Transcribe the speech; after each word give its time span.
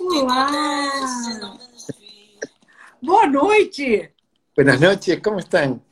Olá! 0.00 0.90
Boa 3.00 3.26
noite! 3.26 4.12
Buenas 4.56 4.80
noches, 4.80 5.20
como 5.22 5.38
estão? 5.38 5.82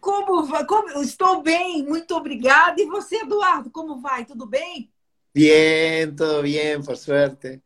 Como, 0.00 0.46
como 0.66 1.02
estou 1.02 1.42
bem, 1.42 1.82
muito 1.84 2.14
obrigada. 2.14 2.80
E 2.80 2.86
você, 2.86 3.16
Eduardo, 3.16 3.70
como 3.70 4.00
vai? 4.00 4.24
Tudo 4.24 4.46
bem? 4.46 4.92
Bien, 5.34 6.14
todo 6.14 6.42
bien, 6.42 6.82
por 6.84 6.96
suerte. 6.96 7.62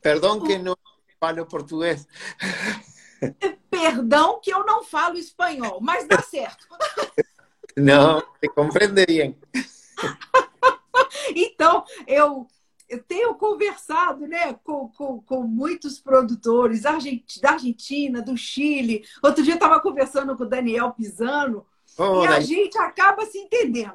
Perdón 0.00 0.42
que 0.44 0.58
no 0.58 0.76
falo 1.20 1.46
português. 1.46 2.08
Perdão 3.70 4.40
que 4.40 4.52
eu 4.52 4.64
não 4.64 4.82
falo 4.82 5.16
espanhol, 5.16 5.78
mas 5.80 6.06
dá 6.08 6.20
certo. 6.22 6.66
Não, 7.76 8.22
te 8.40 8.48
compreende 8.48 9.04
bien. 9.06 9.38
Então, 11.34 11.84
eu, 12.06 12.46
eu 12.88 13.02
tenho 13.02 13.34
conversado 13.34 14.26
né, 14.26 14.54
com, 14.64 14.88
com, 14.88 15.20
com 15.22 15.42
muitos 15.42 15.98
produtores 15.98 16.82
da 16.82 16.92
Argentina, 17.52 18.22
do 18.22 18.36
Chile. 18.36 19.04
Outro 19.22 19.42
dia 19.42 19.54
eu 19.54 19.56
estava 19.56 19.80
conversando 19.80 20.36
com 20.36 20.44
o 20.44 20.48
Daniel 20.48 20.92
Pisano 20.92 21.66
Oh, 21.96 22.24
e 22.24 22.26
a 22.26 22.30
Dani- 22.32 22.44
gente 22.44 22.76
acaba 22.78 23.24
se 23.26 23.38
entendendo. 23.38 23.94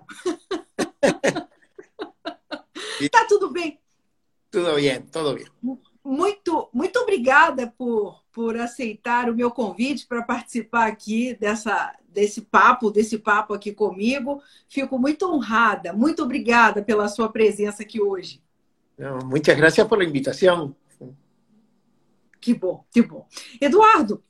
tá 3.11 3.25
tudo 3.27 3.51
bem. 3.51 3.79
Todo 4.51 4.75
bien, 4.75 5.01
todo 5.11 5.35
bien. 5.35 5.47
Muito, 6.03 6.69
muito 6.73 6.99
obrigada 6.99 7.73
por, 7.77 8.23
por 8.31 8.57
aceitar 8.57 9.29
o 9.29 9.35
meu 9.35 9.51
convite 9.51 10.07
para 10.07 10.23
participar 10.23 10.87
aqui 10.87 11.35
dessa, 11.35 11.93
desse 12.07 12.41
papo, 12.41 12.89
desse 12.89 13.19
papo 13.19 13.53
aqui 13.53 13.71
comigo. 13.73 14.41
Fico 14.67 14.97
muito 14.97 15.29
honrada. 15.29 15.93
Muito 15.93 16.23
obrigada 16.23 16.81
pela 16.81 17.07
sua 17.09 17.29
presença 17.29 17.83
aqui 17.83 18.01
hoje. 18.01 18.41
No, 18.99 19.19
muchas 19.19 19.55
gracias 19.55 19.87
por 19.87 19.97
la 19.97 20.03
invitación. 20.03 20.75
Que 22.39 22.53
bom, 22.53 22.85
que 22.91 23.01
bom. 23.01 23.25
Eduardo, 23.59 24.21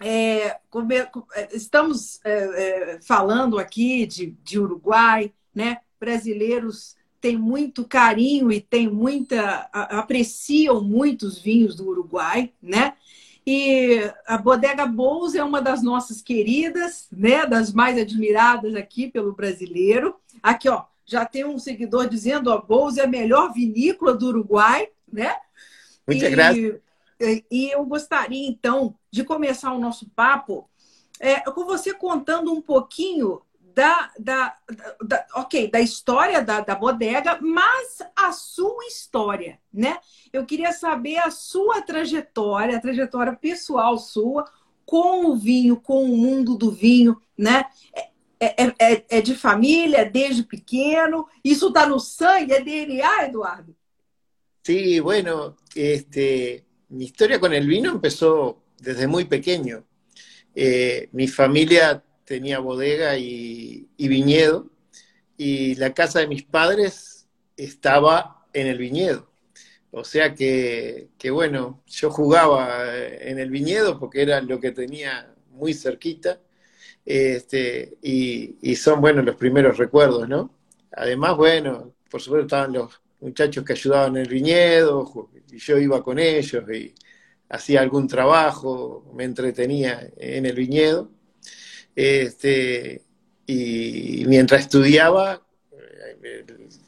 é, 0.00 0.46
é, 0.46 1.48
estamos 1.52 2.20
é, 2.24 2.94
é, 2.94 3.00
falando 3.00 3.58
aqui 3.58 4.06
de, 4.06 4.30
de 4.44 4.60
Uruguai, 4.60 5.32
né? 5.52 5.78
Brasileiros 5.98 6.96
têm 7.20 7.36
muito 7.36 7.84
carinho 7.84 8.52
e 8.52 8.60
têm 8.60 8.88
muita 8.88 9.68
apreciam 9.72 10.82
muito 10.82 11.26
os 11.26 11.38
vinhos 11.38 11.74
do 11.74 11.88
Uruguai, 11.88 12.52
né? 12.62 12.94
E 13.46 14.00
a 14.26 14.38
Bodega 14.38 14.86
Bous 14.86 15.34
é 15.34 15.42
uma 15.42 15.60
das 15.60 15.82
nossas 15.82 16.22
queridas, 16.22 17.08
né? 17.10 17.44
Das 17.44 17.72
mais 17.72 17.98
admiradas 17.98 18.74
aqui 18.76 19.08
pelo 19.08 19.32
brasileiro. 19.32 20.14
Aqui, 20.42 20.68
ó, 20.68 20.84
já 21.06 21.24
tem 21.26 21.44
um 21.44 21.58
seguidor 21.58 22.08
dizendo, 22.08 22.50
ó, 22.50 22.60
Bous 22.60 22.96
é 22.96 23.04
a 23.04 23.06
melhor 23.06 23.52
vinícola 23.52 24.14
do 24.14 24.28
Uruguai, 24.28 24.88
né? 25.10 25.36
Muchas 26.06 26.30
e. 26.30 27.44
E 27.50 27.70
eu 27.74 27.84
gostaria, 27.86 28.46
então, 28.48 28.94
de 29.10 29.24
começar 29.24 29.72
o 29.72 29.78
nosso 29.78 30.08
papo 30.10 30.68
é, 31.20 31.40
com 31.40 31.64
você 31.64 31.94
contando 31.94 32.52
um 32.52 32.60
pouquinho 32.60 33.40
da, 33.74 34.10
da, 34.18 34.56
da- 34.70 34.96
da- 35.02 35.26
ok, 35.36 35.70
da 35.70 35.80
história 35.80 36.42
da, 36.42 36.60
da 36.60 36.74
bodega, 36.74 37.38
mas 37.40 37.98
a 38.14 38.30
sua 38.32 38.84
história, 38.86 39.58
né? 39.72 39.98
Eu 40.32 40.44
queria 40.44 40.72
saber 40.72 41.18
a 41.18 41.30
sua 41.30 41.80
trajetória, 41.82 42.76
a 42.76 42.80
trajetória 42.80 43.32
pessoal 43.34 43.96
sua 43.98 44.44
com 44.84 45.26
o 45.26 45.36
vinho, 45.36 45.76
com 45.76 46.04
o 46.04 46.16
mundo 46.16 46.56
do 46.56 46.70
vinho, 46.70 47.20
né? 47.38 47.64
É, 48.40 49.22
de 49.22 49.34
família, 49.34 50.04
desde 50.04 50.42
pequeno? 50.42 51.26
Isso 51.44 51.68
está 51.68 51.86
no 51.86 51.98
sangue, 51.98 52.52
é 52.52 52.60
DNA, 52.60 53.26
Eduardo? 53.26 53.74
Sí, 54.62 54.98
bueno, 55.00 55.56
este, 55.74 56.64
mi 56.88 57.04
historia 57.04 57.38
con 57.38 57.52
el 57.52 57.66
vino 57.66 57.90
empezó 57.90 58.62
desde 58.78 59.06
muy 59.06 59.26
pequeño. 59.26 59.84
Eh, 60.54 61.08
mi 61.12 61.28
familia 61.28 62.02
tenía 62.24 62.60
bodega 62.60 63.18
y, 63.18 63.88
viñedo, 63.98 64.70
y 65.36 65.74
la 65.74 65.92
casa 65.92 66.20
de 66.20 66.28
mis 66.28 66.44
padres 66.44 67.26
estaba 67.56 68.46
en 68.52 68.66
el 68.66 68.78
viñedo. 68.78 69.30
O 69.90 70.02
sea 70.02 70.34
que, 70.34 71.08
que, 71.18 71.30
bueno, 71.30 71.82
yo 71.86 72.10
jugaba 72.10 72.96
en 72.96 73.38
el 73.38 73.50
viñedo 73.50 73.98
porque 74.00 74.22
era 74.22 74.40
lo 74.40 74.60
que 74.60 74.72
tenía 74.72 75.34
muy 75.50 75.74
cerquita, 75.74 76.40
este, 77.04 77.98
y, 78.02 78.74
son, 78.76 79.00
bueno, 79.00 79.22
los 79.22 79.36
primeros 79.36 79.76
recuerdos, 79.76 80.28
¿no? 80.28 80.50
Además, 80.92 81.36
bueno, 81.36 81.94
por 82.10 82.20
supuesto 82.20 82.46
estaban 82.46 82.72
los 82.72 83.00
muchachos 83.20 83.64
que 83.64 83.74
ayudaban 83.74 84.16
en 84.16 84.22
el 84.22 84.28
viñedo, 84.28 85.30
y 85.50 85.58
yo 85.58 85.78
iba 85.78 86.02
con 86.02 86.18
ellos 86.18 86.64
y 86.72 86.94
hacía 87.48 87.80
algún 87.80 88.08
trabajo, 88.08 89.10
me 89.14 89.24
entretenía 89.24 90.10
en 90.16 90.46
el 90.46 90.56
viñedo. 90.56 91.10
Este, 91.94 93.02
y 93.46 94.24
mientras 94.26 94.62
estudiaba, 94.62 95.42
eh, 96.22 96.44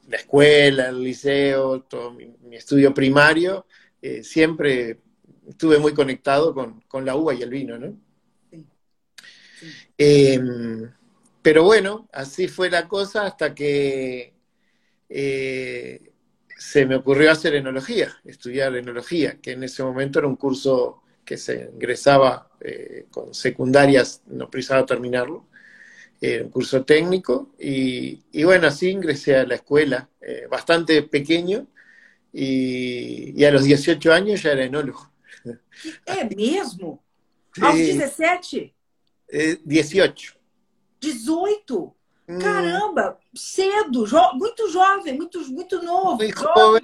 la 0.08 0.16
escuela, 0.16 0.88
el 0.88 1.02
liceo, 1.02 1.82
todo 1.82 2.12
mi, 2.12 2.34
mi 2.42 2.56
estudio 2.56 2.94
primario, 2.94 3.66
eh, 4.02 4.22
siempre 4.22 5.00
estuve 5.48 5.78
muy 5.78 5.94
conectado 5.94 6.54
con, 6.54 6.80
con 6.82 7.04
la 7.04 7.16
uva 7.16 7.34
y 7.34 7.42
el 7.42 7.50
vino, 7.50 7.78
¿no? 7.78 7.96
Eh, 9.98 10.38
pero 11.42 11.64
bueno, 11.64 12.08
así 12.12 12.48
fue 12.48 12.70
la 12.70 12.88
cosa 12.88 13.26
hasta 13.26 13.54
que 13.54 14.34
eh, 15.08 16.12
se 16.58 16.86
me 16.86 16.96
ocurrió 16.96 17.30
hacer 17.32 17.54
enología, 17.54 18.16
estudiar 18.24 18.76
enología, 18.76 19.38
que 19.40 19.52
en 19.52 19.64
ese 19.64 19.82
momento 19.84 20.18
era 20.20 20.28
un 20.28 20.36
curso 20.36 21.02
que 21.24 21.36
se 21.38 21.70
ingresaba 21.74 22.50
eh, 22.60 23.06
con 23.10 23.34
secundarias, 23.34 24.22
no 24.26 24.50
precisaba 24.50 24.86
terminarlo, 24.86 25.46
era 26.20 26.44
un 26.44 26.50
curso 26.50 26.84
técnico, 26.84 27.50
y, 27.58 28.22
y 28.32 28.44
bueno, 28.44 28.68
así 28.68 28.90
ingresé 28.90 29.36
a 29.36 29.46
la 29.46 29.56
escuela, 29.56 30.08
eh, 30.20 30.46
bastante 30.50 31.02
pequeño, 31.02 31.66
y, 32.32 33.40
y 33.40 33.44
a 33.44 33.52
los 33.52 33.64
18 33.64 34.12
años 34.12 34.42
ya 34.42 34.52
era 34.52 34.64
enólogo. 34.64 35.10
É 36.06 36.24
mesmo? 36.24 37.02
Aos 37.60 37.82
Sí, 37.82 37.84
17? 37.84 38.75
Eh, 39.28 39.58
18. 39.64 40.22
18? 41.00 41.94
Mm, 42.28 42.38
Caramba, 42.40 43.18
cedo, 43.34 44.04
jo- 44.06 44.32
muito 44.34 44.68
jovem, 44.72 45.14
muito, 45.16 45.40
muito 45.52 45.80
novo. 45.82 46.16
Muy 46.16 46.32
joven. 46.32 46.82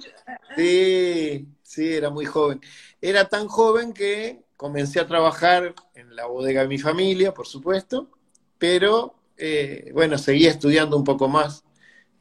Sí, 0.55 1.47
sí, 1.61 1.93
era 1.93 2.09
muy 2.09 2.25
joven. 2.25 2.61
Era 3.01 3.27
tan 3.27 3.47
joven 3.47 3.91
que 3.93 4.43
comencé 4.55 4.99
a 5.01 5.07
trabajar 5.07 5.73
en 5.95 6.15
la 6.15 6.27
bodega 6.27 6.61
de 6.61 6.67
mi 6.69 6.77
familia, 6.77 7.33
por 7.33 7.45
supuesto, 7.47 8.09
pero 8.57 9.15
eh, 9.37 9.91
bueno, 9.93 10.17
seguía 10.17 10.51
estudiando 10.51 10.95
un 10.95 11.03
poco 11.03 11.27
más 11.27 11.65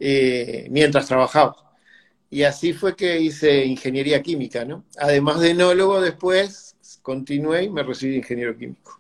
eh, 0.01 0.67
mientras 0.71 1.07
trabajaba. 1.07 1.55
Y 2.31 2.43
así 2.45 2.73
fue 2.73 2.97
que 2.97 3.21
hice 3.21 3.65
ingeniería 3.67 4.23
química, 4.23 4.65
¿no? 4.65 4.85
Además 4.99 5.39
de 5.41 5.51
enólogo, 5.51 6.01
después 6.01 6.75
continué 7.03 7.65
y 7.65 7.71
me 7.71 7.83
recibí 7.83 8.13
de 8.13 8.19
ingeniero 8.19 8.57
químico. 8.57 8.99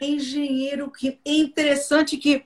Engenheiro 0.00 0.90
que 0.90 1.18
interessante 1.24 2.16
que 2.16 2.44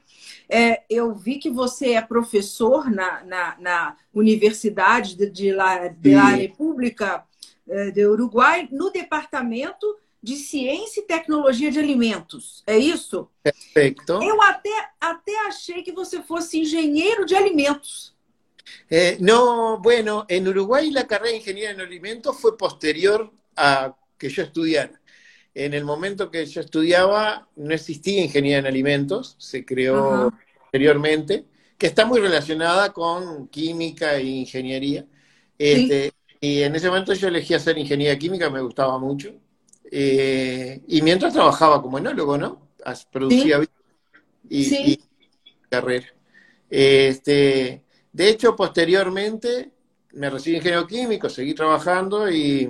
é, 0.48 0.82
eu 0.90 1.14
vi 1.14 1.38
que 1.38 1.50
você 1.50 1.92
é 1.92 2.02
professor 2.02 2.90
na, 2.90 3.24
na, 3.24 3.56
na 3.58 3.96
Universidade 4.12 5.16
de, 5.16 5.30
de, 5.30 5.52
La, 5.52 5.88
de 5.88 6.14
La. 6.14 6.28
República 6.30 7.24
é, 7.68 7.90
do 7.90 8.12
Uruguai, 8.12 8.68
no 8.70 8.90
departamento 8.90 9.86
de 10.22 10.36
Ciência 10.36 11.00
e 11.00 11.06
Tecnologia 11.06 11.70
de 11.70 11.78
Alimentos. 11.78 12.62
É 12.66 12.78
isso? 12.78 13.28
Perfecto. 13.42 14.22
Eu 14.22 14.40
até, 14.40 14.90
até 15.00 15.46
achei 15.46 15.82
que 15.82 15.92
você 15.92 16.22
fosse 16.22 16.60
engenheiro 16.60 17.26
de 17.26 17.34
alimentos. 17.34 18.14
Eh, 18.90 19.18
no, 19.20 19.78
bueno, 19.78 20.24
en 20.28 20.48
Uruguay 20.48 20.90
la 20.90 21.06
carrera 21.06 21.30
de 21.30 21.36
ingeniería 21.36 21.70
en 21.72 21.80
alimentos 21.80 22.38
fue 22.40 22.56
posterior 22.56 23.30
a 23.56 23.94
que 24.18 24.28
yo 24.28 24.42
estudiara. 24.42 24.98
En 25.54 25.72
el 25.74 25.84
momento 25.84 26.30
que 26.30 26.44
yo 26.46 26.60
estudiaba 26.60 27.48
no 27.56 27.74
existía 27.74 28.22
ingeniería 28.24 28.58
en 28.58 28.66
alimentos, 28.66 29.36
se 29.38 29.64
creó 29.64 30.32
posteriormente, 30.60 31.46
que 31.78 31.86
está 31.86 32.04
muy 32.06 32.20
relacionada 32.20 32.92
con 32.92 33.48
química 33.48 34.16
e 34.16 34.24
ingeniería. 34.24 35.06
Este, 35.58 36.12
Y 36.40 36.62
en 36.62 36.74
ese 36.76 36.88
momento 36.88 37.14
yo 37.14 37.28
elegí 37.28 37.54
hacer 37.54 37.78
ingeniería 37.78 38.18
química, 38.18 38.50
me 38.50 38.60
gustaba 38.60 38.98
mucho. 38.98 39.32
Eh, 39.90 40.82
y 40.88 41.00
mientras 41.02 41.32
trabajaba 41.32 41.80
como 41.80 41.98
enólogo, 41.98 42.36
¿no? 42.36 42.68
Producía 43.10 43.58
vino 43.58 43.72
y, 44.50 44.64
Sí. 44.64 44.76
y 44.86 45.00
carrera. 45.70 46.06
Este, 46.68 47.84
de 48.12 48.28
hecho, 48.28 48.54
posteriormente 48.56 49.70
me 50.12 50.28
recibí 50.28 50.56
ingeniero 50.56 50.86
químico, 50.86 51.28
seguí 51.30 51.54
trabajando 51.54 52.30
y, 52.30 52.68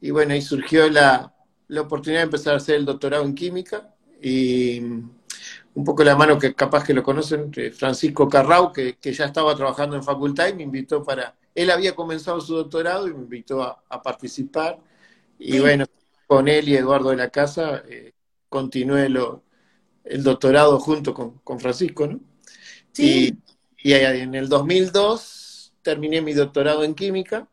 y 0.00 0.10
bueno, 0.10 0.34
ahí 0.34 0.42
surgió 0.42 0.90
la, 0.90 1.33
la 1.74 1.82
oportunidad 1.82 2.20
de 2.20 2.24
empezar 2.24 2.54
a 2.54 2.58
hacer 2.58 2.76
el 2.76 2.84
doctorado 2.84 3.24
en 3.24 3.34
química 3.34 3.94
y 4.22 4.80
un 4.80 5.84
poco 5.84 6.04
la 6.04 6.16
mano 6.16 6.38
que 6.38 6.54
capaz 6.54 6.84
que 6.84 6.94
lo 6.94 7.02
conocen, 7.02 7.50
eh, 7.56 7.70
Francisco 7.70 8.28
Carrau, 8.28 8.72
que, 8.72 8.96
que 8.96 9.12
ya 9.12 9.26
estaba 9.26 9.54
trabajando 9.56 9.96
en 9.96 10.02
facultad 10.02 10.48
y 10.48 10.54
me 10.54 10.62
invitó 10.62 11.02
para 11.02 11.34
él 11.54 11.70
había 11.70 11.94
comenzado 11.94 12.40
su 12.40 12.54
doctorado 12.54 13.06
y 13.06 13.14
me 13.14 13.20
invitó 13.20 13.62
a, 13.62 14.02
participar. 14.02 14.78
Y 15.38 15.60
bueno, 15.60 15.86
con 16.26 16.48
él 16.48 16.68
y 16.68 16.76
Eduardo 16.76 17.10
de 17.10 17.16
la 17.16 17.30
Casa 17.30 17.82
eh, 17.88 18.12
continué 18.48 19.06
el 19.06 20.22
doctorado 20.22 20.80
junto 20.80 21.14
con, 21.14 21.60
Francisco, 21.60 22.06
¿no? 22.06 22.20
Sí. 22.92 23.38
Y, 23.78 23.92
en 23.92 24.34
el 24.34 24.48
2002 24.48 25.74
terminé 25.82 26.22
mi 26.22 26.32
doctorado 26.32 26.84
en 26.84 26.94
química 26.94 27.46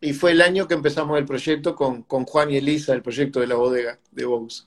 y 0.00 0.12
fue 0.14 0.32
el 0.32 0.40
año 0.40 0.66
que 0.66 0.74
empezamos 0.74 1.18
el 1.18 1.26
proyecto 1.26 1.76
con, 1.76 2.04
Juan 2.04 2.50
y 2.50 2.56
Elisa, 2.56 2.94
el 2.94 3.02
proyecto 3.02 3.40
de 3.40 3.46
la 3.46 3.56
bodega 3.56 3.98
de 4.10 4.24
Bous. 4.24 4.66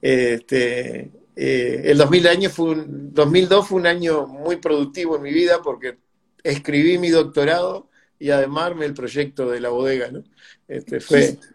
Este, 0.00 1.10
eh, 1.36 1.82
el 1.84 1.98
2000 1.98 2.28
año 2.28 2.50
fue 2.50 2.70
un, 2.70 3.12
2002 3.12 3.68
fue 3.68 3.80
un 3.80 3.86
año 3.86 4.26
muy 4.26 4.56
productivo 4.56 5.16
en 5.16 5.22
mi 5.22 5.32
vida 5.32 5.60
porque 5.62 5.98
escribí 6.42 6.98
mi 6.98 7.10
doctorado 7.10 7.88
y 8.18 8.30
además 8.30 8.72
el 8.80 8.94
proyecto 8.94 9.50
de 9.50 9.60
la 9.60 9.68
bodega, 9.68 10.10
¿no? 10.10 10.24
Este, 10.66 11.00
fue... 11.00 11.38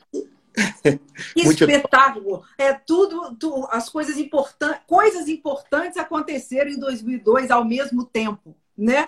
Que 0.54 1.00
espetáculo! 1.42 2.44
É 2.60 2.74
tudo, 2.74 3.36
tu, 3.36 3.68
as 3.72 3.90
coisas 3.90 4.18
importantes, 4.18 4.82
coisas 4.86 5.28
importantes 5.28 5.98
aconteceram 5.98 6.70
em 6.70 6.78
2002 6.78 7.50
ao 7.50 7.66
mesmo 7.66 8.06
tempo, 8.06 8.56
né? 8.78 9.08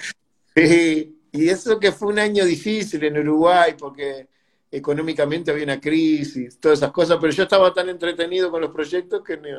Sí, 0.58 1.15
y 1.36 1.50
eso 1.50 1.80
que 1.80 1.92
fue 1.92 2.10
un 2.10 2.20
año 2.20 2.46
difícil 2.46 3.04
en 3.04 3.18
Uruguay 3.18 3.76
porque 3.78 4.28
económicamente 4.72 5.52
había 5.52 5.64
una 5.64 5.80
crisis, 5.80 6.60
todas 6.60 6.80
esas 6.80 6.92
cosas, 6.92 7.18
pero 7.20 7.32
yo 7.32 7.44
estaba 7.44 7.74
tan 7.74 7.90
entretenido 7.90 8.52
con 8.52 8.62
los 8.62 8.72
proyectos 8.72 9.24
que 9.24 9.38
ni, 9.38 9.50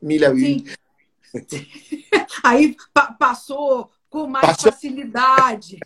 ni 0.00 0.18
la 0.18 0.30
vi. 0.30 0.64
Sí. 1.48 2.06
Aí 2.44 2.76
pa 2.92 3.12
passou 3.12 3.90
com 4.10 4.26
mais 4.26 4.44
passou... 4.44 4.70
facilidade. 4.70 5.78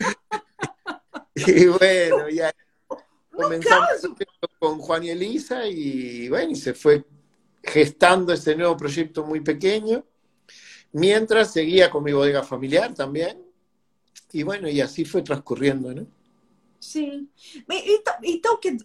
y 1.36 1.66
bueno, 1.66 2.28
ya 2.30 2.52
comenzamos 3.30 3.88
con 4.58 4.78
Juan 4.78 5.04
y 5.04 5.10
Elisa 5.10 5.66
y 5.66 6.28
bueno, 6.28 6.52
y 6.52 6.56
se 6.56 6.72
fue 6.72 7.04
gestando 7.62 8.32
ese 8.32 8.56
nuevo 8.56 8.76
proyecto 8.76 9.24
muy 9.24 9.40
pequeño, 9.40 10.04
mientras 10.92 11.52
seguía 11.52 11.90
con 11.90 12.04
mi 12.04 12.12
bodega 12.12 12.42
familiar 12.42 12.94
también, 12.94 13.45
y 14.32 14.42
bueno, 14.42 14.68
y 14.68 14.80
así 14.80 15.04
foi 15.04 15.22
transcorrendo, 15.22 15.94
né? 15.94 16.06
Sim. 16.80 17.28
Então, 17.68 18.14
então 18.22 18.56
que 18.58 18.76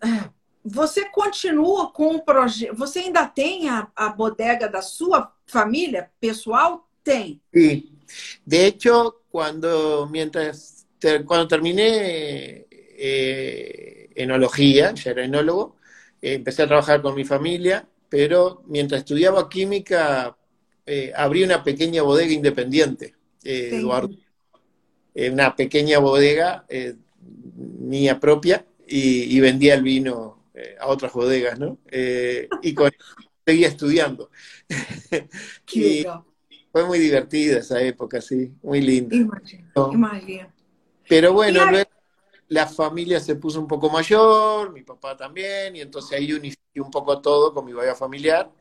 você 0.63 1.05
continua 1.09 1.91
com 1.91 2.15
o 2.15 2.21
projeto? 2.23 2.75
Você 2.75 2.99
ainda 2.99 3.25
tem 3.27 3.69
a, 3.69 3.88
a 3.95 4.09
bodega 4.09 4.67
da 4.67 4.81
sua 4.81 5.33
família 5.45 6.09
pessoal? 6.19 6.88
Tem. 7.03 7.41
Sí. 7.53 7.91
De 8.45 8.65
hecho, 8.67 9.21
cuando 9.29 10.07
mientras 10.11 10.85
cuando 11.25 11.47
terminé 11.47 12.67
eh, 12.69 14.09
enología, 14.15 14.94
ya 14.94 15.11
era 15.11 15.25
enólogo, 15.25 15.77
eh, 16.21 16.35
empecé 16.35 16.63
a 16.63 16.67
trabajar 16.67 17.01
con 17.01 17.15
mi 17.15 17.25
familia, 17.25 17.87
pero 18.09 18.61
mientras 18.67 18.99
estudiaba 18.99 19.49
química 19.49 20.37
eh, 20.85 21.11
abrí 21.15 21.44
una 21.44 21.63
pequeña 21.63 22.03
bodega 22.03 22.31
independiente, 22.31 23.15
eh, 23.44 23.71
Eduardo 23.73 24.15
una 25.15 25.55
pequeña 25.55 25.99
bodega 25.99 26.65
eh, 26.69 26.95
mía 27.79 28.19
propia 28.19 28.65
y, 28.87 29.39
vendía 29.39 29.73
el 29.75 29.83
vino 29.83 30.45
eh, 30.53 30.75
a 30.79 30.87
otras 30.87 31.13
bodegas, 31.13 31.57
¿no? 31.59 31.77
Eh, 31.89 32.49
y 32.61 32.73
con 32.73 32.91
seguía 33.45 33.67
estudiando. 33.67 34.29
fue 36.71 36.85
muy 36.85 36.99
divertida 36.99 37.59
esa 37.59 37.81
época, 37.81 38.21
sí, 38.21 38.51
muy 38.61 38.81
linda. 38.81 39.15
Pero 41.07 41.33
bueno, 41.33 41.69
luego 41.69 41.89
la 42.47 42.67
familia 42.67 43.19
se 43.19 43.35
puso 43.35 43.59
un 43.59 43.67
poco 43.67 43.89
mayor, 43.89 44.71
mi 44.71 44.83
papá 44.83 45.15
también, 45.15 45.75
y 45.75 45.81
entonces 45.81 46.17
ahí 46.17 46.31
unifiqué 46.31 46.81
un 46.81 46.91
poco 46.91 47.21
todo 47.21 47.53
con 47.53 47.65
mi 47.65 47.73
bodega 47.73 47.95
familiar. 47.95 48.51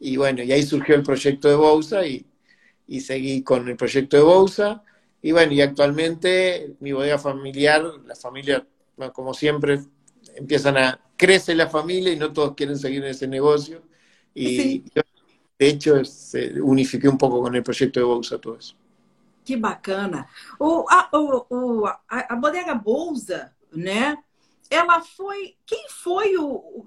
Y 0.00 0.16
bueno, 0.16 0.42
y 0.42 0.52
ahí 0.52 0.62
surgió 0.62 0.94
el 0.94 1.02
proyecto 1.02 1.48
de 1.48 1.56
Bousa 1.56 2.06
y, 2.06 2.24
y 2.86 3.00
seguí 3.00 3.42
con 3.42 3.68
el 3.68 3.76
proyecto 3.76 4.16
de 4.16 4.22
Bousa. 4.22 4.82
Y 5.20 5.32
bueno, 5.32 5.52
y 5.52 5.60
actualmente 5.60 6.76
mi 6.80 6.92
bodega 6.92 7.18
familiar, 7.18 7.82
la 8.06 8.14
familia, 8.14 8.66
como 9.12 9.34
siempre, 9.34 9.80
empiezan 10.36 10.76
a, 10.76 11.00
crece 11.16 11.54
la 11.54 11.68
familia 11.68 12.12
y 12.12 12.16
no 12.16 12.32
todos 12.32 12.54
quieren 12.54 12.78
seguir 12.78 13.04
en 13.04 13.10
ese 13.10 13.26
negocio. 13.26 13.82
Y 14.34 14.84
de 15.58 15.68
hecho, 15.68 16.04
se 16.04 16.60
unifiqué 16.62 17.08
un 17.08 17.18
pouco 17.18 17.42
com 17.42 17.50
o 17.50 17.62
projeto 17.62 17.98
de 17.98 18.06
Bolsa 18.06 18.38
todo 18.38 18.56
isso. 18.56 18.76
Que 19.44 19.56
bacana. 19.56 20.28
O, 20.58 20.84
a, 20.88 21.08
o, 21.12 21.46
o, 21.48 21.86
a, 21.86 22.00
a 22.08 22.36
bodega 22.36 22.74
Bolsa, 22.74 23.56
né? 23.72 24.16
Ela 24.70 25.00
foi. 25.00 25.54
Quem 25.66 25.86
foi 25.88 26.36
o. 26.36 26.84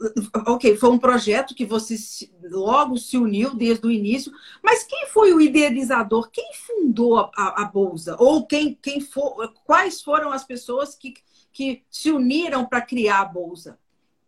Ok, 0.47 0.77
foi 0.77 0.89
um 0.89 0.99
projeto 0.99 1.55
que 1.55 1.65
você 1.65 1.95
logo 2.43 2.97
se 2.97 3.17
uniu 3.17 3.55
desde 3.55 3.85
o 3.85 3.91
início, 3.91 4.31
mas 4.63 4.83
quem 4.83 5.07
foi 5.07 5.33
o 5.33 5.41
idealizador? 5.41 6.29
Quem 6.31 6.51
fundou 6.53 7.17
a, 7.17 7.31
a, 7.35 7.65
Bolsa? 7.65 8.15
Ou 8.19 8.45
quem, 8.45 8.77
quem 8.81 9.01
for, 9.01 9.53
quais 9.65 10.01
foram 10.01 10.31
as 10.31 10.43
pessoas 10.43 10.95
que, 10.95 11.13
que 11.51 11.83
se 11.89 12.11
uniram 12.11 12.65
para 12.65 12.81
criar 12.81 13.21
a 13.21 13.25
Bolsa? 13.25 13.77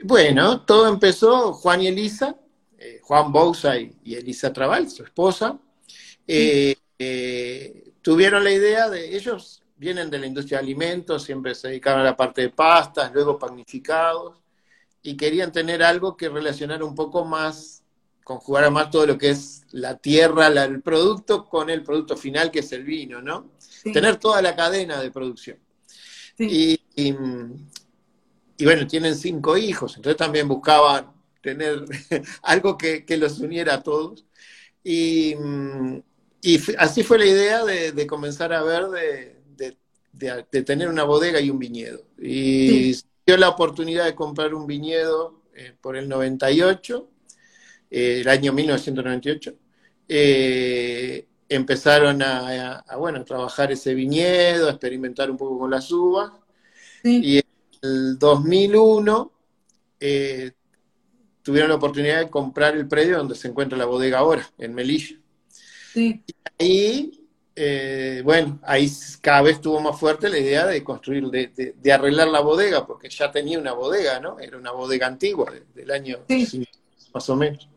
Bueno, 0.03 0.59
todo 0.65 0.88
empezó 0.88 1.53
Juan 1.53 1.81
y 1.81 1.88
Elisa, 1.88 2.38
eh, 2.77 3.00
Juan 3.03 3.31
y, 3.33 4.11
y, 4.11 4.15
Elisa 4.15 4.51
Trabal, 4.51 4.89
su 4.89 5.03
esposa, 5.03 5.57
eh, 6.27 6.75
eh, 7.00 7.94
tuvieron 8.01 8.44
la 8.44 8.51
idea 8.51 8.89
de 8.89 9.15
ellos 9.15 9.62
vienen 9.83 10.09
de 10.09 10.18
la 10.18 10.27
industria 10.27 10.59
de 10.59 10.63
alimentos, 10.63 11.24
siempre 11.24 11.53
se 11.53 11.68
dedicaron 11.68 12.01
a 12.01 12.06
la 12.06 12.15
parte 12.15 12.41
de 12.41 12.50
pastas, 12.50 13.12
luego 13.13 13.38
panificados, 13.38 14.41
y 15.01 15.18
querían 15.18 15.51
tener 15.51 15.83
algo 15.83 16.15
que 16.15 16.30
relacionara 16.30 16.85
un 16.85 16.95
poco 16.95 17.25
más, 17.25 17.83
conjugara 18.24 18.69
más 18.69 18.89
todo 18.89 19.06
lo 19.06 19.18
que 19.18 19.31
es 19.31 19.63
la 19.71 19.97
tierra, 19.97 20.47
el 20.47 20.81
producto 20.81 21.50
con 21.50 21.69
el 21.69 21.83
producto 21.83 22.15
final, 22.15 22.50
que 22.50 22.59
es 22.59 22.71
el 22.71 22.85
vino, 22.85 23.21
¿no? 23.21 23.51
Tener 23.91 24.15
toda 24.15 24.41
la 24.41 24.56
cadena 24.56 25.01
de 25.01 25.12
producción. 25.12 25.57
Y, 26.38 26.79
bueno, 28.63 28.88
tienen 28.88 29.15
cinco 29.15 29.57
hijos, 29.57 29.97
entonces 29.97 30.15
también 30.15 30.47
buscaban 30.47 31.12
tener 31.41 31.83
algo 32.44 32.77
que, 32.77 33.06
los 33.18 33.39
uniera 33.39 33.74
a 33.75 33.83
todos. 33.83 34.24
Y, 34.81 35.36
así 36.77 37.03
fue 37.03 37.19
la 37.19 37.25
idea 37.25 37.65
de 37.65 38.07
comenzar 38.07 38.53
a 38.53 38.63
ver 38.63 38.88
de, 38.88 39.32
de, 40.13 40.63
tener 40.63 40.88
una 40.88 41.04
bodega 41.04 41.42
y 41.42 41.50
un 41.50 41.60
viñedo. 41.60 42.05
Y 42.20 42.93
dio 43.25 43.38
la 43.38 43.50
oportunidad 43.50 44.05
de 44.05 44.15
comprar 44.15 44.53
un 44.53 44.67
viñedo 44.67 45.41
eh, 45.55 45.74
por 45.82 45.98
el 45.98 46.08
98, 46.08 47.10
eh, 47.89 48.22
el 48.22 48.29
año 48.29 48.53
1998. 48.53 49.53
Eh, 50.08 51.27
empezaron 51.50 52.22
a, 52.22 52.84
bueno, 52.98 53.20
a 53.20 53.25
trabajar 53.25 53.72
ese 53.72 53.93
viñedo, 53.93 54.67
a 54.67 54.72
experimentar 54.72 55.29
un 55.29 55.38
poco 55.38 55.60
con 55.60 55.72
las 55.72 55.91
uvas. 55.91 56.32
Y 57.03 57.38
en 57.38 57.43
el 57.82 58.17
2001 58.17 59.32
tuvieron 61.41 61.70
la 61.70 61.75
oportunidad 61.75 62.20
de 62.20 62.29
comprar 62.29 62.77
el 62.77 62.88
predio 62.88 63.17
donde 63.17 63.36
se 63.36 63.50
encuentra 63.50 63.77
la 63.77 63.86
bodega 63.86 64.20
ahora, 64.20 64.50
en 64.58 64.74
Melilla. 64.74 65.17
Y 65.96 66.22
ahí 66.58 67.23
eh, 67.55 68.22
bueno, 68.24 68.60
ahí 68.63 68.89
cada 69.22 69.43
vez 69.43 69.55
estuvo 69.55 69.79
más 69.79 70.00
fuerte 70.00 70.29
la 70.29 70.39
idea 70.39 70.65
de 70.65 70.83
construir, 70.83 71.25
de, 71.29 71.91
arreglar 71.91 72.27
la 72.29 72.39
bodega, 72.39 72.86
porque 72.88 73.10
ya 73.10 73.31
tenía 73.31 73.60
una 73.60 73.74
bodega, 73.74 74.19
¿no? 74.19 74.39
Era 74.39 74.57
una 74.57 74.72
bodega 74.72 75.07
antigua, 75.07 75.53
del 75.75 75.91
año 75.91 76.19
más 77.13 77.29
o 77.29 77.36
menos, 77.36 77.69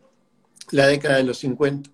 la 0.71 0.87
década 0.87 1.19
de 1.19 1.25
los 1.25 1.39
50. 1.39 1.91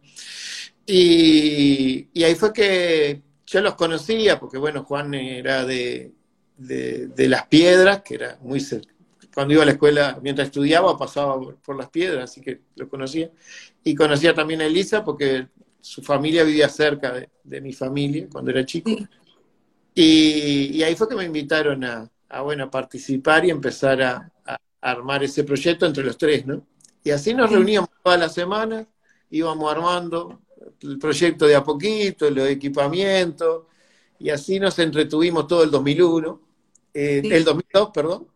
Y, 0.86 2.08
ahí 2.22 2.34
fue 2.36 2.52
que 2.52 3.22
yo 3.46 3.60
los 3.60 3.74
conocía, 3.74 4.38
porque 4.38 4.58
bueno, 4.58 4.84
Juan 4.84 5.14
era 5.14 5.64
de, 5.64 6.12
de, 6.56 7.28
las 7.28 7.46
piedras, 7.48 8.02
que 8.02 8.14
era 8.14 8.38
muy 8.42 8.60
cerca. 8.60 8.92
Cuando 9.34 9.54
iba 9.54 9.62
a 9.62 9.66
la 9.66 9.72
escuela, 9.72 10.18
mientras 10.22 10.48
estudiaba, 10.48 10.96
pasaba 10.96 11.40
por, 11.40 11.76
las 11.76 11.88
piedras, 11.88 12.30
así 12.30 12.40
que 12.40 12.60
lo 12.76 12.88
conocía. 12.88 13.30
Y 13.82 13.94
conocía 13.94 14.34
también 14.34 14.60
a 14.60 14.66
Elisa, 14.66 15.04
porque 15.04 15.48
su 15.82 16.00
familia 16.00 16.44
vivía 16.44 16.68
cerca 16.68 17.12
de, 17.42 17.60
mi 17.60 17.72
familia 17.72 18.28
cuando 18.30 18.52
era 18.52 18.64
chico. 18.64 18.90
Y, 19.94 20.82
ahí 20.82 20.94
fue 20.94 21.08
que 21.08 21.16
me 21.16 21.24
invitaron 21.24 21.84
a, 21.84 22.08
bueno, 22.42 22.70
participar 22.70 23.44
y 23.44 23.50
empezar 23.50 24.00
a, 24.00 24.28
armar 24.80 25.22
ese 25.22 25.44
proyecto 25.44 25.86
entre 25.86 26.02
los 26.02 26.18
tres, 26.18 26.44
¿no? 26.44 26.66
Y 27.04 27.10
así 27.10 27.34
nos 27.34 27.50
reuníamos 27.50 27.90
todas 28.02 28.18
las 28.18 28.34
semanas, 28.34 28.84
íbamos 29.30 29.70
armando 29.70 30.40
el 30.80 30.98
proyecto 30.98 31.46
de 31.46 31.54
a 31.54 31.62
poquito, 31.62 32.28
los 32.30 32.48
equipamientos, 32.48 33.64
y 34.18 34.30
así 34.30 34.58
nos 34.58 34.76
entretuvimos 34.80 35.46
todo 35.46 35.62
el 35.62 35.70
2001, 35.70 36.40
eh, 36.94 37.22
el 37.24 37.44
2002, 37.44 37.90
perdón. 37.94 38.26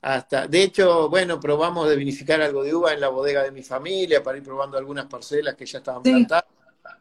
Hasta, 0.00 0.48
de 0.48 0.62
hecho, 0.62 1.10
bueno, 1.10 1.38
probamos 1.38 1.88
de 1.90 1.96
vinificar 1.96 2.40
algo 2.40 2.64
de 2.64 2.74
uva 2.74 2.94
en 2.94 3.00
la 3.00 3.08
bodega 3.08 3.42
de 3.42 3.52
mi 3.52 3.62
familia 3.62 4.22
para 4.22 4.38
ir 4.38 4.44
probando 4.44 4.78
algunas 4.78 5.06
parcelas 5.06 5.54
que 5.56 5.66
ya 5.66 5.78
estaban 5.78 6.02
plantadas. 6.02 6.51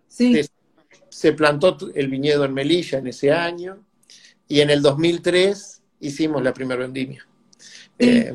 Se, 0.07 1.33
plantó 1.33 1.77
el 1.93 2.07
viñedo 2.07 2.45
en 2.45 2.53
Melilla 2.53 3.00
en 3.00 3.07
ese 3.07 3.31
año 3.31 3.83
y 4.48 4.62
en 4.62 4.69
el 4.69 4.81
2003 4.81 5.81
hicimos 6.00 6.41
la 6.41 6.53
primera 6.53 6.81
vendimia. 6.81 7.25
Eh, 8.00 8.33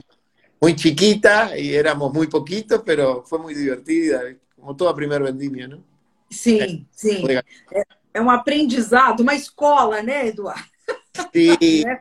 muy 0.60 0.76
chiquita 0.76 1.58
y 1.58 1.74
éramos 1.74 2.12
muy 2.12 2.26
poquitos, 2.26 2.82
pero 2.84 3.22
fue 3.24 3.38
muy 3.38 3.54
divertida, 3.54 4.22
como 4.54 4.76
toda 4.76 4.94
primera 4.94 5.24
vendimia, 5.24 5.68
¿no? 5.68 5.82
Sí, 6.30 6.86
sí. 6.90 7.24
Es 8.12 8.20
un 8.20 8.30
aprendizado, 8.30 9.22
una 9.22 9.34
escuela, 9.34 10.02
¿no, 10.02 10.12
Eduardo? 10.12 10.62
Sí. 11.32 11.84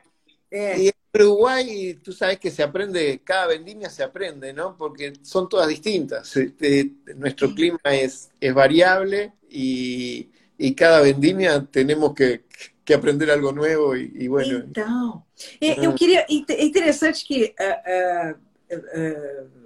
Y 0.52 0.88
en 0.88 0.94
Uruguay, 1.14 2.00
tú 2.02 2.14
sabes 2.14 2.40
que 2.40 2.50
se 2.50 2.64
aprende, 2.64 3.20
cada 3.26 3.48
vendimia 3.48 3.90
se 3.90 4.04
aprende, 4.04 4.54
¿no? 4.54 4.78
Porque 4.78 5.12
son 5.22 5.50
todas 5.50 5.68
distintas. 5.68 6.34
Este, 6.38 6.94
nuestro 7.16 7.54
clima 7.54 7.80
es, 7.92 8.30
es 8.40 8.54
variable 8.54 9.34
y, 9.56 10.30
y, 10.58 10.76
cada 10.76 11.02
vendimia 11.02 11.66
tenemos 11.66 12.14
que, 12.14 12.44
que 12.84 12.94
aprender 12.94 13.32
algo 13.32 13.54
nuevo 13.54 13.96
e, 13.96 14.12
e 14.14 14.28
bueno. 14.28 14.66
Então, 14.70 15.26
eu 15.62 15.94
queria. 15.94 16.26
É 16.30 16.64
interessante 16.66 17.26
que 17.26 17.56
uh, 17.60 18.74
uh, 18.74 18.78
uh, 18.78 19.66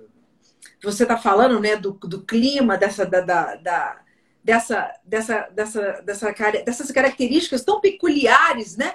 você 0.82 1.04
está 1.04 1.18
falando 1.18 1.60
né, 1.60 1.76
do, 1.76 1.92
do 1.92 2.24
clima, 2.24 2.78
dessa, 2.78 3.06
da, 3.06 3.22
da, 3.22 3.56
da, 3.56 4.02
dessa, 4.44 4.94
dessa, 5.04 5.50
dessa, 5.52 6.02
dessa, 6.02 6.32
dessas 6.64 6.92
características 6.92 7.64
tão 7.64 7.82
peculiares, 7.82 8.78
né? 8.78 8.94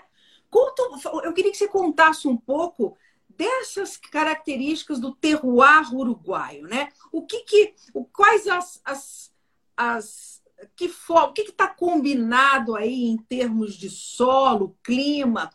Conta, 0.48 0.82
eu 1.24 1.32
queria 1.32 1.50
que 1.50 1.58
você 1.58 1.66
contasse 1.66 2.28
um 2.28 2.36
pouco 2.36 2.96
dessas 3.28 3.96
características 3.96 5.00
do 5.00 5.12
terroir 5.12 5.92
uruguaio, 5.92 6.68
né? 6.68 6.88
O 7.10 7.26
que 7.26 7.40
que, 7.40 7.74
quais 8.12 8.46
as, 8.46 8.80
as, 8.84 9.32
as 9.76 10.33
que 10.76 10.88
for, 10.88 11.30
o 11.30 11.34
está 11.37 11.68
combinado 11.68 12.75
aí 12.76 13.04
em 13.04 13.16
termos 13.16 13.76
de 13.76 13.90
solo, 13.90 14.76
clima, 14.82 15.50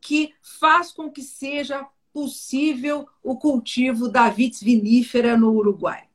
que 0.00 0.34
faz 0.60 0.92
com 0.92 1.10
que 1.10 1.22
seja 1.22 1.86
possível 2.12 3.08
o 3.22 3.36
cultivo 3.36 4.08
da 4.08 4.28
vitis 4.28 4.62
vinífera 4.62 5.36
no 5.36 5.50
Uruguai? 5.50 6.08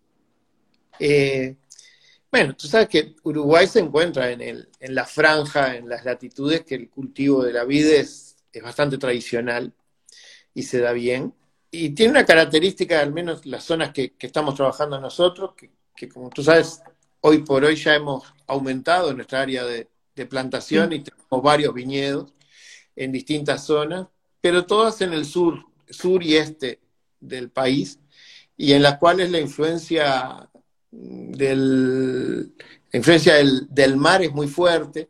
Eh, 1.00 1.56
Bueno, 2.32 2.56
tú 2.56 2.68
sabes 2.68 2.88
que 2.90 3.16
Uruguay 3.24 3.66
se 3.68 3.80
encuentra 3.80 4.32
en, 4.32 4.68
la 4.80 5.06
franja, 5.06 5.76
en 5.76 5.90
las 5.90 6.06
latitudes, 6.06 6.64
que 6.64 6.76
el 6.76 6.90
cultivo 6.90 7.44
de 7.44 7.54
la 7.54 7.64
vid 7.64 7.88
es, 7.88 8.38
bastante 8.62 8.98
tradicional 8.98 9.74
y 10.54 10.64
se 10.64 10.80
da 10.80 10.92
bien. 10.92 11.34
Y 11.72 11.92
tiene 11.92 12.12
una 12.12 12.26
característica, 12.26 13.00
al 13.00 13.14
menos 13.14 13.46
las 13.46 13.64
zonas 13.64 13.92
que, 13.92 14.14
que 14.14 14.28
estamos 14.28 14.56
trabajando 14.56 15.00
nosotros, 15.00 15.54
que, 15.56 15.72
que, 15.96 16.08
como 16.10 16.30
tú 16.30 16.44
sabes, 16.44 16.82
hoy 17.22 17.40
por 17.40 17.64
hoy 17.64 17.76
ya 17.76 17.96
hemos 17.96 18.24
aumentado 18.48 19.14
nuestra 19.14 19.42
área 19.42 19.64
de, 19.66 19.88
de 20.16 20.26
plantación 20.26 20.94
y 20.94 21.04
tenemos 21.04 21.44
varios 21.44 21.74
viñedos 21.74 22.34
en 22.96 23.12
distintas 23.12 23.66
zonas, 23.66 24.08
pero 24.42 24.66
todas 24.66 25.02
en 25.02 25.14
el 25.14 25.26
sur, 25.26 25.66
sur 25.90 26.22
y 26.24 26.36
este 26.36 26.80
del 27.20 27.50
país, 27.50 28.00
y 28.58 28.74
en 28.74 28.84
las 28.84 28.98
cuales 28.98 29.32
la 29.32 29.40
influencia 29.40 30.50
del, 30.92 32.54
la 32.92 32.98
influencia 32.98 33.36
del, 33.36 33.68
del, 33.70 33.96
mar 33.96 34.22
es 34.22 34.32
muy 34.32 34.48
fuerte. 34.48 35.10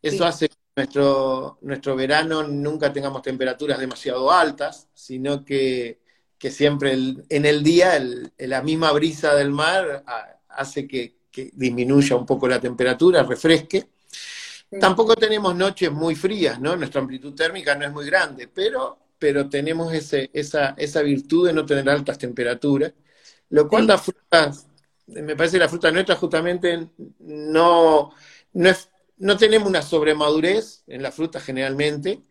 Eso 0.00 0.18
sí. 0.18 0.24
hace 0.24 0.48
que 0.48 0.56
nuestro, 0.76 1.58
nuestro 1.62 1.96
verano 1.96 2.44
nunca 2.44 2.92
tengamos 2.92 3.22
temperaturas 3.22 3.78
demasiado 3.78 4.30
altas, 4.30 4.88
sino 4.94 5.44
que, 5.44 6.00
que 6.38 6.50
siempre 6.50 6.92
el, 6.92 7.24
en 7.28 7.46
el 7.46 7.62
día 7.62 7.96
el, 7.96 8.32
la 8.38 8.62
misma 8.62 8.92
brisa 8.92 9.34
del 9.34 9.50
mar 9.50 10.04
hace 10.48 10.86
que, 10.86 11.16
que, 11.34 11.50
disminuya 11.52 12.16
un 12.16 12.26
poco 12.26 12.46
la 12.48 12.60
temperatura, 12.60 13.22
refresque. 13.22 13.88
Sí. 14.70 14.78
Tampoco 14.80 15.16
tenemos 15.16 15.54
noches 15.54 15.90
muy 15.90 16.14
frías, 16.14 16.60
¿no? 16.60 16.76
Nuestra 16.76 17.00
amplitud 17.00 17.34
térmica 17.34 17.74
no 17.74 17.84
es 17.84 17.92
muy 17.92 18.06
grande, 18.06 18.48
pero, 18.48 18.98
pero 19.18 19.48
tenemos 19.48 19.92
ese, 19.92 20.30
esa, 20.32 20.74
esa 20.76 21.02
virtud 21.02 21.46
de 21.46 21.52
no 21.52 21.66
tener 21.66 21.88
altas 21.88 22.18
temperaturas, 22.18 22.92
lo 23.50 23.68
cual 23.68 23.82
sí. 23.82 23.88
da 23.88 23.98
frutas 23.98 24.66
me 25.06 25.36
parece 25.36 25.56
que 25.56 25.64
la 25.64 25.68
fruta 25.68 25.90
nuestra 25.90 26.16
justamente 26.16 26.88
no, 27.18 28.12
no, 28.52 28.68
es, 28.68 28.90
no 29.18 29.36
tenemos 29.36 29.68
una 29.68 29.82
sobremadurez 29.82 30.82
en 30.86 31.02
la 31.02 31.12
fruta 31.12 31.40
generalmente, 31.40 32.22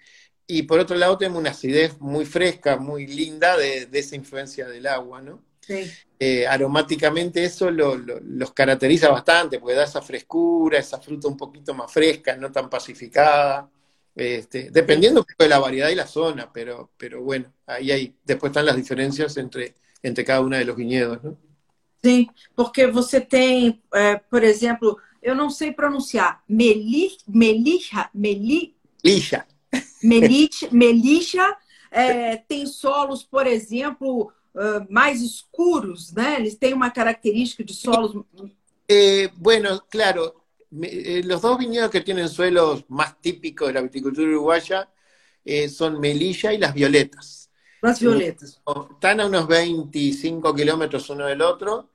y 0.47 0.63
por 0.63 0.79
otro 0.79 0.97
lado 0.97 1.17
tenemos 1.17 1.39
una 1.39 1.51
acidez 1.51 1.99
muy 1.99 2.25
fresca, 2.25 2.77
muy 2.77 3.07
linda 3.07 3.57
de, 3.57 3.85
de 3.85 3.99
esa 3.99 4.15
influencia 4.15 4.67
del 4.67 4.87
agua, 4.87 5.21
¿no? 5.21 5.43
Sí. 5.65 5.89
Eh, 6.19 6.45
aromáticamente 6.45 7.43
eso 7.43 7.71
lo, 7.71 7.95
lo, 7.95 8.19
los 8.19 8.51
caracteriza 8.51 9.09
bastante, 9.09 9.59
porque 9.59 9.75
da 9.75 9.83
esa 9.83 10.01
frescura, 10.01 10.77
esa 10.77 10.99
fruta 10.99 11.27
un 11.27 11.37
poquito 11.37 11.73
más 11.73 11.91
fresca, 11.91 12.35
no 12.35 12.51
tan 12.51 12.69
pacificada, 12.69 13.69
este, 14.15 14.69
dependiendo 14.71 15.25
de 15.37 15.47
la 15.47 15.59
variedad 15.59 15.89
y 15.89 15.95
la 15.95 16.05
zona, 16.05 16.51
pero, 16.51 16.91
pero 16.97 17.21
bueno, 17.23 17.51
ahí 17.65 17.91
hay, 17.91 18.15
después 18.23 18.51
están 18.51 18.65
las 18.65 18.75
diferencias 18.75 19.37
entre, 19.37 19.75
entre 20.01 20.23
cada 20.23 20.41
uno 20.41 20.57
de 20.57 20.65
los 20.65 20.75
viñedos, 20.75 21.23
¿no? 21.23 21.37
Sim, 22.03 22.27
porque 22.53 22.85
você 22.85 23.21
tem, 23.21 23.81
é, 23.93 24.17
por 24.17 24.43
exemplo, 24.43 24.99
eu 25.21 25.33
não 25.33 25.49
sei 25.49 25.71
pronunciar, 25.71 26.43
meli, 26.47 27.15
melicha, 27.25 28.09
meli, 28.13 28.75
lixa. 29.03 29.45
Meliche, 30.03 30.67
melicha, 30.69 31.57
é, 31.89 32.35
tem 32.35 32.65
solos, 32.67 33.23
por 33.23 33.47
exemplo, 33.47 34.31
uh, 34.55 34.85
mais 34.89 35.21
escuros, 35.21 36.13
né? 36.13 36.35
Eles 36.39 36.55
têm 36.55 36.73
uma 36.73 36.91
característica 36.91 37.63
de 37.63 37.73
solos. 37.73 38.23
Eh, 38.87 39.29
bueno, 39.35 39.83
claro, 39.89 40.43
me, 40.69 41.21
los 41.23 41.41
dos 41.41 41.57
viñedos 41.57 41.89
que 41.89 42.01
tienen 42.01 42.29
suelos 42.29 42.83
más 42.89 43.19
típicos 43.21 43.67
de 43.67 43.73
la 43.73 43.81
viticultura 43.81 44.27
uruguaya 44.27 44.89
eh, 45.45 45.69
son 45.69 45.99
Melilla 45.99 46.53
y 46.53 46.57
las 46.57 46.73
Violetas. 46.73 47.49
Las 47.81 47.99
Violetas. 47.99 48.61
Están 48.91 49.19
a 49.19 49.25
unos 49.25 49.47
25 49.47 50.55
kilómetros 50.55 51.09
uno 51.09 51.25
del 51.25 51.41
otro 51.41 51.89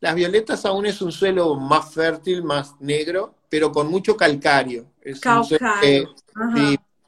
Las 0.00 0.14
violetas 0.14 0.66
aún 0.66 0.84
es 0.86 1.00
un 1.00 1.12
suelo 1.12 1.54
más 1.54 1.94
fértil, 1.94 2.42
más 2.42 2.74
negro, 2.80 3.36
pero 3.48 3.72
con 3.72 3.88
mucho 3.88 4.16
calcario. 4.16 4.86
Es 5.00 5.20
calcario. 5.20 6.14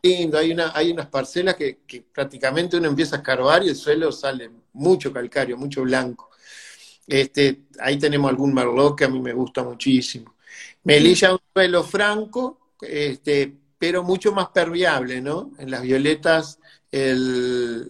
Lindo. 0.04 0.38
Hay, 0.38 0.52
una, 0.52 0.72
hay 0.74 0.92
unas 0.92 1.06
parcelas 1.06 1.54
que, 1.54 1.78
que, 1.86 2.02
prácticamente 2.02 2.76
uno 2.76 2.88
empieza 2.88 3.16
a 3.16 3.18
escarbar 3.18 3.64
y 3.64 3.70
el 3.70 3.76
suelo 3.76 4.12
sale 4.12 4.50
mucho 4.74 5.12
calcario, 5.12 5.56
mucho 5.56 5.82
blanco. 5.82 6.30
Este, 7.06 7.62
ahí 7.80 7.98
tenemos 7.98 8.30
algún 8.30 8.54
merlot 8.54 8.96
que 8.96 9.04
a 9.04 9.08
mí 9.08 9.20
me 9.20 9.32
gusta 9.32 9.62
muchísimo. 9.62 10.34
Melilla 10.84 11.32
un 11.32 11.40
suelo 11.52 11.82
franco, 11.82 12.72
este, 12.80 13.52
pero 13.78 14.02
mucho 14.02 14.32
más 14.32 14.48
permeable, 14.48 15.20
¿no? 15.20 15.52
En 15.58 15.70
las 15.70 15.82
violetas 15.82 16.58
el, 16.90 17.88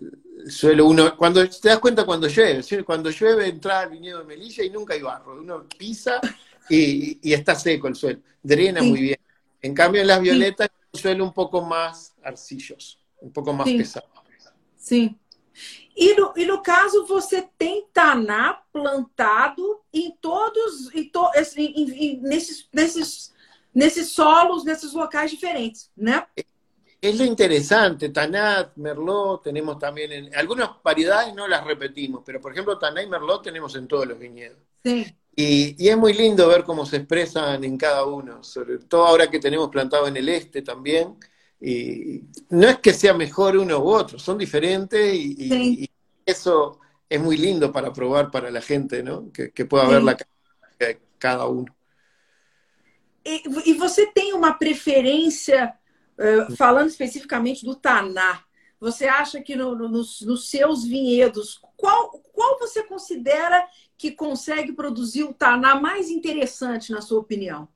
suelo 0.48 0.86
uno, 0.86 1.16
cuando 1.16 1.48
te 1.48 1.68
das 1.68 1.78
cuenta 1.78 2.04
cuando 2.04 2.28
llueve, 2.28 2.62
cuando 2.84 3.10
llueve 3.10 3.48
entra 3.48 3.80
al 3.80 3.90
viñedo 3.90 4.20
de 4.20 4.24
Melilla 4.24 4.64
y 4.64 4.70
nunca 4.70 4.94
hay 4.94 5.02
barro, 5.02 5.40
uno 5.40 5.66
pisa 5.76 6.20
y, 6.68 7.18
y 7.22 7.32
está 7.32 7.54
seco 7.54 7.88
el 7.88 7.94
suelo, 7.94 8.20
drena 8.42 8.80
sí. 8.80 8.88
muy 8.88 9.00
bien. 9.00 9.18
En 9.60 9.74
cambio 9.74 10.02
en 10.02 10.08
las 10.08 10.20
violetas 10.20 10.68
sí. 10.72 10.83
Suelo 10.94 11.24
un 11.24 11.32
poco 11.32 11.60
más 11.60 12.14
arcilloso, 12.22 12.98
um 13.20 13.30
pouco 13.30 13.52
mais 13.52 13.70
Sim. 13.70 13.78
pesado. 13.78 14.06
Sim. 14.76 15.18
E 15.96 16.14
no, 16.14 16.32
e 16.36 16.44
no 16.44 16.62
caso, 16.62 17.06
você 17.06 17.48
tem 17.56 17.86
taná 17.92 18.60
plantado 18.72 19.80
em 19.92 20.10
todos, 20.20 20.92
em 20.94 21.08
to, 21.08 21.30
em, 21.56 21.90
em, 21.90 22.20
nesses, 22.20 22.68
nesses, 22.72 23.32
nesses 23.72 24.08
solos, 24.08 24.64
nesses 24.64 24.92
locais 24.92 25.30
diferentes, 25.30 25.90
né? 25.96 26.26
es 27.08 27.18
lo 27.18 27.24
interesante, 27.24 28.08
Tanat, 28.08 28.76
Merlot, 28.76 29.42
tenemos 29.42 29.78
también 29.78 30.10
en 30.10 30.34
algunas 30.34 30.70
variedades 30.82 31.34
no 31.34 31.46
las 31.46 31.62
repetimos, 31.62 32.22
pero 32.24 32.40
por 32.40 32.52
ejemplo 32.52 32.78
Tanat 32.78 33.04
y 33.04 33.08
Merlot 33.08 33.42
tenemos 33.42 33.76
en 33.76 33.86
todos 33.86 34.06
los 34.06 34.18
viñedos. 34.18 34.56
Sí. 34.82 35.14
Y, 35.36 35.74
y, 35.84 35.88
es 35.88 35.96
muy 35.96 36.12
lindo 36.12 36.46
ver 36.48 36.62
cómo 36.62 36.86
se 36.86 36.98
expresan 36.98 37.64
en 37.64 37.76
cada 37.76 38.04
uno, 38.04 38.44
sobre 38.44 38.78
todo 38.78 39.04
ahora 39.06 39.28
que 39.28 39.40
tenemos 39.40 39.68
plantado 39.68 40.06
en 40.06 40.16
el 40.16 40.28
este 40.28 40.62
también. 40.62 41.16
Y 41.60 42.22
no 42.50 42.68
es 42.68 42.78
que 42.78 42.92
sea 42.92 43.14
mejor 43.14 43.56
uno 43.56 43.78
u 43.78 43.88
otro, 43.88 44.18
son 44.18 44.38
diferentes 44.38 45.14
y, 45.14 45.34
sí. 45.48 45.76
y 45.80 45.90
eso 46.24 46.78
es 47.08 47.20
muy 47.20 47.36
lindo 47.36 47.72
para 47.72 47.92
probar 47.92 48.30
para 48.30 48.50
la 48.50 48.60
gente, 48.60 49.02
¿no? 49.02 49.32
Que, 49.32 49.50
que 49.50 49.64
pueda 49.64 49.86
sí. 49.86 49.92
ver 49.92 50.02
la 50.02 50.16
de 50.78 51.00
cada 51.18 51.46
uno. 51.46 51.74
E, 53.24 53.42
e 53.64 53.74
você 53.74 54.06
tem 54.06 54.34
uma 54.34 54.52
preferência 54.52 55.74
Uh, 56.16 56.54
falando 56.54 56.88
especificamente 56.88 57.64
do 57.64 57.74
Taná, 57.74 58.40
você 58.84 59.06
acha 59.06 59.40
que 59.40 59.56
no, 59.56 59.74
no, 59.74 59.88
nos, 59.88 60.20
nos, 60.20 60.50
seus 60.50 60.84
vinhedos, 60.84 61.58
qual, 61.74 62.10
qual 62.34 62.58
você 62.58 62.82
considera 62.82 63.66
que 63.96 64.12
consegue 64.12 64.74
produzir 64.74 65.24
o 65.24 65.32
Taná 65.32 65.80
mais 65.80 66.10
interessante, 66.10 66.92
na 66.92 67.00
sua 67.00 67.18
opinião? 67.18 67.66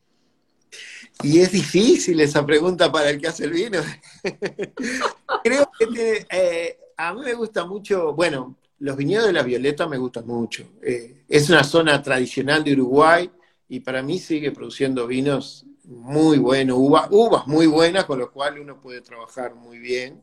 Y 1.24 1.38
es 1.38 1.50
difícil 1.50 2.20
esa 2.20 2.44
pregunta 2.44 2.92
para 2.92 3.08
el 3.08 3.18
que 3.18 3.26
hace 3.26 3.44
el 3.44 3.52
vino. 3.52 3.80
Creo 5.42 5.70
que 5.78 5.86
tiene, 5.86 6.26
eh, 6.30 6.78
a 6.94 7.14
mí 7.14 7.22
me 7.22 7.32
gusta 7.32 7.64
mucho, 7.64 8.12
bueno, 8.12 8.58
los 8.80 8.94
viñedos 8.94 9.28
de 9.28 9.32
la 9.32 9.42
Violeta 9.42 9.88
me 9.88 9.96
gustan 9.96 10.26
mucho. 10.26 10.64
Eh, 10.82 11.24
es 11.26 11.48
una 11.48 11.64
zona 11.64 12.02
tradicional 12.02 12.62
de 12.62 12.74
Uruguay 12.74 13.30
y 13.66 13.80
para 13.80 14.02
mí 14.02 14.18
sigue 14.18 14.52
produciendo 14.52 15.06
vinos 15.06 15.64
muy 15.84 16.36
bueno, 16.36 16.76
uva, 16.76 17.08
uvas 17.10 17.46
muy 17.46 17.66
buenas, 17.66 18.04
con 18.04 18.18
lo 18.18 18.30
cual 18.30 18.58
uno 18.58 18.78
puede 18.78 19.00
trabajar 19.00 19.54
muy 19.54 19.78
bien. 19.78 20.22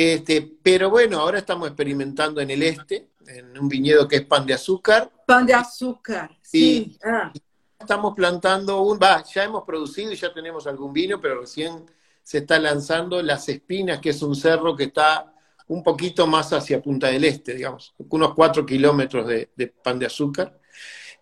Este, 0.00 0.48
pero 0.62 0.90
bueno, 0.90 1.18
ahora 1.18 1.40
estamos 1.40 1.66
experimentando 1.66 2.40
en 2.40 2.48
el 2.52 2.62
este, 2.62 3.08
en 3.26 3.58
un 3.58 3.68
viñedo 3.68 4.06
que 4.06 4.14
es 4.14 4.24
pan 4.26 4.46
de 4.46 4.54
azúcar. 4.54 5.10
Pan 5.26 5.44
de 5.44 5.54
azúcar, 5.54 6.38
sí. 6.40 6.96
Ah. 7.04 7.32
Estamos 7.76 8.14
plantando 8.14 8.82
un, 8.82 8.96
va, 8.96 9.24
ya 9.24 9.42
hemos 9.42 9.64
producido 9.64 10.12
y 10.12 10.14
ya 10.14 10.32
tenemos 10.32 10.68
algún 10.68 10.92
vino, 10.92 11.20
pero 11.20 11.40
recién 11.40 11.84
se 12.22 12.38
está 12.38 12.60
lanzando 12.60 13.20
Las 13.22 13.48
Espinas, 13.48 13.98
que 13.98 14.10
es 14.10 14.22
un 14.22 14.36
cerro 14.36 14.76
que 14.76 14.84
está 14.84 15.34
un 15.66 15.82
poquito 15.82 16.28
más 16.28 16.52
hacia 16.52 16.80
Punta 16.80 17.08
del 17.08 17.24
Este, 17.24 17.54
digamos, 17.54 17.92
unos 18.08 18.34
cuatro 18.34 18.64
kilómetros 18.64 19.26
de, 19.26 19.74
pan 19.82 19.98
de 19.98 20.06
azúcar, 20.06 20.60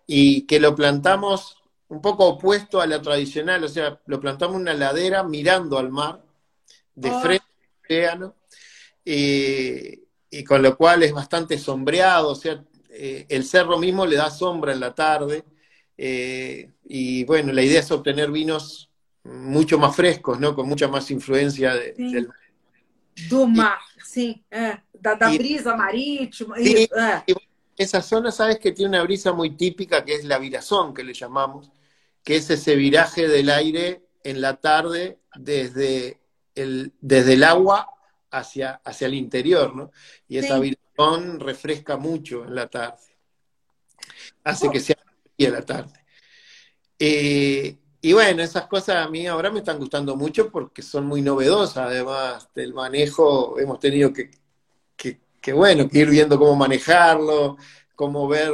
y 0.05 0.45
que 0.45 0.59
lo 0.59 0.75
plantamos 0.75 1.57
un 1.87 1.99
poco 1.99 2.27
opuesto 2.27 2.79
a 2.79 2.85
la 2.85 3.01
tradicional, 3.01 3.63
o 3.63 3.69
sea, 3.69 3.99
lo 4.05 4.19
plantamos 4.19 4.57
en 4.57 4.61
una 4.61 4.75
ladera 4.75 5.23
mirando 5.23 5.79
al 5.79 5.89
mar, 5.89 6.21
de 6.93 7.09
oh. 7.09 7.21
frente 7.21 7.43
al 7.43 7.83
océano, 7.83 8.36
y, 9.09 10.43
con 10.43 10.61
lo 10.61 10.75
cual 10.75 11.03
es 11.03 11.13
bastante 11.13 11.57
sombreado, 11.57 12.29
o 12.29 12.35
sea, 12.35 12.61
eh, 12.89 13.25
el 13.29 13.45
cerro 13.45 13.77
mismo 13.77 14.05
le 14.05 14.17
da 14.17 14.29
sombra 14.29 14.73
en 14.73 14.81
la 14.81 14.93
tarde, 14.93 15.45
eh, 15.97 16.71
y 16.83 17.23
bueno, 17.23 17.53
la 17.53 17.63
idea 17.63 17.79
es 17.79 17.91
obtener 17.91 18.31
vinos 18.31 18.89
mucho 19.23 19.77
más 19.77 19.95
frescos, 19.95 20.39
¿no? 20.39 20.53
Con 20.53 20.67
mucha 20.67 20.87
más 20.89 21.09
influencia 21.09 21.73
de, 21.73 21.93
del 21.93 22.29
Do 23.29 23.47
mar, 23.47 23.79
sí, 24.05 24.43
eh, 24.51 24.77
da, 24.93 25.15
brisa 25.15 25.75
marítima. 25.75 26.55
Esa 27.77 28.01
zona, 28.01 28.31
sabes 28.31 28.59
que 28.59 28.71
tiene 28.71 28.89
una 28.89 29.03
brisa 29.03 29.31
muy 29.31 29.51
típica 29.51 30.03
que 30.03 30.15
es 30.15 30.25
la 30.25 30.37
virazón, 30.39 30.93
que 30.93 31.03
le 31.03 31.13
llamamos, 31.13 31.71
que 32.23 32.35
es 32.35 32.49
ese 32.49 32.75
viraje 32.75 33.27
del 33.27 33.49
aire 33.49 34.01
en 34.23 34.41
la 34.41 34.57
tarde 34.57 35.19
desde 35.35 36.19
el, 36.55 36.91
desde 36.99 37.33
el 37.33 37.43
agua 37.43 37.87
hacia, 38.31 38.81
hacia 38.83 39.07
el 39.07 39.13
interior, 39.13 39.75
¿no? 39.75 39.91
Y 40.27 40.37
esa 40.37 40.59
virazón 40.59 41.39
refresca 41.39 41.97
mucho 41.97 42.45
en 42.45 42.55
la 42.55 42.67
tarde. 42.67 42.99
Hace 44.43 44.67
oh. 44.67 44.71
que 44.71 44.79
sea 44.79 44.97
en 45.37 45.53
la 45.53 45.61
tarde. 45.61 45.93
Eh, 46.99 47.77
y 48.01 48.13
bueno, 48.13 48.43
esas 48.43 48.67
cosas 48.67 49.05
a 49.05 49.09
mí 49.09 49.27
ahora 49.27 49.51
me 49.51 49.59
están 49.59 49.77
gustando 49.77 50.15
mucho 50.15 50.49
porque 50.51 50.81
son 50.81 51.05
muy 51.05 51.21
novedosas, 51.21 51.77
además 51.87 52.49
del 52.53 52.73
manejo 52.73 53.59
hemos 53.59 53.79
tenido 53.79 54.13
que, 54.13 54.31
que, 54.95 55.53
bueno, 55.53 55.87
que 55.87 55.99
ir 55.99 56.09
viendo 56.09 56.37
cómo 56.37 56.55
manejarlo, 56.55 57.57
cómo 57.95 58.27
ver 58.27 58.51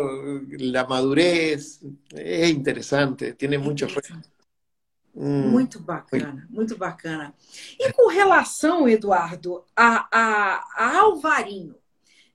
la 0.59 0.85
madurez, 0.85 1.81
es 2.11 2.49
interesante, 2.49 3.33
tiene 3.33 3.57
mucho... 3.57 3.87
Hum, 5.15 5.51
muito 5.51 5.79
bacana, 5.79 6.47
muito 6.49 6.75
bacana. 6.75 7.33
E 7.79 7.91
com 7.93 8.07
relação, 8.07 8.89
Eduardo, 8.89 9.63
a, 9.75 10.07
a, 10.11 10.63
a 10.75 10.97
Alvarinho, 10.99 11.75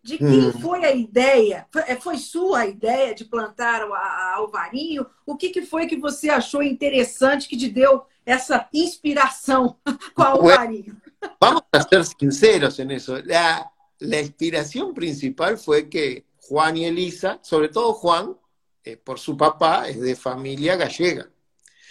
de 0.01 0.17
quem 0.17 0.49
hum. 0.49 0.53
foi 0.53 0.85
a 0.85 0.95
ideia? 0.95 1.67
Foi, 1.71 1.83
foi, 1.97 2.19
sua 2.19 2.61
a 2.61 2.67
ideia 2.67 3.15
de 3.15 3.25
plantar 3.25 3.83
a, 3.83 3.95
a 3.95 4.35
Alvarinho? 4.37 5.07
O 5.27 5.37
que, 5.37 5.51
que 5.51 5.63
foi 5.63 5.87
que 5.87 5.97
você 5.97 6.31
achou 6.31 6.63
interessante 6.63 7.49
que 7.49 7.57
te 7.57 7.69
deu 7.69 8.05
essa 8.25 8.69
inspiração 8.73 9.77
com 10.15 10.23
a 10.23 10.29
Alvarinho? 10.29 10.97
Vamos 11.41 11.63
a 11.73 11.83
ser 11.83 12.05
sinceros 12.05 12.79
en 12.79 12.93
eso. 12.93 13.21
La, 13.25 13.71
la 13.99 14.21
inspiración 14.21 14.95
principal 14.95 15.59
fue 15.59 15.89
que 15.89 16.25
Juan 16.43 16.77
y 16.77 16.85
Elisa, 16.85 17.41
sobre 17.43 17.69
todo 17.69 17.93
Juan, 17.93 18.37
eh, 18.85 18.97
por 18.97 19.19
su 19.19 19.37
papá, 19.37 19.89
es 19.89 20.01
de 20.01 20.15
familia 20.15 20.77
gallega. 20.77 21.29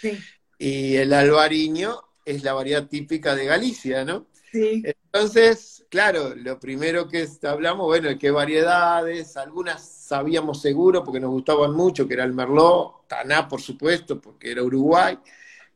Sí. 0.00 0.18
Y 0.58 0.96
el 0.96 1.12
albariño 1.12 2.00
es 2.24 2.42
la 2.42 2.52
variedad 2.52 2.86
típica 2.86 3.34
de 3.34 3.46
Galicia, 3.46 4.04
¿no? 4.04 4.26
Sí. 4.50 4.82
Entonces, 4.84 5.86
claro, 5.88 6.34
lo 6.34 6.58
primero 6.58 7.08
que 7.08 7.26
hablamos, 7.42 7.86
bueno, 7.86 8.10
qué 8.18 8.30
variedades, 8.30 9.36
algunas 9.36 9.82
sabíamos 9.82 10.60
seguro 10.60 11.04
porque 11.04 11.20
nos 11.20 11.30
gustaban 11.30 11.72
mucho, 11.72 12.06
que 12.08 12.14
era 12.14 12.24
el 12.24 12.32
Merlot, 12.32 13.06
Taná, 13.06 13.48
por 13.48 13.60
supuesto, 13.60 14.20
porque 14.20 14.50
era 14.50 14.62
Uruguay. 14.62 15.18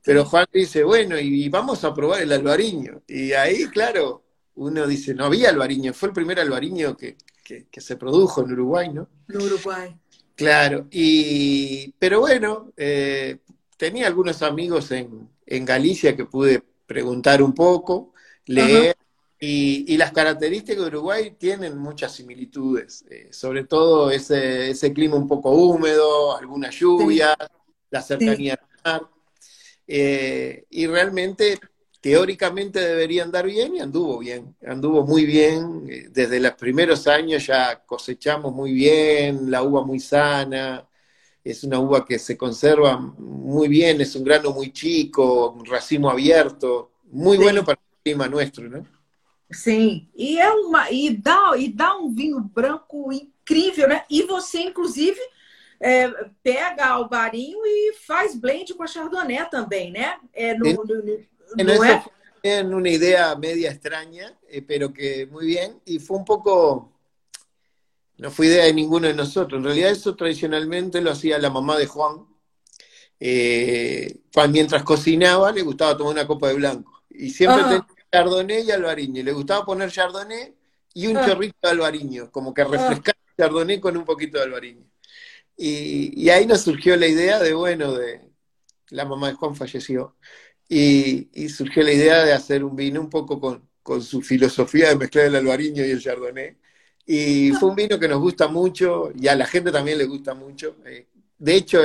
Pero 0.05 0.25
Juan 0.25 0.47
dice, 0.53 0.83
bueno, 0.83 1.18
y 1.18 1.49
vamos 1.49 1.85
a 1.85 1.95
probar 1.95 2.23
el 2.23 2.33
albariño. 2.33 3.03
Y 3.07 3.33
ahí, 3.33 3.66
claro, 3.66 4.25
uno 4.57 4.87
dice, 4.87 5.14
no 5.14 5.27
había 5.27 5.51
albariño, 5.51 5.92
fue 5.92 6.09
el 6.09 6.14
primer 6.14 6.40
albariño 6.40 6.97
que, 6.97 7.16
que, 7.45 7.81
se 7.81 7.97
produjo 7.97 8.42
en 8.42 8.53
Uruguay, 8.53 8.90
¿no? 8.92 9.09
En 9.29 9.42
Uruguay. 9.42 9.95
Claro, 10.35 10.87
y, 10.90 11.92
pero 11.99 12.21
bueno, 12.21 12.73
eh, 12.77 13.38
tenía 13.83 14.07
algunos 14.07 14.42
amigos 14.42 14.92
en, 14.92 15.29
en 15.45 15.64
Galicia 15.64 16.14
que 16.14 16.25
pude 16.25 16.62
preguntar 16.87 17.42
un 17.42 17.53
poco, 17.53 18.12
leer. 18.47 18.97
Y, 19.40 19.97
las 19.97 20.12
características 20.12 20.85
de 20.85 20.87
Uruguay 20.87 21.35
tienen 21.37 21.77
muchas 21.77 22.14
similitudes, 22.14 23.05
eh, 23.11 23.27
sobre 23.33 23.64
todo 23.64 24.12
ese, 24.12 24.71
ese, 24.71 24.92
clima 24.92 25.16
un 25.16 25.27
poco 25.27 25.51
húmedo, 25.51 26.37
alguna 26.37 26.71
lluvia, 26.71 27.37
la 27.90 28.03
cercanía 28.03 28.55
al 28.55 28.68
mar. 28.85 29.11
Eh, 29.88 30.64
y 30.71 30.87
realmente, 30.87 31.59
teóricamente 32.01 32.79
debería 32.79 33.25
andar 33.25 33.47
bien 33.47 33.75
y 33.75 33.81
anduvo 33.81 34.21
bien, 34.21 34.55
anduvo 34.64 35.05
muy 35.05 35.27
bien. 35.27 35.88
Eh, 35.90 36.07
desde 36.09 36.38
los 36.38 36.53
primeros 36.53 37.09
años 37.09 37.45
ya 37.45 37.83
cosechamos 37.85 38.55
muy 38.55 38.73
bien, 38.73 39.51
la 39.51 39.64
uva 39.64 39.85
muy 39.85 39.99
sana, 39.99 40.87
es 41.44 41.64
una 41.64 41.78
uva 41.81 42.05
que 42.05 42.18
se 42.18 42.37
conserva 42.37 42.96
muy 42.96 43.68
bien, 43.68 44.00
es 44.00 44.14
un 44.14 44.24
grano 44.24 44.52
muy 44.52 44.72
chico, 44.72 45.50
un 45.50 45.64
racimo 45.64 46.11
abierto, 46.11 46.92
muy 47.11 47.37
bueno 47.37 47.64
para 47.64 47.81
el 47.81 48.02
clima 48.02 48.28
nuestro, 48.28 48.68
¿no? 48.68 48.87
Sim, 49.50 50.09
e 50.16 50.38
é 50.38 50.50
uma 50.50 50.90
e 50.90 51.11
dá 51.11 51.52
e 51.59 51.68
dá 51.68 51.94
um 51.96 52.14
vinho 52.14 52.40
branco 52.40 53.12
incrível, 53.12 53.87
né? 53.87 54.02
E 54.09 54.22
você 54.22 54.61
inclusive 54.61 55.20
é, 55.78 56.09
pega 56.42 56.87
alvarinho 56.87 57.59
e 57.64 57.94
faz 58.07 58.35
blend 58.35 58.72
com 58.72 58.83
a 58.83 58.87
chardonnay 58.87 59.44
também, 59.50 59.90
né? 59.90 60.16
É 60.33 60.55
no, 60.55 60.72
no, 60.72 60.85
no, 60.85 61.64
no 61.64 61.85
é? 61.85 62.05
En 62.44 62.74
una 62.74 62.88
idea 62.88 63.37
media 63.37 63.70
extraña, 63.70 64.37
eh, 64.48 64.62
pero 64.62 64.92
que 64.92 65.26
muy 65.26 65.46
bien, 65.46 65.81
y 65.85 65.98
fue 65.98 66.16
un 66.16 66.24
poco, 66.24 66.91
no 68.23 68.31
fue 68.31 68.47
idea 68.47 68.65
de 68.65 68.73
ninguno 68.73 69.09
de 69.09 69.15
nosotros, 69.15 69.59
en 69.59 69.65
realidad 69.65 69.91
eso 69.91 70.15
tradicionalmente 70.15 71.01
lo 71.01 71.11
hacía 71.11 71.41
la 71.41 71.51
mamá 71.51 71.77
de 71.77 71.87
Juan, 71.87 72.25
eh, 73.19 74.21
mientras 74.49 74.85
cocinaba 74.85 75.51
le 75.51 75.63
gustaba 75.63 75.97
tomar 75.97 76.13
una 76.13 76.27
copa 76.27 76.47
de 76.47 76.55
blanco, 76.55 77.03
y 77.11 77.31
siempre 77.31 77.65
tenía 77.65 77.87
Chardonnay 78.13 78.63
y 78.63 78.71
Albariño. 78.71 79.25
Le 79.25 79.33
gustaba 79.33 79.65
poner 79.65 79.91
Chardonnay 79.91 80.55
y 80.95 81.07
un 81.09 81.17
ah. 81.17 81.27
chorrito 81.27 81.57
de 81.63 81.71
Albariño, 81.71 82.31
como 82.31 82.55
que 82.55 82.63
refrescar 82.63 83.17
ah. 83.19 83.33
Chardonnay 83.37 83.81
con 83.81 83.97
un 83.97 84.05
poquito 84.05 84.39
de 84.39 84.45
Albariño. 84.45 84.87
Y, 85.57 86.29
ahí 86.31 86.47
nos 86.47 86.63
surgió 86.63 86.97
la 86.97 87.09
idea 87.09 87.41
de, 87.41 87.55
bueno, 87.55 87.93
de 87.93 88.21
la 88.91 89.05
mamá 89.05 89.29
de 89.29 89.35
Juan 89.35 89.57
falleció, 89.57 90.17
y, 90.69 91.49
surgió 91.49 91.83
la 91.83 91.93
idea 91.93 92.25
de 92.25 92.33
hacer 92.33 92.63
un 92.63 92.77
vino 92.77 93.01
un 93.01 93.11
poco 93.11 93.41
con, 93.41 93.69
su 94.01 94.23
filosofía 94.23 94.91
de 94.91 94.97
mezclar 94.97 95.27
el 95.27 95.35
albariño 95.35 95.85
y 95.85 95.91
el 95.91 96.01
chardonnay. 96.01 96.57
Y 97.07 97.53
fue 97.53 97.71
un 97.71 97.75
vino 97.75 97.99
que 97.99 98.09
nos 98.09 98.21
gusta 98.21 98.49
mucho 98.49 99.11
y 99.15 99.29
a 99.29 99.35
la 99.35 99.47
gente 99.47 99.73
también 99.73 99.99
le 99.99 100.05
gusta 100.05 100.35
mucho. 100.35 100.77
Eh, 100.87 101.07
de 101.38 101.55
hecho, 101.55 101.81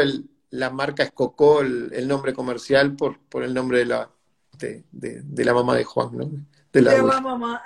la 0.51 0.69
marca 0.69 1.03
escocó 1.03 1.61
el, 1.61 2.07
nombre 2.07 2.33
comercial 2.33 2.95
por, 2.95 3.19
por 3.19 3.43
el 3.43 3.53
nombre 3.53 3.79
de 3.79 3.85
la, 3.85 4.09
de, 4.57 4.83
de, 4.91 5.21
de 5.23 5.45
la 5.45 5.53
mamá 5.53 5.75
de 5.75 5.83
Juan, 5.83 6.09
¿no? 6.13 6.29
De 6.71 6.81
la 6.81 6.91
Pela 6.91 7.21
mamãe. 7.21 7.57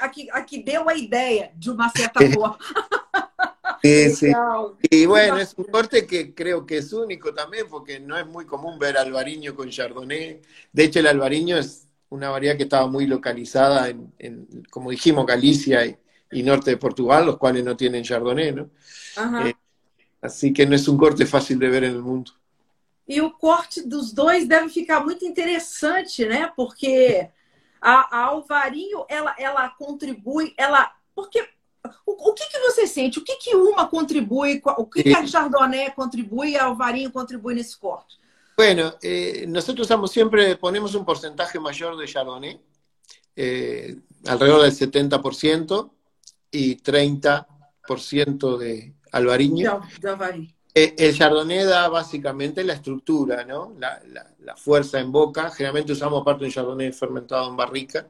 Aqui, 0.00 0.28
aqui 0.30 0.62
deu 0.62 0.88
a 0.88 0.94
idea 0.94 1.52
de 1.54 1.70
una 1.70 1.88
cierta 1.96 2.20
forma. 2.20 2.58
Sí, 3.82 4.10
sí. 4.10 4.32
Y 4.90 5.06
bueno, 5.06 5.38
es 5.38 5.54
un 5.56 5.64
corte 5.64 6.06
que 6.06 6.34
creo 6.34 6.66
que 6.66 6.78
es 6.78 6.92
único 6.92 7.32
también, 7.32 7.66
porque 7.68 8.00
no 8.00 8.16
es 8.16 8.26
muy 8.26 8.46
común 8.46 8.78
ver 8.78 8.96
albariño 8.98 9.54
con 9.54 9.70
chardonnay. 9.70 10.42
De 10.72 10.84
hecho, 10.84 10.98
el 11.00 11.06
albariño 11.06 11.56
es 11.56 11.85
una 12.10 12.30
variedad 12.30 12.56
que 12.56 12.64
estaba 12.64 12.86
muy 12.86 13.06
localizada 13.06 13.88
en, 13.88 14.12
en 14.18 14.64
como 14.70 14.90
dijimos, 14.90 15.26
Galicia 15.26 15.84
y, 15.84 15.96
y, 16.32 16.42
norte 16.42 16.70
de 16.70 16.76
Portugal, 16.76 17.26
los 17.26 17.38
cuales 17.38 17.64
no 17.64 17.76
tienen 17.76 18.04
chardonnay, 18.04 18.52
¿no? 18.52 18.70
Eh, 19.44 19.54
así 20.20 20.52
que 20.52 20.66
no 20.66 20.74
es 20.74 20.86
un 20.88 20.96
corte 20.96 21.26
fácil 21.26 21.58
de 21.58 21.68
ver 21.68 21.84
en 21.84 21.92
el 21.92 22.02
mundo. 22.02 22.32
E 23.08 23.20
o 23.20 23.30
corte 23.30 23.82
dos 23.82 24.12
dois 24.12 24.48
deve 24.48 24.68
ficar 24.68 25.04
muito 25.04 25.24
interessante, 25.24 26.26
né? 26.26 26.52
Porque 26.56 27.30
a, 27.80 28.16
a 28.16 28.24
Alvarinho, 28.24 29.04
ela, 29.08 29.34
ela 29.38 29.68
contribui, 29.70 30.52
ela... 30.56 30.92
Porque 31.14 31.48
o, 32.04 32.30
o 32.30 32.34
que, 32.34 32.48
que 32.48 32.58
você 32.58 32.86
sente? 32.86 33.20
O 33.20 33.24
que, 33.24 33.36
que 33.36 33.54
uma 33.54 33.86
contribui? 33.86 34.60
O 34.64 34.86
que, 34.86 35.04
que 35.04 35.14
a 35.14 35.24
Chardonnay 35.24 35.92
contribui 35.92 36.50
e 36.50 36.56
a 36.56 36.64
Alvarinho 36.64 37.12
contribui 37.12 37.54
nesse 37.54 37.76
corte? 37.78 38.18
Bueno, 38.56 38.94
eh, 39.02 39.44
nosotros 39.46 39.86
usamos 39.86 40.10
siempre, 40.10 40.56
ponemos 40.56 40.94
un 40.94 41.04
porcentaje 41.04 41.60
mayor 41.60 41.96
de 41.98 42.06
Chardonnay, 42.06 42.58
eh, 43.36 43.96
alrededor 44.24 44.62
del 44.62 44.72
70% 44.72 45.90
y 46.50 46.76
30% 46.76 48.56
de 48.56 48.94
Alvariño. 49.12 49.82
Eh, 50.74 50.94
el 50.96 51.14
Chardonnay 51.14 51.64
da 51.64 51.88
básicamente 51.88 52.64
la 52.64 52.72
estructura, 52.72 53.44
¿no? 53.44 53.74
La, 53.78 54.56
fuerza 54.56 55.00
en 55.00 55.12
boca. 55.12 55.50
Generalmente 55.50 55.92
usamos 55.92 56.24
parte 56.24 56.40
de 56.40 56.46
un 56.46 56.52
Chardonnay 56.52 56.92
fermentado 56.92 57.50
en 57.50 57.56
barrica. 57.56 58.08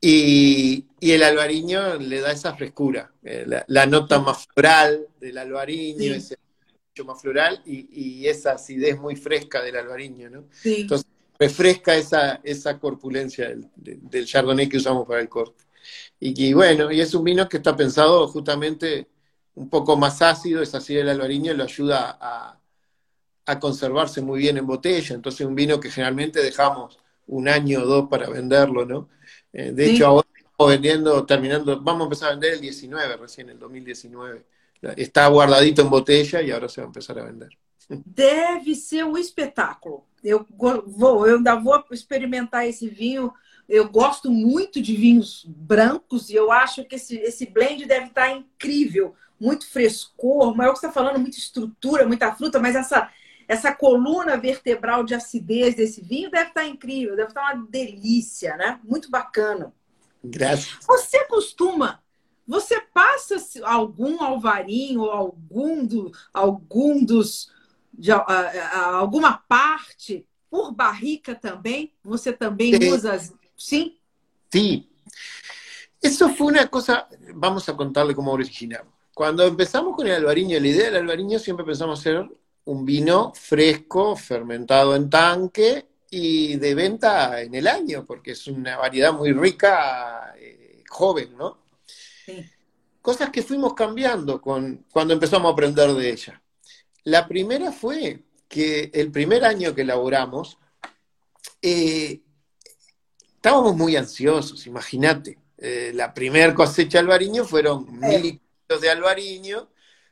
Y, 0.00 0.84
el 1.00 1.22
albariño 1.22 1.94
le 1.96 2.20
da 2.20 2.32
esa 2.32 2.54
frescura, 2.54 3.12
eh, 3.22 3.46
la, 3.66 3.86
nota 3.86 4.18
más 4.18 4.46
floral 4.46 5.06
del 5.20 5.38
albariño, 5.38 6.14
ese 6.14 6.38
mucho 6.98 7.04
más 7.04 7.20
floral 7.20 7.62
y, 7.64 8.26
esa 8.26 8.52
acidez 8.52 8.98
muy 8.98 9.16
fresca 9.16 9.62
del 9.62 9.76
albariño, 9.76 10.30
¿no? 10.30 10.44
Entonces 10.64 11.06
refresca 11.38 11.94
esa, 11.94 12.40
esa 12.42 12.78
corpulencia 12.78 13.54
del, 13.76 14.26
chardonnay 14.26 14.68
que 14.68 14.78
usamos 14.78 15.06
para 15.06 15.20
el 15.20 15.28
corte. 15.28 15.64
Y, 16.20 16.52
bueno, 16.52 16.90
y 16.90 17.00
es 17.00 17.14
un 17.14 17.24
vino 17.24 17.48
que 17.48 17.58
está 17.58 17.76
pensado 17.76 18.26
justamente 18.28 19.06
un 19.54 19.70
poco 19.70 19.96
más 19.96 20.20
ácido, 20.22 20.62
esa 20.62 20.78
acidez 20.78 21.02
del 21.02 21.10
albariño 21.10 21.54
lo 21.54 21.64
ayuda 21.64 22.18
a, 22.20 22.60
a 23.46 23.60
conservarse 23.60 24.20
muy 24.20 24.40
bien 24.40 24.56
en 24.58 24.66
botella, 24.66 25.14
entonces 25.14 25.46
un 25.46 25.54
vino 25.54 25.78
que 25.80 25.90
generalmente 25.90 26.42
dejamos 26.42 26.98
un 27.26 27.48
año 27.48 27.82
o 27.82 27.86
dos 27.86 28.08
para 28.08 28.28
venderlo, 28.28 28.84
¿no? 28.84 29.08
Eh, 29.52 29.72
de 29.72 29.90
hecho, 29.90 30.06
ahora 30.06 30.28
estamos 30.36 30.70
vendiendo, 30.72 31.24
terminando, 31.26 31.80
vamos 31.80 32.02
a 32.02 32.04
empezar 32.04 32.28
a 32.28 32.32
vender 32.32 32.54
el 32.54 32.60
19, 32.60 33.16
recién 33.16 33.50
el 33.50 33.58
2019. 33.58 34.44
Está 34.96 35.26
guardadito 35.28 35.82
en 35.82 35.90
botella 35.90 36.42
y 36.42 36.50
ahora 36.50 36.68
se 36.68 36.80
va 36.80 36.86
a 36.86 36.88
empezar 36.88 37.18
a 37.18 37.24
vender. 37.24 37.50
Deve 38.04 38.74
ser 38.74 39.04
um 39.04 39.16
espetáculo. 39.16 40.04
Eu 40.22 40.46
vou, 40.86 41.26
eu 41.26 41.36
ainda 41.36 41.56
vou 41.56 41.82
experimentar 41.90 42.66
esse 42.66 42.88
vinho. 42.88 43.32
Eu 43.68 43.88
gosto 43.88 44.30
muito 44.30 44.80
de 44.80 44.96
vinhos 44.96 45.44
brancos 45.46 46.30
e 46.30 46.34
eu 46.34 46.50
acho 46.50 46.84
que 46.84 46.96
esse, 46.96 47.16
esse 47.16 47.46
blend 47.46 47.86
deve 47.86 48.06
estar 48.06 48.30
incrível. 48.30 49.14
Muito 49.40 49.68
frescor, 49.68 50.56
mas 50.56 50.66
é 50.66 50.70
o 50.70 50.72
que 50.72 50.80
você 50.80 50.86
está 50.86 51.00
falando, 51.00 51.20
muita 51.20 51.38
estrutura, 51.38 52.06
muita 52.06 52.34
fruta, 52.34 52.58
mas 52.58 52.74
essa, 52.74 53.08
essa 53.46 53.72
coluna 53.72 54.36
vertebral 54.36 55.04
de 55.04 55.14
acidez 55.14 55.74
desse 55.74 56.02
vinho 56.02 56.30
deve 56.30 56.48
estar 56.48 56.66
incrível, 56.66 57.14
deve 57.14 57.28
estar 57.28 57.54
uma 57.54 57.66
delícia, 57.70 58.56
né? 58.56 58.80
Muito 58.82 59.10
bacana. 59.10 59.72
Graças. 60.24 60.76
Você 60.84 61.24
costuma, 61.26 62.02
você 62.48 62.80
passa 62.80 63.36
algum 63.62 64.22
alvarinho 64.22 65.02
ou 65.02 65.10
algum, 65.10 65.84
do, 65.84 66.10
algum 66.32 67.04
dos, 67.04 67.52
de, 67.92 68.10
uh, 68.10 68.16
uh, 68.16 68.78
alguma 68.94 69.36
parte 69.36 70.26
por 70.50 70.72
barrica 70.72 71.34
também? 71.34 71.92
Você 72.02 72.32
também 72.32 72.72
sí. 72.80 72.90
usa, 72.90 73.18
sim? 73.54 73.98
Sim. 74.50 74.88
Eso 76.02 76.30
fue 76.30 76.46
una 76.46 76.66
cosa, 76.68 77.06
vamos 77.34 77.68
a 77.68 77.74
contarle 77.74 78.14
cómo 78.14 78.32
originamos. 78.32 78.94
Cuando 79.12 79.44
empezamos 79.44 79.94
con 79.94 80.06
el 80.06 80.14
albariño, 80.14 80.58
la 80.58 80.68
idea 80.68 80.84
del 80.86 80.96
albariño 80.96 81.38
siempre 81.38 81.66
pensamos 81.66 82.00
hacer 82.00 82.24
un 82.64 82.84
vino 82.86 83.32
fresco, 83.34 84.16
fermentado 84.16 84.96
en 84.96 85.10
tanque 85.10 85.86
y 86.10 86.56
de 86.56 86.74
venta 86.74 87.42
en 87.42 87.54
el 87.54 87.66
año, 87.66 88.06
porque 88.06 88.30
es 88.30 88.46
una 88.46 88.78
variedad 88.78 89.12
muy 89.12 89.32
rica, 89.32 90.34
eh, 90.38 90.82
joven, 90.88 91.36
¿no? 91.36 91.67
Cosas 93.00 93.30
que 93.30 93.42
fuimos 93.42 93.74
cambiando 93.74 94.40
con, 94.40 94.84
cuando 94.90 95.14
empezamos 95.14 95.48
a 95.48 95.52
aprender 95.52 95.92
de 95.92 96.10
ella. 96.10 96.42
La 97.04 97.26
primera 97.26 97.72
fue 97.72 98.22
que 98.48 98.90
el 98.92 99.10
primer 99.10 99.44
año 99.44 99.74
que 99.74 99.82
elaboramos, 99.82 100.58
eh, 101.62 102.20
estábamos 103.36 103.76
muy 103.76 103.96
ansiosos, 103.96 104.66
imagínate. 104.66 105.38
Eh, 105.56 105.92
la 105.94 106.12
primera 106.14 106.54
cosecha 106.54 106.98
de 106.98 107.00
albariño 107.00 107.44
fueron 107.44 107.98
mil 107.98 108.40
de 108.68 108.90
albariño, 108.90 109.68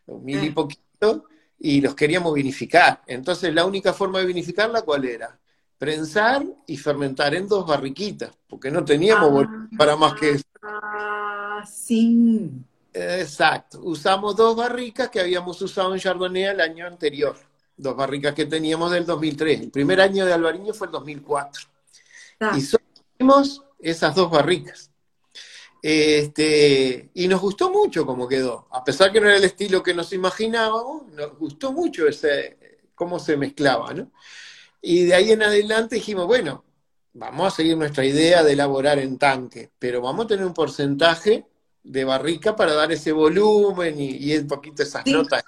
mil 0.06 0.42
y 0.42 0.50
poquito, 0.50 1.24
y 1.58 1.80
los 1.80 1.94
queríamos 1.94 2.34
vinificar. 2.34 3.02
Entonces, 3.06 3.52
la 3.54 3.64
única 3.64 3.92
forma 3.92 4.18
de 4.20 4.26
vinificarla, 4.26 4.82
¿cuál 4.82 5.04
era? 5.04 5.38
Prensar 5.78 6.44
y 6.66 6.76
fermentar 6.76 7.34
en 7.34 7.46
dos 7.46 7.66
barriquitas, 7.66 8.30
porque 8.48 8.70
no 8.70 8.84
teníamos 8.84 9.44
ah, 9.46 9.68
para 9.76 9.96
más 9.96 10.14
que 10.14 10.30
eso. 10.30 10.44
Sí. 11.66 12.50
Exacto. 12.92 13.80
Usamos 13.82 14.36
dos 14.36 14.56
barricas 14.56 15.10
que 15.10 15.20
habíamos 15.20 15.60
usado 15.60 15.92
en 15.94 16.00
Chardonnay 16.00 16.44
el 16.44 16.60
año 16.60 16.86
anterior. 16.86 17.36
Dos 17.76 17.94
barricas 17.94 18.34
que 18.34 18.46
teníamos 18.46 18.90
del 18.90 19.04
2003. 19.04 19.60
El 19.60 19.70
primer 19.70 20.00
año 20.00 20.24
de 20.24 20.32
Alvariño 20.32 20.72
fue 20.72 20.86
el 20.86 20.92
2004. 20.92 21.62
Ah. 22.40 22.54
Y 22.56 22.60
solo 22.62 22.84
esas 23.80 24.14
dos 24.14 24.30
barricas. 24.30 24.90
Este, 25.82 27.10
y 27.14 27.28
nos 27.28 27.40
gustó 27.40 27.70
mucho 27.70 28.06
cómo 28.06 28.26
quedó. 28.26 28.66
A 28.70 28.82
pesar 28.82 29.12
que 29.12 29.20
no 29.20 29.28
era 29.28 29.36
el 29.36 29.44
estilo 29.44 29.82
que 29.82 29.94
nos 29.94 30.12
imaginábamos, 30.12 31.06
nos 31.12 31.38
gustó 31.38 31.72
mucho 31.72 32.08
ese, 32.08 32.58
cómo 32.94 33.18
se 33.18 33.36
mezclaba, 33.36 33.92
¿no? 33.94 34.10
Y 34.80 35.04
de 35.04 35.14
ahí 35.14 35.32
en 35.32 35.42
adelante 35.42 35.96
dijimos, 35.96 36.26
bueno, 36.26 36.64
vamos 37.12 37.52
a 37.52 37.56
seguir 37.56 37.76
nuestra 37.76 38.04
idea 38.04 38.42
de 38.42 38.52
elaborar 38.52 38.98
en 38.98 39.18
tanque, 39.18 39.70
pero 39.78 40.00
vamos 40.00 40.24
a 40.24 40.28
tener 40.28 40.46
un 40.46 40.54
porcentaje 40.54 41.46
de 41.86 42.04
barrica 42.04 42.54
para 42.56 42.74
dar 42.74 42.92
ese 42.92 43.12
volumen 43.12 43.94
y, 43.98 44.36
un 44.36 44.46
poquito 44.46 44.82
esas 44.82 45.06
notas 45.06 45.44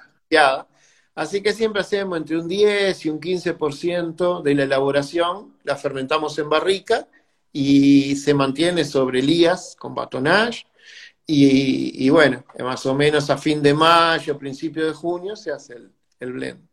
Así 1.14 1.42
que 1.42 1.52
siempre 1.52 1.80
hacemos 1.80 2.16
entre 2.16 2.38
un 2.38 2.46
10 2.46 3.04
y 3.04 3.08
un 3.08 3.18
15% 3.18 4.40
de 4.40 4.54
la 4.54 4.62
elaboración, 4.62 5.56
la 5.64 5.74
fermentamos 5.74 6.38
en 6.38 6.48
barrica 6.48 7.08
y 7.52 8.14
se 8.14 8.34
mantiene 8.34 8.84
sobre 8.84 9.20
lías 9.20 9.74
con 9.76 9.96
batonage. 9.96 10.64
Y, 11.26 12.08
bueno, 12.08 12.44
más 12.60 12.86
o 12.86 12.94
menos 12.94 13.30
a 13.30 13.36
fin 13.36 13.60
de 13.60 13.74
mayo, 13.74 14.38
principio 14.38 14.86
de 14.86 14.92
junio, 14.92 15.34
se 15.34 15.50
hace 15.50 15.74
el, 15.74 15.90
el 16.20 16.32
blend. 16.32 16.68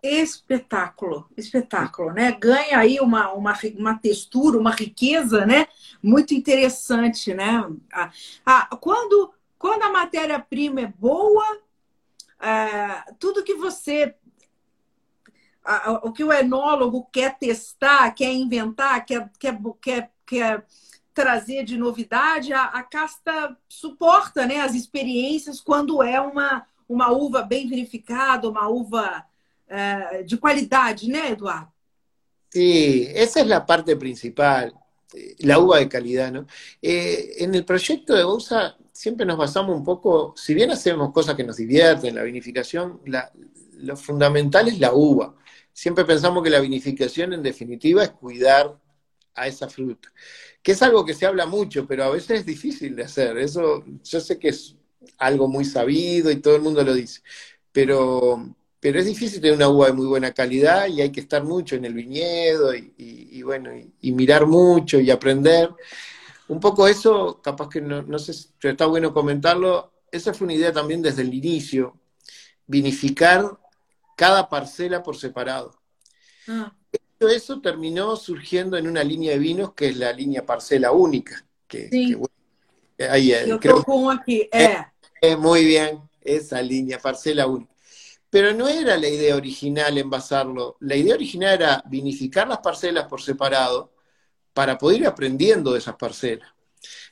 Espetáculo, 0.00 1.28
espetáculo, 1.36 2.12
né? 2.12 2.36
Ganha 2.40 2.78
aí 2.78 2.98
uma, 3.00 3.32
uma, 3.32 3.54
uma 3.76 3.98
textura, 3.98 4.58
uma 4.58 4.72
riqueza, 4.72 5.44
né? 5.44 5.68
Muito 6.04 6.34
interessante, 6.34 7.32
né? 7.32 7.66
Ah, 7.90 8.12
ah, 8.44 8.76
quando, 8.76 9.32
quando 9.58 9.84
a 9.84 9.90
matéria-prima 9.90 10.82
é 10.82 10.86
boa, 10.86 11.42
é, 12.38 13.10
tudo 13.18 13.42
que 13.42 13.54
você 13.54 14.14
o 16.02 16.12
que 16.12 16.22
o 16.22 16.30
enólogo 16.30 17.08
quer 17.10 17.38
testar, 17.38 18.10
quer 18.10 18.30
inventar, 18.30 19.02
quer, 19.06 19.30
quer, 19.38 19.58
quer, 19.80 20.10
quer 20.26 20.66
trazer 21.14 21.64
de 21.64 21.78
novidade, 21.78 22.52
a, 22.52 22.64
a 22.64 22.82
casta 22.82 23.56
suporta 23.66 24.46
né, 24.46 24.60
as 24.60 24.74
experiências 24.74 25.62
quando 25.62 26.02
é 26.02 26.20
uma, 26.20 26.66
uma 26.86 27.10
uva 27.12 27.40
bem 27.40 27.66
verificada, 27.66 28.46
uma 28.46 28.68
uva 28.68 29.24
é, 29.66 30.22
de 30.22 30.36
qualidade, 30.36 31.08
né, 31.08 31.30
Eduardo? 31.30 31.72
Sí, 32.50 33.08
esa 33.14 33.40
es 33.40 33.46
la 33.46 33.64
parte 33.64 33.96
principal, 33.96 34.83
la 35.38 35.58
uva 35.58 35.78
de 35.78 35.88
calidad, 35.88 36.32
¿no? 36.32 36.46
Eh, 36.82 37.36
en 37.38 37.54
el 37.54 37.64
proyecto 37.64 38.14
de 38.14 38.24
Bousa 38.24 38.76
siempre 38.92 39.26
nos 39.26 39.36
basamos 39.36 39.76
un 39.76 39.84
poco, 39.84 40.34
si 40.36 40.54
bien 40.54 40.70
hacemos 40.70 41.12
cosas 41.12 41.34
que 41.34 41.44
nos 41.44 41.56
divierten, 41.56 42.14
la 42.14 42.22
vinificación, 42.22 43.00
lo 43.78 43.96
fundamental 43.96 44.68
es 44.68 44.78
la 44.78 44.92
uva 44.94 45.34
siempre 45.74 46.04
pensamos 46.04 46.42
que 46.42 46.50
la 46.50 46.60
vinificación 46.60 47.34
en 47.34 47.42
definitiva 47.42 48.04
es 48.04 48.10
cuidar 48.10 48.80
a 49.34 49.48
esa 49.48 49.68
fruta, 49.68 50.10
que 50.62 50.72
es 50.72 50.82
algo 50.82 51.04
que 51.04 51.12
se 51.12 51.26
habla 51.26 51.44
mucho, 51.44 51.86
pero 51.86 52.04
a 52.04 52.10
veces 52.10 52.40
es 52.40 52.46
difícil 52.46 52.94
de 52.94 53.02
hacer. 53.02 53.36
Eso 53.36 53.84
yo 54.04 54.20
sé 54.20 54.38
que 54.38 54.48
es 54.48 54.76
algo 55.18 55.48
muy 55.48 55.64
sabido 55.64 56.30
y 56.30 56.36
todo 56.36 56.54
el 56.56 56.62
mundo 56.62 56.82
lo 56.84 56.94
dice, 56.94 57.20
pero, 57.72 58.54
pero 58.84 58.98
es 58.98 59.06
difícil 59.06 59.40
tener 59.40 59.56
una 59.56 59.70
uva 59.70 59.86
de 59.86 59.94
muy 59.94 60.04
buena 60.04 60.32
calidad 60.32 60.88
y 60.88 61.00
hay 61.00 61.10
que 61.10 61.20
estar 61.20 61.42
mucho 61.42 61.74
en 61.74 61.86
el 61.86 61.94
viñedo 61.94 62.74
y, 62.74 63.42
bueno, 63.42 63.70
y, 63.98 64.12
mirar 64.12 64.46
mucho 64.46 65.00
y 65.00 65.10
aprender. 65.10 65.70
Un 66.48 66.60
poco 66.60 66.86
eso, 66.86 67.40
capaz 67.42 67.70
que 67.70 67.80
no, 67.80 68.02
no 68.02 68.18
sé 68.18 68.34
si 68.34 68.50
está 68.60 68.84
bueno 68.84 69.14
comentarlo, 69.14 69.90
esa 70.12 70.34
fue 70.34 70.44
una 70.44 70.52
idea 70.52 70.70
también 70.70 71.00
desde 71.00 71.22
el 71.22 71.32
inicio, 71.32 71.98
vinificar 72.66 73.58
cada 74.18 74.50
parcela 74.50 75.02
por 75.02 75.16
separado. 75.16 75.80
Ah. 76.46 76.70
Eso 77.20 77.62
terminó 77.62 78.14
surgiendo 78.16 78.76
en 78.76 78.86
una 78.86 79.02
línea 79.02 79.32
de 79.32 79.38
vinos 79.38 79.72
que 79.72 79.88
es 79.88 79.96
la 79.96 80.12
línea 80.12 80.44
parcela 80.44 80.92
única. 80.92 81.42
Que, 81.66 81.88
ahí, 83.08 83.32
eh, 83.32 83.46
Yo 83.48 83.58
creo, 83.58 84.10
aquí. 84.10 84.46
Eh. 84.52 85.36
muy 85.38 85.64
bien, 85.64 86.02
esa 86.20 86.60
línea, 86.60 86.98
parcela 86.98 87.46
única. 87.46 87.73
Pero 88.34 88.52
no 88.52 88.66
era 88.66 88.96
la 88.96 89.06
idea 89.06 89.36
original 89.36 89.96
envasarlo. 89.96 90.76
La 90.80 90.96
idea 90.96 91.14
original 91.14 91.54
era 91.54 91.84
vinificar 91.86 92.48
las 92.48 92.58
parcelas 92.58 93.06
por 93.06 93.22
separado 93.22 93.92
para 94.52 94.76
poder 94.76 95.02
ir 95.02 95.06
aprendiendo 95.06 95.72
de 95.72 95.78
esas 95.78 95.94
parcelas. 95.94 96.48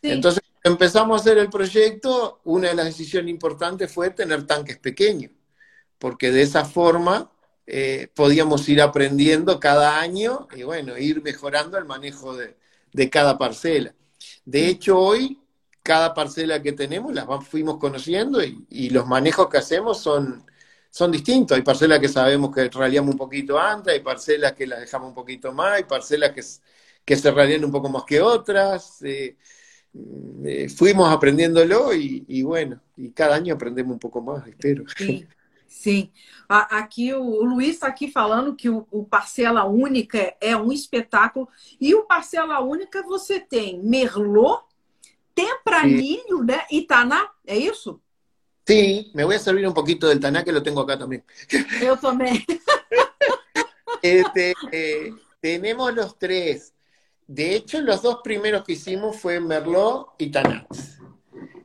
Entonces, 0.03 0.43
empezamos 0.65 1.17
a 1.17 1.23
hacer 1.23 1.39
el 1.39 1.49
proyecto, 1.49 2.41
una 2.43 2.71
de 2.71 2.75
las 2.75 2.87
decisiones 2.87 3.31
importantes 3.31 3.93
fue 3.93 4.11
tener 4.11 4.49
tanques 4.49 4.79
pequeños 4.79 5.31
porque 6.03 6.33
de 6.33 6.43
esa 6.43 6.65
forma 6.65 7.31
eh, 7.65 8.09
podíamos 8.13 8.69
ir 8.69 8.83
aprendiendo 8.83 9.61
cada 9.61 10.01
año 10.01 10.49
y 10.53 10.65
bueno, 10.65 10.99
ir 10.99 11.23
mejorando 11.23 11.79
el 11.79 11.85
manejo 11.85 12.37
de, 12.37 12.57
cada 13.09 13.39
parcela. 13.39 13.95
De 14.45 14.67
hecho, 14.67 14.99
hoy 14.99 15.41
cada 15.85 16.13
parcela 16.13 16.61
que 16.61 16.73
tenemos 16.73 17.15
las 17.15 17.27
fuimos 17.47 17.79
conociendo 17.79 18.43
y, 18.43 18.91
los 18.91 19.07
manejos 19.07 19.49
que 19.49 19.59
hacemos 19.59 20.01
son, 20.01 20.45
son 20.93 21.11
distintos. 21.11 21.57
Hay 21.57 21.63
parcelas 21.63 21.99
que 21.99 22.09
sabemos 22.09 22.55
que 22.55 22.69
raleamos 22.69 23.13
un 23.13 23.19
poquito 23.19 23.59
antes, 23.59 23.95
hay 23.95 24.01
parcelas 24.01 24.53
que 24.53 24.67
las 24.67 24.81
dejamos 24.81 25.09
un 25.09 25.15
poquito 25.15 25.51
más, 25.51 25.73
hay 25.79 25.85
parcelas 25.85 26.33
que, 26.33 26.43
que 27.03 27.17
se 27.17 27.31
ralean 27.31 27.65
un 27.65 27.73
poco 27.73 27.89
más 27.89 28.05
que 28.05 28.21
otras. 28.21 29.01
Eh, 29.03 29.39
mm, 29.95 30.47
eh, 30.47 30.69
fuimos 30.69 31.11
aprendiéndolo 31.11 31.95
y, 31.95 32.27
y, 32.29 32.43
bueno, 32.43 32.79
y 32.95 33.11
cada 33.11 33.37
año 33.37 33.55
aprendemos 33.55 33.95
un 33.95 33.99
poco 33.99 34.21
más, 34.21 34.47
espero. 34.47 34.85
Sim, 34.95 35.27
sim. 35.67 36.13
Aqui 36.47 37.15
o 37.15 37.43
Luiz 37.43 37.77
está 37.77 37.87
aqui 37.87 38.11
falando 38.11 38.55
que 38.55 38.69
o, 38.69 38.87
o, 38.91 39.03
Parcela 39.07 39.65
Única 39.65 40.37
é 40.43 40.55
um 40.55 40.71
espetáculo. 40.71 41.49
E 41.81 41.95
o 41.95 42.03
Parcela 42.03 42.61
Única 42.61 43.03
você 43.03 43.41
tem 43.41 43.83
Merlot, 43.83 44.63
Tempranilho, 45.35 46.41
sim. 46.41 46.45
né? 46.45 46.67
E 46.71 46.83
Taná, 46.83 47.31
é 47.47 47.57
isso? 47.57 47.99
Sí, 48.67 49.11
me 49.15 49.25
voy 49.25 49.37
a 49.37 49.39
servir 49.41 49.67
un 49.67 49.75
poquito 49.75 50.09
del 50.09 50.21
taná 50.21 50.45
que 50.45 50.53
lo 50.53 50.63
tengo 50.63 50.83
acá 50.83 50.99
también. 50.99 51.25
Yo 51.83 51.97
también. 51.97 52.45
Este, 54.01 54.53
eh, 54.73 55.13
tenemos 55.41 55.95
los 55.95 56.19
tres. 56.19 56.75
De 57.27 57.55
hecho, 57.55 57.81
los 57.81 58.03
dos 58.03 58.19
primeros 58.23 58.65
que 58.65 58.73
hicimos 58.73 59.17
fue 59.17 59.39
Merlot 59.39 60.15
y 60.19 60.31
Tanat. 60.31 60.67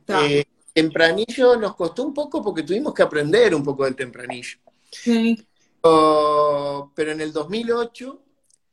Eh, 0.06 0.44
tempranillo 0.72 1.56
nos 1.56 1.74
costó 1.74 2.04
un 2.04 2.14
poco 2.14 2.42
porque 2.42 2.62
tuvimos 2.62 2.94
que 2.94 3.02
aprender 3.02 3.54
un 3.54 3.64
poco 3.64 3.84
del 3.84 3.96
tempranillo. 3.96 4.58
Sí. 4.90 5.44
pero 5.82 7.12
en 7.12 7.20
el 7.20 7.32
2008 7.32 8.22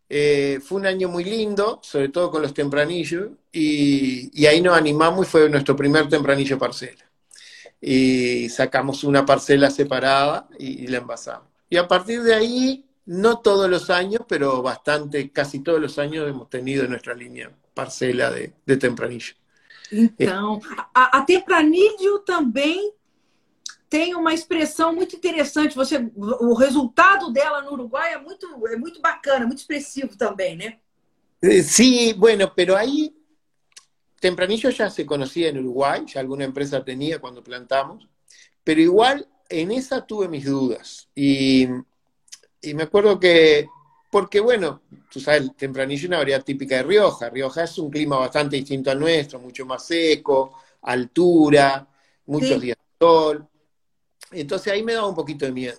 eh, 0.09 0.59
fue 0.63 0.79
un 0.79 0.85
año 0.85 1.09
muy 1.09 1.23
lindo, 1.23 1.79
sobre 1.81 2.09
todo 2.09 2.29
con 2.29 2.41
los 2.41 2.53
tempranillos, 2.53 3.31
y, 3.51 4.29
y 4.39 4.45
ahí 4.45 4.61
nos 4.61 4.77
animamos 4.77 5.27
y 5.27 5.29
fue 5.29 5.49
nuestro 5.49 5.75
primer 5.75 6.07
tempranillo 6.07 6.59
parcela 6.59 7.05
y 7.81 8.49
sacamos 8.49 9.03
una 9.03 9.25
parcela 9.25 9.69
separada 9.69 10.47
y, 10.57 10.88
la 10.88 10.97
envasamos. 10.97 11.47
Y 11.69 11.77
a 11.77 11.88
partir 11.88 12.23
de 12.23 12.33
ahí, 12.33 12.85
no 13.05 13.39
todos 13.39 13.69
los 13.69 13.89
años, 13.89 14.21
pero 14.27 14.61
bastante, 14.61 15.31
casi 15.31 15.59
todos 15.59 15.79
los 15.79 15.99
años 15.99 16.27
hemos 16.27 16.49
tenido 16.49 16.88
nuestra 16.88 17.13
línea 17.13 17.51
parcela 17.73 18.31
de, 18.31 18.53
de 18.65 18.77
tempranillo. 18.77 19.35
Então, 19.91 20.59
a, 20.93 21.19
a 21.19 21.21
tempranilho 21.21 22.19
também 22.25 22.91
tem 23.89 24.15
uma 24.15 24.33
expressão 24.33 24.93
muito 24.93 25.15
interessante. 25.15 25.75
Você, 25.75 26.11
o 26.15 26.53
resultado 26.53 27.31
dela 27.31 27.61
no 27.61 27.73
Uruguai 27.73 28.13
é 28.13 28.17
muito, 28.17 28.47
é 28.67 28.75
muito 28.75 28.99
bacana, 28.99 29.45
muito 29.45 29.59
expressivo 29.59 30.17
também, 30.17 30.55
né? 30.55 30.79
Sí, 31.63 32.13
bueno, 32.13 32.51
pero 32.55 32.75
ahí 32.75 33.14
Tempranillo 34.19 34.69
ya 34.69 34.89
se 34.89 35.06
conocía 35.06 35.49
en 35.49 35.60
Uruguay, 35.60 36.04
ya 36.08 36.19
alguna 36.19 36.45
empresa 36.45 36.84
tenía 36.84 37.19
cuando 37.19 37.43
plantamos, 37.43 38.08
pero 38.63 38.82
igual 38.82 39.28
en 39.49 39.71
esa 39.71 40.06
tuve 40.06 40.28
mis 40.28 40.45
dudas. 40.45 41.10
Y, 41.15 41.67
me 42.73 42.84
acuerdo 42.84 43.19
que, 43.19 43.67
porque 44.10 44.39
bueno, 44.39 44.82
tú 45.12 45.19
sabes, 45.19 45.41
el 45.41 45.56
tempranillo 45.56 46.01
es 46.01 46.08
una 46.08 46.17
variedad 46.17 46.43
típica 46.43 46.78
de 46.78 46.84
Rioja. 46.84 47.30
Rioja 47.30 47.63
es 47.63 47.78
un 47.78 47.91
clima 47.91 48.17
bastante 48.17 48.56
distinto 48.56 48.89
al 48.89 48.99
nuestro, 48.99 49.39
mucho 49.39 49.65
más 49.65 49.86
seco, 49.86 50.58
altura, 50.82 51.88
muchos 52.25 52.60
días 52.60 52.78
de 52.78 53.06
sol. 53.06 53.47
Entonces 54.32 54.73
ahí 54.73 54.82
me 54.82 54.93
daba 54.93 55.08
un 55.08 55.15
poquito 55.15 55.45
de 55.45 55.51
miedo. 55.51 55.78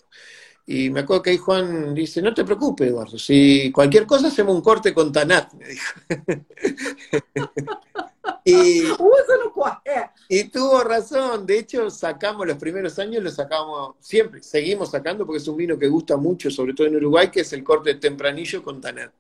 Y 0.68 0.90
me 0.90 1.01
acuerdo 1.01 1.22
que 1.22 1.31
ahí 1.31 1.38
Juan 1.38 1.94
dice, 1.94 2.20
no 2.20 2.35
te 2.35 2.44
preocupes, 2.44 2.88
Eduardo, 2.88 3.18
si 3.18 3.70
cualquier 3.70 4.05
cosa 4.05 4.29
hacemos 4.29 4.55
un 4.55 4.62
corte 4.62 4.92
con 4.92 5.12
Tanat, 5.12 5.53
me 5.55 5.68
dijo. 5.68 5.92
Y, 8.45 8.83
y 10.29 10.45
tuvo 10.45 10.81
razón, 10.83 11.47
de 11.47 11.59
hecho 11.59 11.91
sacamos 11.91 12.47
los 12.47 12.57
primeros 12.57 12.99
años, 12.99 13.23
lo 13.23 13.31
sacamos 13.31 13.97
siempre, 14.01 14.43
seguimos 14.43 14.91
sacando 14.91 15.27
porque 15.27 15.39
es 15.39 15.49
un 15.49 15.57
vino 15.57 15.79
que 15.79 15.89
gusta 15.89 16.17
mucho, 16.17 16.51
sobre 16.51 16.75
todo 16.75 16.87
en 16.87 16.97
Uruguay, 16.97 17.31
que 17.31 17.41
es 17.41 17.53
el 17.53 17.65
corte 17.65 17.95
tempranillo 17.97 18.62
con 18.62 18.81
tanat. 18.81 19.12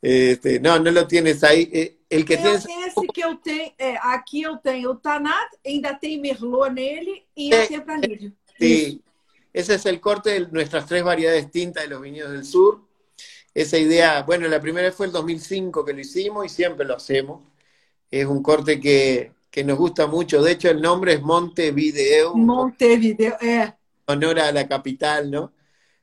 Este, 0.00 0.58
no, 0.58 0.78
no 0.80 0.90
lo 0.90 1.06
tienes 1.06 1.44
ahí. 1.44 1.70
Eh, 1.72 1.98
el 2.10 2.24
que 2.24 2.36
tienes... 2.36 2.66
Esse 2.66 3.06
que 3.14 3.20
eu 3.20 3.36
tenho, 3.36 3.72
é, 3.78 3.96
aqui 4.02 4.42
eu 4.42 4.56
tenho 4.56 4.90
o 4.90 4.96
tanat, 4.96 5.50
ainda 5.64 5.94
tem 5.94 6.20
merlot 6.20 6.70
nele 6.70 7.24
e 7.36 7.54
é, 7.54 7.66
tempranillo. 7.66 8.32
Sí, 8.58 9.00
ese 9.52 9.74
es 9.74 9.86
el 9.86 10.00
corte 10.00 10.30
de 10.30 10.40
nuestras 10.48 10.86
tres 10.86 11.04
variedades 11.04 11.50
tintas 11.50 11.84
de 11.84 11.90
los 11.90 12.00
viñedos 12.00 12.32
del 12.32 12.44
sur. 12.44 12.82
Esa 13.54 13.78
idea, 13.78 14.22
bueno, 14.22 14.48
la 14.48 14.60
primera 14.60 14.90
fue 14.92 15.06
el 15.06 15.12
2005 15.12 15.84
que 15.84 15.92
lo 15.92 16.00
hicimos 16.00 16.46
y 16.46 16.48
siempre 16.48 16.84
lo 16.84 16.96
hacemos 16.96 17.51
es 18.12 18.26
un 18.26 18.42
corte 18.42 18.78
que, 18.78 19.32
que, 19.50 19.64
nos 19.64 19.78
gusta 19.78 20.06
mucho. 20.06 20.42
De 20.42 20.52
hecho, 20.52 20.68
el 20.68 20.82
nombre 20.82 21.14
es 21.14 21.22
Montevideo. 21.22 22.34
Montevideo, 22.34 23.36
eh. 23.40 23.72
Honor 24.06 24.38
a 24.38 24.52
la 24.52 24.68
capital, 24.68 25.30
¿no? 25.30 25.52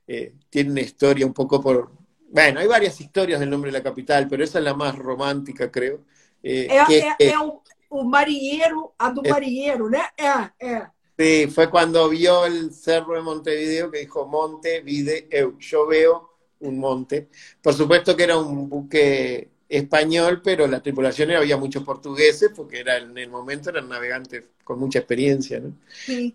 Eh, 0.06 0.34
tiene 0.50 0.72
una 0.72 0.80
historia 0.80 1.24
un 1.24 1.32
poco 1.32 1.60
por... 1.60 1.92
Bueno, 2.32 2.60
hay 2.60 2.66
varias 2.66 3.00
historias 3.00 3.38
del 3.38 3.48
nombre 3.48 3.70
de 3.70 3.78
la 3.78 3.84
capital, 3.84 4.26
pero 4.28 4.42
esa 4.42 4.58
es 4.58 4.64
la 4.64 4.74
más 4.74 4.96
romántica, 4.98 5.70
creo. 5.70 6.00
Eh, 6.42 6.66
é, 6.68 6.84
que, 6.84 6.98
é, 6.98 7.16
é 7.32 7.38
o, 7.38 7.62
o 7.88 8.04
marinheiro, 8.04 8.92
a 8.98 9.10
do 9.10 9.22
marinheiro, 9.22 9.88
né? 9.88 10.08
É, 10.16 10.66
é. 10.66 10.86
Sí, 11.16 11.48
fue 11.48 11.68
cuando 11.68 12.08
vio 12.08 12.46
el 12.46 12.72
cerro 12.72 13.14
de 13.14 13.20
Montevideo 13.20 13.90
que 13.90 13.98
dijo 13.98 14.26
Montevideo, 14.26 15.58
yo 15.58 15.86
veo 15.86 16.30
un 16.60 16.78
monte. 16.78 17.28
Por 17.62 17.74
supuesto 17.74 18.16
que 18.16 18.24
era 18.24 18.38
un 18.38 18.68
buque 18.68 19.50
español, 19.70 20.42
pero 20.42 20.66
la 20.66 20.82
tripulación 20.82 21.30
había 21.30 21.56
muchos 21.56 21.84
portugueses, 21.84 22.50
porque 22.54 22.80
era 22.80 22.98
en 22.98 23.16
el 23.16 23.30
momento 23.30 23.70
eran 23.70 23.88
navegantes 23.88 24.42
con 24.64 24.80
mucha 24.80 24.98
experiencia, 24.98 25.60
¿no? 25.60 25.72
Sí. 26.04 26.34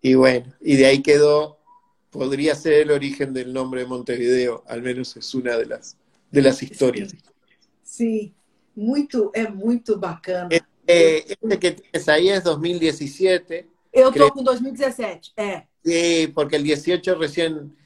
Y, 0.00 0.14
bueno, 0.14 0.54
y 0.60 0.76
de 0.76 0.86
ahí 0.86 1.02
quedó, 1.02 1.58
podría 2.10 2.54
ser 2.54 2.74
el 2.74 2.92
origen 2.92 3.34
del 3.34 3.52
nombre 3.52 3.80
de 3.80 3.86
Montevideo, 3.88 4.62
al 4.68 4.82
menos 4.82 5.16
es 5.16 5.34
una 5.34 5.56
de 5.58 5.66
las, 5.66 5.96
de 6.30 6.42
las 6.42 6.62
historias. 6.62 7.12
Sí, 7.82 8.32
muy, 8.76 9.08
es 9.34 9.52
muy 9.52 9.82
bacana. 9.98 10.48
Este, 10.48 11.32
este, 11.32 11.58
que 11.58 11.72
tienes 11.72 12.08
ahí 12.08 12.28
es 12.28 12.44
2017. 12.44 13.68
Yo 13.92 14.08
estoy 14.10 14.30
con 14.30 14.44
2017, 14.44 15.32
eh. 15.36 15.66
Sí, 15.84 16.32
porque 16.32 16.54
el 16.54 16.62
18 16.62 17.16
recién, 17.16 17.76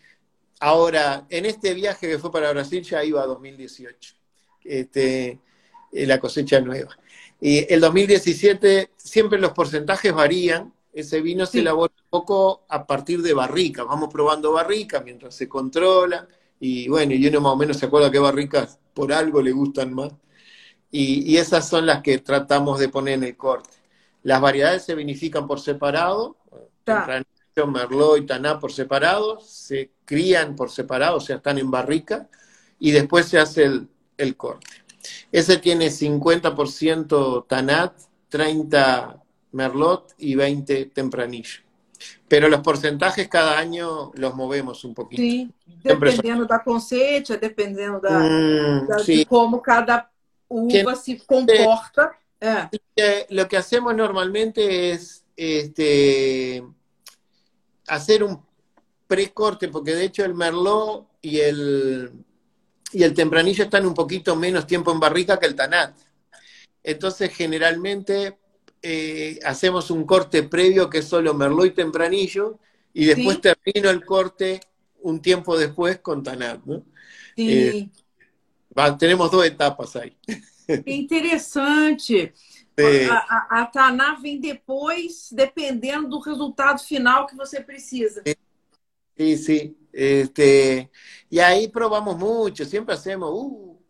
ahora, 0.61 1.27
en 1.31 1.47
este 1.47 1.73
viaje 1.73 2.07
que 2.07 2.19
fue 2.19 2.31
para 2.31 2.53
Brasil 2.53 2.83
ya 2.83 3.03
iba 3.03 3.23
a 3.23 3.27
2018 3.27 4.24
este, 4.65 5.39
eh, 5.93 6.07
la 6.07 6.19
cosecha 6.19 6.61
nueva. 6.61 6.97
Y 7.41 7.73
el 7.73 7.81
2017 7.81 8.91
siempre 8.97 9.39
los 9.39 9.53
porcentajes 9.53 10.13
varían, 10.13 10.73
ese 10.93 11.21
vino 11.21 11.45
se 11.45 11.61
elabora 11.61 11.93
un 11.97 12.09
poco 12.09 12.65
a 12.69 12.87
partir 12.87 13.21
de 13.21 13.35
barrica, 13.35 13.85
vamos 13.85 14.13
probando 14.13 14.53
barrica 14.53 15.01
mientras 15.01 15.35
se 15.35 15.49
controla, 15.49 16.27
y 16.61 16.89
bueno, 16.89 17.15
y 17.15 17.27
uno 17.27 17.41
más 17.41 17.53
o 17.53 17.57
menos 17.57 17.77
se 17.77 17.87
acuerda 17.87 18.11
qué 18.11 18.19
barricas 18.19 18.79
por 18.95 19.13
algo 19.13 19.43
le 19.43 19.53
gustan 19.53 19.93
más, 19.93 20.13
y, 20.91 21.37
esas 21.37 21.69
son 21.69 21.87
las 21.87 22.03
que 22.03 22.19
tratamos 22.19 22.79
de 22.79 22.89
poner 22.89 23.15
en 23.15 23.25
el 23.25 23.37
corte. 23.37 23.71
Las 24.23 24.41
variedades 24.41 24.85
se 24.85 24.95
vinifican 24.95 25.47
por 25.49 25.61
separado, 25.61 26.37
Merlot 27.67 28.19
y 28.19 28.27
Taná 28.27 28.59
por 28.61 28.73
separado, 28.73 29.41
se 29.41 29.91
crían 30.05 30.55
por 30.57 30.71
separado, 30.71 31.17
o 31.17 31.21
sea, 31.21 31.37
están 31.37 31.59
en 31.59 31.71
barrica, 31.71 32.29
y 32.79 32.93
después 32.93 33.27
se 33.27 33.39
hace 33.39 33.65
el, 33.65 33.89
el 34.17 34.37
corte. 34.37 34.67
Ese 35.31 35.59
tiene 35.59 35.89
50% 35.89 37.47
Tanat, 37.47 37.95
30 38.29 39.23
Merlot 39.53 40.15
y 40.19 40.35
20 40.35 40.87
Tempranillo. 40.87 41.61
Pero 42.29 42.49
los 42.49 42.61
porcentajes 42.61 43.29
cada 43.29 43.59
año 43.59 44.11
los 44.15 44.35
movemos 44.35 44.85
un 44.85 44.95
poquito. 44.95 45.23
Sí, 45.23 45.51
dependiendo 45.83 46.45
da 46.45 46.63
cosecha, 46.63 47.37
dependiendo 47.37 48.01
da, 48.01 48.19
mm, 48.19 48.87
da 48.89 48.99
sí. 48.99 49.19
de 49.19 49.27
cómo 49.27 49.63
cada 49.63 50.11
uva 50.49 50.95
se 50.97 51.19
comporta. 51.25 52.19
Eh. 52.41 53.27
Lo 53.31 53.49
que 53.49 53.57
hacemos 53.57 53.95
normalmente 53.95 54.91
es 54.91 55.25
este, 55.37 56.65
hacer 57.87 58.25
un 58.25 58.43
precorte, 59.07 59.69
porque 59.69 59.95
de 59.95 60.05
hecho 60.05 60.25
el 60.25 60.35
Merlot 60.35 61.07
y 61.23 61.39
el 61.41 62.13
y 62.95 63.03
el 63.03 63.13
tempranillo 63.13 63.65
está 63.65 63.79
en 63.79 63.87
un 63.87 63.95
poquito 63.95 64.37
menos 64.37 64.67
tiempo 64.67 64.93
en 64.93 65.01
barrica 65.01 65.39
que 65.39 65.47
el 65.47 65.57
tanat. 65.57 65.97
Entonces, 66.83 67.35
generalmente 67.35 68.39
eh, 68.81 69.41
hacemos 69.45 69.91
un 69.91 70.05
corte 70.05 70.45
previo 70.45 70.89
que 70.89 70.99
es 70.99 71.09
solo 71.09 71.35
merlot 71.35 71.67
y 71.67 71.71
tempranillo, 71.71 72.61
y 72.93 73.07
después 73.07 73.41
termino 73.41 73.91
el 73.91 74.05
corte 74.05 74.61
un 75.01 75.21
tiempo 75.21 75.59
después 75.59 75.99
con 75.99 76.23
tanat. 76.23 76.65
¿no? 76.65 76.85
Sí. 77.37 77.91
Eh, 78.77 78.97
tenemos 78.99 79.31
dos 79.31 79.45
etapas 79.45 79.97
ahí. 79.97 80.17
Interessante. 80.87 82.33
Sí. 82.77 83.09
A, 83.11 83.17
a, 83.17 83.63
a 83.63 83.67
Taná 83.67 84.17
vem 84.21 84.41
depois, 84.41 85.29
dependendo 85.33 86.09
do 86.09 86.21
resultado 86.21 86.79
final 86.83 87.27
que 87.27 87.37
você 87.37 87.61
precisa. 87.61 88.23
Sí, 89.17 89.37
sí. 89.37 89.77
Este, 89.95 90.91
y 91.31 91.39
ahí 91.39 91.69
probamos 91.69 92.19
mucho, 92.19 92.65
siempre 92.65 92.97
hacemos 92.97 93.31
uh, 93.33 93.81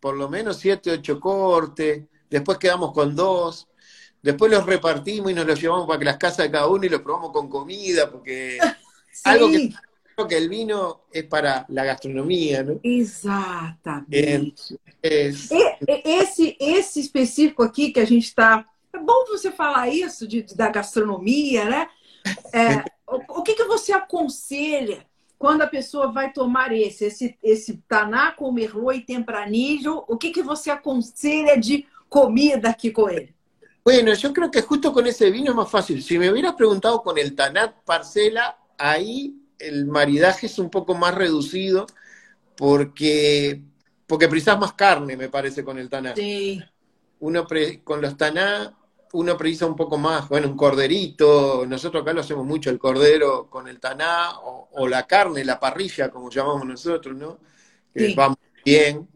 por 0.00 0.16
lo 0.16 0.30
menos 0.30 0.56
siete, 0.56 0.90
ocho 0.90 1.20
cortes, 1.20 2.04
después 2.30 2.56
quedamos 2.56 2.92
con 2.92 3.14
dos, 3.14 3.68
después 4.22 4.50
los 4.50 4.64
repartimos 4.64 5.30
y 5.30 5.34
nos 5.34 5.46
los 5.46 5.60
llevamos 5.60 5.86
para 5.86 5.98
que 5.98 6.06
las 6.06 6.16
casas 6.16 6.46
de 6.46 6.50
cada 6.50 6.68
uno 6.68 6.86
y 6.86 6.88
los 6.88 7.02
probamos 7.02 7.32
con 7.32 7.50
comida, 7.50 8.10
porque 8.10 8.58
algo, 9.24 9.50
que, 9.50 9.74
creo 10.14 10.26
que 10.26 10.38
el 10.38 10.48
vino 10.48 11.02
es 11.12 11.24
para 11.24 11.66
la 11.68 11.84
gastronomia, 11.84 12.62
¿no? 12.62 12.80
Exatamente. 12.82 14.80
É, 15.02 15.30
esse, 16.02 16.56
esse 16.58 17.00
específico 17.00 17.62
aqui 17.62 17.92
que 17.92 18.00
a 18.00 18.06
gente 18.06 18.24
está. 18.24 18.66
É 18.90 18.98
bom 18.98 19.26
você 19.28 19.52
falar 19.52 19.90
isso 19.90 20.26
de, 20.26 20.42
da 20.54 20.70
gastronomia, 20.70 21.66
né? 21.66 21.88
É, 22.54 22.82
o, 23.06 23.40
o 23.40 23.42
que, 23.42 23.54
que 23.54 23.64
você 23.64 23.92
aconselha 23.92 25.04
quando 25.38 25.62
a 25.62 25.66
pessoa 25.66 26.10
vai 26.10 26.32
tomar 26.32 26.72
esse, 26.72 27.06
esse, 27.06 27.38
esse 27.42 27.76
taná 27.88 28.32
com 28.32 28.50
merlot 28.52 28.98
e 28.98 29.02
tempranillo? 29.02 30.04
O 30.08 30.16
que, 30.16 30.30
que 30.30 30.42
você 30.42 30.70
aconselha 30.70 31.58
de 31.58 31.86
comida 32.08 32.70
aqui 32.70 32.90
com 32.90 33.08
ele? 33.08 33.34
Bueno, 33.84 34.12
yo 34.14 34.32
creo 34.32 34.50
que 34.50 34.62
justo 34.62 34.92
con 34.92 35.06
ese 35.06 35.30
vino 35.30 35.50
es 35.50 35.56
más 35.56 35.70
fácil. 35.70 36.02
Si 36.02 36.18
me 36.18 36.30
hubieras 36.30 36.54
preguntado 36.54 37.02
con 37.02 37.16
el 37.18 37.36
Tanat 37.36 37.72
Parcela, 37.84 38.58
ahí 38.76 39.36
el 39.58 39.86
maridaje 39.86 40.46
es 40.46 40.58
un 40.58 40.70
poco 40.70 40.94
más 40.94 41.14
reducido 41.14 41.86
porque, 42.56 43.62
porque 44.06 44.26
precisas 44.26 44.58
más 44.58 44.72
carne, 44.72 45.16
me 45.16 45.28
parece, 45.28 45.62
con 45.62 45.78
el 45.78 45.88
Tanat. 45.88 46.16
Sí. 46.16 46.60
Uno 47.20 47.46
con 47.84 48.00
los 48.00 48.16
Taná, 48.16 48.76
uno 49.16 49.36
precisa 49.36 49.66
un 49.66 49.76
poco 49.76 49.98
más, 49.98 50.28
bueno, 50.28 50.48
un 50.48 50.56
corderito. 50.56 51.64
Nosotros 51.66 52.02
acá 52.02 52.12
lo 52.12 52.20
hacemos 52.20 52.46
mucho, 52.46 52.70
el 52.70 52.78
cordero 52.78 53.48
con 53.50 53.68
el 53.68 53.80
Taná, 53.80 54.38
o, 54.40 54.86
la 54.88 55.06
carne, 55.06 55.44
la 55.44 55.58
parrilla, 55.58 56.10
como 56.10 56.30
llamamos 56.30 56.66
nosotros, 56.66 57.16
¿no? 57.16 57.38
Que 57.92 58.14
va 58.14 58.28
muy 58.28 58.36
bien. 58.64 59.08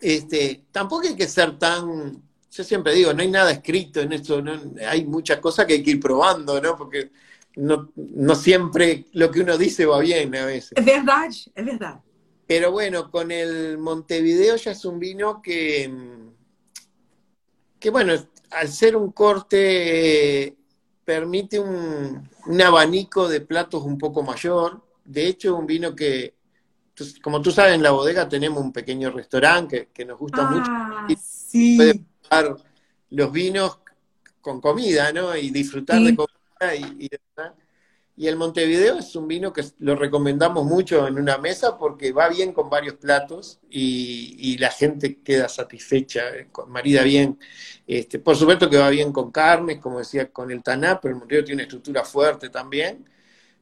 Este, 0.00 0.64
tampoco 0.72 1.06
hay 1.06 1.16
que 1.16 1.28
ser 1.28 1.58
tan 1.58 2.22
yo 2.50 2.64
siempre 2.64 2.94
digo, 2.94 3.12
no 3.12 3.22
hay 3.22 3.30
nada 3.30 3.52
escrito 3.52 4.00
en 4.00 4.12
esto, 4.12 4.42
no, 4.42 4.52
hay 4.88 5.04
muchas 5.04 5.38
cosas 5.38 5.66
que 5.66 5.74
hay 5.74 5.82
que 5.82 5.92
ir 5.92 6.00
probando, 6.00 6.60
¿no? 6.60 6.76
Porque 6.76 7.10
no, 7.56 7.92
no 7.94 8.34
siempre 8.34 9.04
lo 9.12 9.30
que 9.30 9.40
uno 9.40 9.56
dice 9.56 9.86
va 9.86 10.00
bien 10.00 10.34
a 10.34 10.46
veces. 10.46 10.72
Es 10.74 10.84
verdad, 10.84 11.28
es 11.28 11.64
verdad. 11.64 12.00
Pero 12.46 12.72
bueno, 12.72 13.10
con 13.10 13.30
el 13.30 13.78
Montevideo 13.78 14.56
ya 14.56 14.72
es 14.72 14.84
un 14.84 14.98
vino 14.98 15.42
que, 15.42 15.88
que 17.78 17.90
bueno, 17.90 18.14
al 18.50 18.68
ser 18.68 18.96
un 18.96 19.12
corte 19.12 20.56
permite 21.04 21.58
un, 21.58 22.28
un 22.46 22.62
abanico 22.62 23.28
de 23.28 23.40
platos 23.40 23.82
un 23.82 23.98
poco 23.98 24.22
mayor. 24.22 24.82
De 25.04 25.26
hecho, 25.26 25.56
un 25.56 25.66
vino 25.66 25.94
que, 25.94 26.34
como 27.22 27.40
tú 27.40 27.50
sabes, 27.50 27.74
en 27.74 27.82
la 27.82 27.92
bodega 27.92 28.28
tenemos 28.28 28.62
un 28.62 28.72
pequeño 28.72 29.10
restaurante 29.10 29.88
que, 29.92 30.04
nos 30.04 30.18
gusta 30.18 30.46
ah, 30.46 31.06
mucho. 31.06 31.20
Sí 31.22 31.78
los 33.10 33.32
vinos 33.32 33.78
con 34.40 34.60
comida, 34.60 35.12
¿no? 35.12 35.36
Y 35.36 35.50
disfrutar 35.50 36.00
de 36.00 36.14
comida 36.14 36.74
y, 36.74 37.06
y, 37.06 37.08
el 38.26 38.36
Montevideo 38.36 38.98
es 38.98 39.14
un 39.14 39.28
vino 39.28 39.52
que 39.52 39.62
lo 39.78 39.94
recomendamos 39.94 40.64
mucho 40.64 41.06
en 41.06 41.18
una 41.18 41.38
mesa 41.38 41.78
porque 41.78 42.10
va 42.12 42.28
bien 42.28 42.52
con 42.52 42.68
varios 42.68 42.96
platos 42.96 43.60
y, 43.70 44.58
la 44.58 44.70
gente 44.70 45.22
queda 45.22 45.48
satisfecha, 45.48 46.28
eh, 46.34 46.48
marida 46.66 47.02
bien. 47.02 47.38
Este, 47.86 48.18
por 48.18 48.36
supuesto 48.36 48.68
que 48.68 48.76
va 48.76 48.90
bien 48.90 49.12
con 49.12 49.30
carnes, 49.30 49.78
como 49.78 50.00
decía, 50.00 50.32
con 50.32 50.50
el 50.50 50.62
taná, 50.62 51.00
pero 51.00 51.14
el 51.14 51.20
Montevideo 51.20 51.44
tiene 51.44 51.62
una 51.62 51.68
estructura 51.68 52.04
fuerte 52.04 52.48
también, 52.50 53.08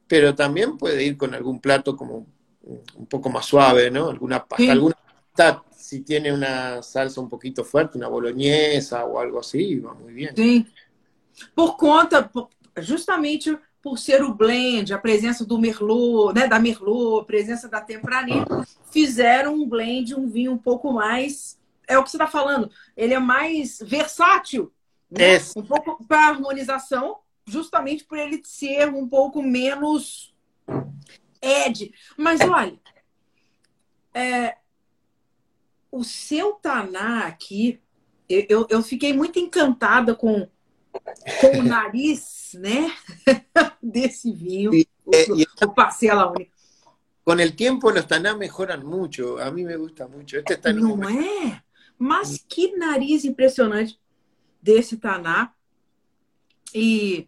pero 0.07 0.33
también 0.33 0.77
puede 0.77 1.03
ir 1.03 1.17
con 1.17 1.35
algún 1.35 1.59
plato 1.59 1.95
como 1.95 2.25
un 2.63 3.07
poco 3.07 3.29
más 3.29 3.45
suave, 3.45 3.91
¿no? 3.91 4.09
Alguna, 4.09 4.45
alguna 4.69 4.95
si 5.87 6.01
tiene 6.01 6.33
una 6.33 6.81
salsa 6.81 7.21
um 7.21 7.29
pouquinho 7.29 7.63
forte, 7.63 7.97
uma 7.97 8.09
bolognesa 8.09 9.05
ou 9.05 9.17
algo 9.17 9.39
assim, 9.39 9.79
vai 9.79 9.95
muito 9.95 10.13
bem. 10.13 10.35
Sim. 10.35 10.65
Por 11.55 11.77
conta, 11.77 12.29
justamente 12.81 13.57
por 13.81 13.97
ser 13.97 14.23
o 14.23 14.33
blend, 14.33 14.93
a 14.93 14.97
presença 14.97 15.45
do 15.45 15.57
Merlot, 15.57 16.33
né, 16.33 16.47
da 16.47 16.59
Merlot, 16.59 17.21
a 17.21 17.25
presença 17.25 17.69
da 17.69 17.79
Tempranillo, 17.79 18.65
fizeram 18.91 19.55
um 19.55 19.67
blend, 19.67 20.15
um 20.15 20.27
vinho 20.27 20.53
um 20.53 20.57
pouco 20.57 20.91
mais. 20.91 21.57
É 21.87 21.97
o 21.97 22.03
que 22.03 22.09
você 22.09 22.17
está 22.17 22.27
falando, 22.27 22.69
ele 22.95 23.13
é 23.13 23.19
mais 23.19 23.79
versátil. 23.81 24.71
Né? 25.09 25.35
É. 25.35 25.41
Um 25.55 25.63
pouco 25.63 26.03
para 26.05 26.27
harmonização, 26.27 27.17
justamente 27.45 28.03
por 28.03 28.17
ele 28.17 28.41
ser 28.43 28.89
um 28.89 29.07
pouco 29.07 29.41
menos 29.41 30.35
Ed. 31.41 31.93
Mas 32.17 32.41
olha, 32.41 32.77
é, 34.13 34.57
o 35.91 36.03
seu 36.03 36.53
Taná 36.53 37.27
aqui, 37.27 37.79
eu, 38.27 38.67
eu 38.69 38.83
fiquei 38.83 39.13
muito 39.13 39.39
encantada 39.39 40.13
com, 40.13 40.47
com 41.41 41.59
o 41.59 41.63
nariz, 41.63 42.51
né? 42.55 42.91
Desse 43.81 44.31
vinho, 44.31 44.71
o, 44.71 44.75
e, 44.75 45.47
o 45.63 45.69
Parcela 45.73 46.31
Única. 46.31 46.51
Com 47.23 47.33
o 47.33 47.51
tempo, 47.51 47.91
os 47.91 48.05
Taná 48.05 48.33
melhoram 48.35 48.79
muito. 48.85 49.37
A 49.39 49.51
mim 49.51 49.65
me 49.65 49.77
gusta 49.77 50.07
muito. 50.07 50.35
Este 50.35 50.53
está 50.53 50.71
Não 50.71 51.03
é? 51.09 51.61
Mas 51.99 52.43
que 52.47 52.77
nariz 52.77 53.25
impressionante 53.25 53.99
desse 54.61 54.97
Taná. 54.97 55.53
E 56.73 57.27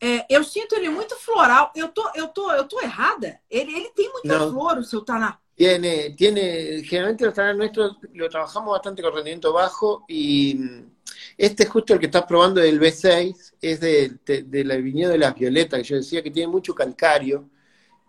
é, 0.00 0.24
eu 0.28 0.44
sinto 0.44 0.74
ele 0.74 0.88
muito 0.88 1.16
floral. 1.16 1.72
Eu 1.74 1.88
tô, 1.88 2.08
eu 2.14 2.28
tô, 2.28 2.52
eu 2.52 2.68
tô 2.68 2.80
errada? 2.80 3.40
Ele, 3.50 3.72
ele 3.72 3.90
tem 3.90 4.10
muita 4.12 4.38
Não. 4.38 4.50
flor, 4.50 4.78
o 4.78 4.84
seu 4.84 5.02
Taná. 5.02 5.38
Tiene, 5.56 6.16
tiene, 6.16 6.82
generalmente 6.82 7.26
los 7.26 7.34
canales 7.34 7.58
nuestros 7.58 7.98
lo 8.14 8.30
trabajamos 8.30 8.70
bastante 8.70 9.02
con 9.02 9.12
rendimiento 9.12 9.52
bajo 9.52 10.06
y 10.08 10.58
este 11.40 11.62
es 11.62 11.70
justo 11.70 11.94
el 11.94 12.00
que 12.00 12.06
estás 12.06 12.24
probando 12.24 12.60
del 12.60 12.78
B6, 12.78 13.54
es 13.62 13.80
de, 13.80 14.18
de, 14.26 14.64
la 14.64 14.76
viñedo 14.76 15.12
de 15.12 15.18
las 15.18 15.34
violetas, 15.34 15.80
que 15.80 15.84
yo 15.84 15.96
decía 15.96 16.22
que 16.22 16.30
tiene 16.30 16.52
mucho 16.52 16.74
calcario 16.74 17.48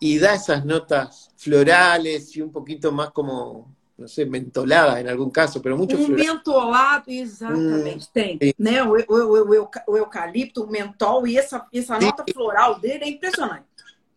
y 0.01 0.19
da 0.19 0.33
esas 0.33 0.65
notas 0.65 1.31
florales 1.37 2.35
y 2.35 2.41
un 2.41 2.51
poquito 2.51 2.91
más 2.91 3.11
como, 3.11 3.73
no 3.97 4.07
sé, 4.09 4.25
mentoladas 4.25 4.99
en 4.99 5.07
algún 5.07 5.31
caso, 5.31 5.61
pero 5.61 5.77
mucho 5.77 5.95
um 5.95 6.09
mentolado, 6.09 7.05
exatamente, 7.07 8.09
mm, 8.09 8.11
tem. 8.11 8.39
Né? 8.57 8.83
O, 8.83 8.97
o, 8.97 9.63
o, 9.87 9.97
eucalipto, 9.97 10.63
o 10.63 10.67
mentol 10.67 11.25
e 11.25 11.37
essa, 11.37 11.65
essa 11.71 11.97
nota 11.97 12.25
floral 12.33 12.79
dele 12.81 13.05
é 13.05 13.09
impressionante. 13.09 13.65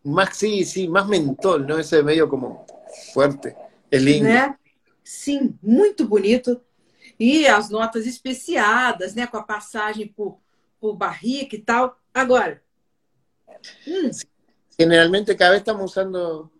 Más, 0.02 0.36
sí, 0.36 0.64
sí, 0.64 0.88
más 0.88 1.06
mentol, 1.06 1.64
¿no? 1.64 1.78
Ese 1.78 2.02
medio 2.02 2.28
como 2.28 2.66
Fuerte. 3.12 3.54
É 3.90 3.98
lindo. 3.98 4.24
Né? 4.24 4.56
Sim, 5.04 5.56
muito 5.62 6.06
bonito. 6.06 6.60
E 7.18 7.46
as 7.46 7.70
notas 7.70 8.06
especiadas, 8.06 9.14
né? 9.14 9.26
Com 9.26 9.36
a 9.36 9.42
passagem 9.42 10.08
por, 10.08 10.40
por 10.80 10.96
barrica 10.96 11.56
e 11.56 11.60
tal. 11.60 11.98
Agora. 12.12 12.62
Hum. 13.86 14.10
Generalmente 14.78 15.34
cada 15.34 15.52
vez 15.52 15.60
estamos 15.60 15.92
usando. 15.92 16.50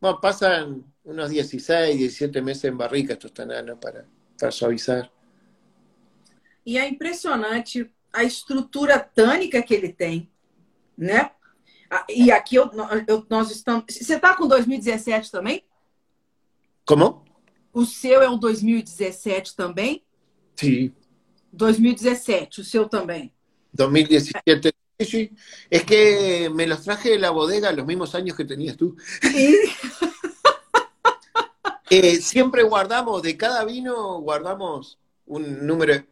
Bueno, 0.00 0.20
pasan 0.20 0.84
unos 1.04 1.30
16, 1.30 1.98
17 1.98 2.42
meses 2.42 2.64
en 2.64 2.76
barrica 2.76 3.14
estos 3.14 3.32
tananos 3.32 3.78
para, 3.80 4.06
para 4.38 4.50
suavizar. 4.50 5.10
E 6.64 6.78
é 6.78 6.88
impressionante 6.88 7.92
a 8.12 8.22
estrutura 8.22 8.98
tânica 8.98 9.62
que 9.62 9.74
ele 9.74 9.92
tem, 9.92 10.30
né? 10.96 11.30
E 12.08 12.30
aqui 12.30 12.56
eu, 12.56 12.70
eu, 13.06 13.26
nós 13.28 13.50
estamos. 13.50 13.84
Você 13.88 14.14
está 14.14 14.36
com 14.36 14.46
2017 14.46 15.30
também? 15.30 15.64
Como? 16.86 17.24
O 17.72 17.84
seu 17.84 18.22
é 18.22 18.28
o 18.28 18.36
2017 18.36 19.56
também? 19.56 20.02
Sim. 20.56 20.92
2017, 21.52 22.60
o 22.60 22.64
seu 22.64 22.88
também. 22.88 23.32
2017. 23.72 24.72
Sí, 25.00 25.32
Es 25.68 25.84
que 25.84 26.48
me 26.50 26.66
los 26.66 26.82
traje 26.82 27.10
de 27.10 27.18
la 27.18 27.30
bodega 27.30 27.72
los 27.72 27.86
mismos 27.86 28.14
años 28.14 28.36
que 28.36 28.44
tenías 28.44 28.76
tú. 28.76 28.96
¿Sí? 29.20 29.56
eh, 31.90 32.16
siempre 32.16 32.62
guardamos, 32.62 33.22
de 33.22 33.36
cada 33.36 33.64
vino, 33.64 34.20
guardamos 34.20 34.98
un 35.26 35.66
número, 35.66 36.04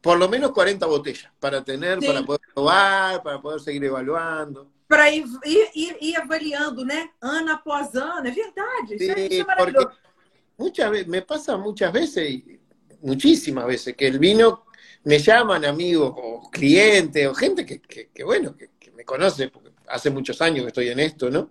por 0.00 0.18
lo 0.18 0.28
menos 0.28 0.52
40 0.52 0.86
botellas, 0.86 1.30
para 1.40 1.64
tener, 1.64 2.00
sí. 2.00 2.06
para 2.06 2.22
poder 2.22 2.40
probar, 2.54 3.22
para 3.22 3.40
poder 3.40 3.60
seguir 3.60 3.84
evaluando. 3.84 4.70
Para 4.86 5.10
ir, 5.10 5.24
ir, 5.44 5.68
ir, 5.74 5.96
ir 6.00 6.16
avaliando, 6.16 6.84
né? 6.84 7.10
Ano 7.20 7.52
após 7.52 7.94
ano, 7.96 8.28
é 8.28 8.30
verdade. 8.30 8.94
Isso, 8.94 9.10
é, 9.10 9.26
isso 9.26 9.42
é 9.42 9.44
maravilhoso. 9.44 9.88
Porque 9.88 10.05
muchas 10.56 10.90
veces, 10.90 11.08
me 11.08 11.22
pasa 11.22 11.56
muchas 11.56 11.92
veces, 11.92 12.42
muchísimas 13.02 13.66
veces, 13.66 13.96
que 13.96 14.06
el 14.06 14.18
vino 14.18 14.66
me 15.04 15.18
llaman 15.18 15.64
amigos 15.64 16.14
o 16.16 16.50
clientes 16.50 17.26
o 17.26 17.34
gente 17.34 17.64
que, 17.64 17.80
que, 17.80 18.24
bueno, 18.24 18.56
que, 18.56 18.70
me 18.92 19.04
conoce, 19.04 19.48
porque 19.48 19.70
hace 19.88 20.08
muchos 20.08 20.40
años 20.40 20.62
que 20.62 20.68
estoy 20.68 20.88
en 20.88 21.00
esto, 21.00 21.28
¿no? 21.30 21.50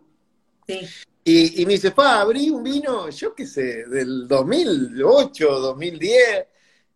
Sí. 0.67 0.79
Y, 1.23 1.61
y 1.61 1.65
me 1.65 1.73
dice, 1.73 1.91
pa, 1.91 2.21
abrí 2.21 2.49
un 2.49 2.63
vino, 2.63 3.09
yo 3.09 3.35
qué 3.35 3.45
sé, 3.45 3.85
del 3.85 4.27
2008, 4.27 5.59
2010, 5.59 6.45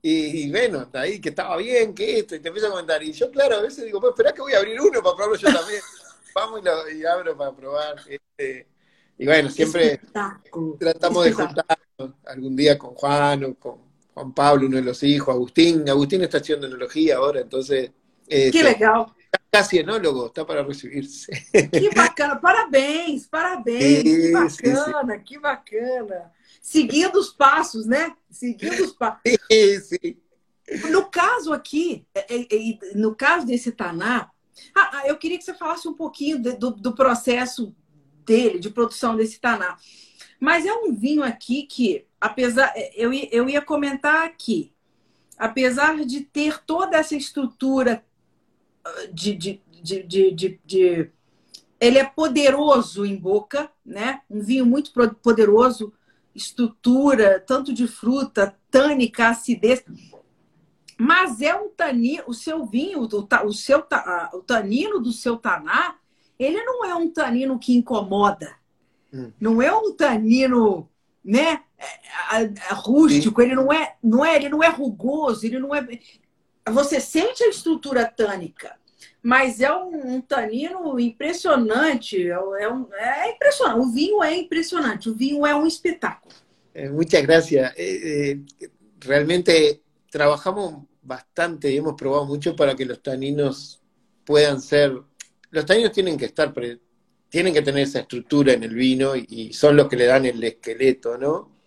y, 0.01 0.45
y, 0.45 0.51
bueno, 0.51 0.80
hasta 0.80 1.01
ahí 1.01 1.20
que 1.20 1.30
estaba 1.30 1.57
bien, 1.57 1.93
que 1.93 2.20
esto, 2.20 2.36
y 2.36 2.39
te 2.39 2.47
empiezo 2.47 2.68
a 2.68 2.72
comentar. 2.72 3.03
Y 3.03 3.12
yo, 3.12 3.30
claro, 3.32 3.57
a 3.57 3.62
veces 3.62 3.86
digo, 3.86 3.99
pues 3.99 4.12
espera 4.12 4.34
que 4.34 4.41
voy 4.41 4.53
a 4.53 4.60
abrir 4.60 4.80
uno 4.80 5.03
para 5.03 5.16
probarlo 5.16 5.36
yo 5.36 5.53
también. 5.53 5.82
Vamos 6.34 6.62
y, 6.62 6.64
lo, 6.64 6.89
y 6.89 7.05
abro 7.05 7.36
para 7.36 7.55
probar. 7.55 7.95
Este, 8.07 8.68
y 9.20 9.26
bueno, 9.26 9.49
siempre 9.49 9.99
tratamos 10.80 11.26
de 11.26 11.34
juntarnos 11.34 12.15
algún 12.26 12.55
día 12.55 12.78
con 12.78 12.95
Juan 12.95 13.43
o 13.43 13.55
con 13.55 13.76
Juan 14.13 14.34
Pablo, 14.34 14.67
uno 14.67 14.78
de 14.78 14.82
los 14.82 15.03
hijos, 15.03 15.36
Agustín. 15.36 15.88
Agustín 15.89 16.24
está 16.24 16.38
haciendo 16.38 16.67
enología 16.67 17.17
ahora, 17.17 17.41
entonces... 17.41 17.91
Eh, 18.30 18.49
Qué 18.49 18.63
legal. 18.63 19.07
casi 19.49 19.80
enólogo, 19.80 20.28
está 20.28 20.45
para 20.45 20.63
recibirse. 20.63 21.34
Que 21.51 21.89
bacana, 21.95 22.39
parabéns, 22.39 23.28
parabéns, 23.28 24.57
que 24.57 24.72
bacana, 24.72 25.20
que 25.24 25.39
bacana. 25.39 26.32
Seguindo 26.61 27.20
os 27.20 27.30
passos, 27.30 27.86
né? 27.86 28.15
Seguindo 28.30 28.86
os 28.86 28.93
passos. 28.93 29.22
Sim. 29.84 30.17
No 30.91 31.09
caso 31.09 31.51
aqui, 31.51 32.05
é, 32.13 32.36
é, 32.36 32.41
é, 32.41 32.80
no 32.95 33.15
caso 33.15 33.45
desse 33.45 33.72
Taná, 33.72 34.30
ah, 34.76 34.89
ah, 34.93 35.07
eu 35.07 35.17
queria 35.17 35.38
que 35.38 35.43
você 35.43 35.53
falasse 35.53 35.88
um 35.88 35.93
pouquinho 35.93 36.39
do, 36.39 36.72
do 36.72 36.93
processo 36.93 37.76
dele, 38.30 38.59
de 38.59 38.69
produção 38.69 39.15
desse 39.15 39.39
Taná. 39.39 39.75
Mas 40.39 40.65
é 40.65 40.71
um 40.71 40.93
vinho 40.93 41.23
aqui 41.23 41.63
que, 41.63 42.05
apesar, 42.21 42.71
eu, 42.95 43.11
eu 43.11 43.49
ia 43.49 43.61
comentar 43.61 44.23
aqui, 44.23 44.71
apesar 45.38 46.05
de 46.05 46.21
ter 46.21 46.63
toda 46.63 46.95
essa 46.95 47.15
estrutura 47.15 48.05
ah, 48.86 49.07
de, 49.11 49.34
de, 49.34 49.61
de, 49.82 50.03
de, 50.03 50.32
de, 50.32 50.59
de 50.63 51.11
ele 51.82 51.97
é 51.97 52.05
poderoso 52.05 53.05
em 53.05 53.15
boca, 53.15 53.71
né? 53.86 54.21
Um 54.30 54.41
vinho 54.41 54.65
muito 54.65 54.91
poderoso, 55.23 55.91
estrutura, 56.36 57.39
tanto 57.39 57.73
de 57.73 57.88
fruta, 57.88 58.55
tânica, 58.69 59.30
acidez. 59.30 59.84
Mas 60.97 61.41
é 61.41 61.55
um 61.55 61.69
tanino, 61.69 62.23
o 62.27 62.34
seu 62.34 62.65
vinho, 62.65 63.01
o, 63.01 63.47
o, 63.47 63.53
seu, 63.53 63.80
o 64.34 64.39
tanino 64.39 64.99
do 64.99 65.13
seu 65.13 65.38
taná, 65.38 65.95
ele 66.39 66.63
não 66.63 66.85
é 66.85 66.95
um 66.95 67.11
tanino 67.11 67.59
que 67.59 67.75
incomoda. 67.75 68.55
Hum. 69.13 69.31
Não 69.39 69.61
é 69.61 69.75
um 69.75 69.93
tanino, 69.93 70.89
né, 71.23 71.61
é, 71.77 72.37
é, 72.37 72.43
é 72.43 72.73
rústico, 72.73 73.41
ele 73.41 73.53
não 73.53 73.71
é, 73.71 73.95
não 74.01 74.23
é, 74.23 74.35
ele 74.35 74.49
não 74.49 74.63
é 74.63 74.69
rugoso, 74.69 75.45
ele 75.45 75.59
não 75.59 75.75
é 75.75 75.85
você 76.71 76.99
sente 76.99 77.43
a 77.43 77.49
estrutura 77.49 78.05
tânica, 78.05 78.75
mas 79.21 79.59
é 79.59 79.73
um, 79.73 80.15
um 80.15 80.21
tanino 80.21 80.99
impressionante, 80.99 82.29
é, 82.29 82.39
um, 82.39 82.87
é 82.93 83.31
impressionante. 83.31 83.79
O 83.79 83.91
vinho 83.91 84.23
é 84.23 84.35
impressionante, 84.35 85.09
o 85.09 85.15
vinho 85.15 85.45
é 85.45 85.55
um 85.55 85.65
espetáculo. 85.65 86.33
muchas 86.91 87.21
gracias. 87.23 87.73
Eh, 87.75 88.37
eh, 88.61 88.69
realmente 89.01 89.81
trabajamos 90.09 90.85
bastante 91.01 91.75
hemos 91.75 91.95
probado 91.95 92.25
mucho 92.25 92.55
para 92.55 92.75
que 92.75 92.85
los 92.85 93.01
taninos 93.01 93.81
puedan 94.25 94.61
ser, 94.61 95.01
los 95.51 95.65
taninos 95.65 95.91
tienen 95.91 96.17
que 96.17 96.25
estar, 96.25 96.53
tienen 97.29 97.53
que 97.53 97.61
tener 97.61 97.83
esa 97.83 97.99
estructura 97.99 98.53
en 98.53 98.63
el 98.63 98.73
vino 98.73 99.15
y, 99.15 99.53
son 99.53 99.75
los 99.75 99.87
que 99.87 99.97
le 99.97 100.05
dan 100.05 100.25
el 100.25 100.43
esqueleto, 100.43 101.17
¿no? 101.17 101.59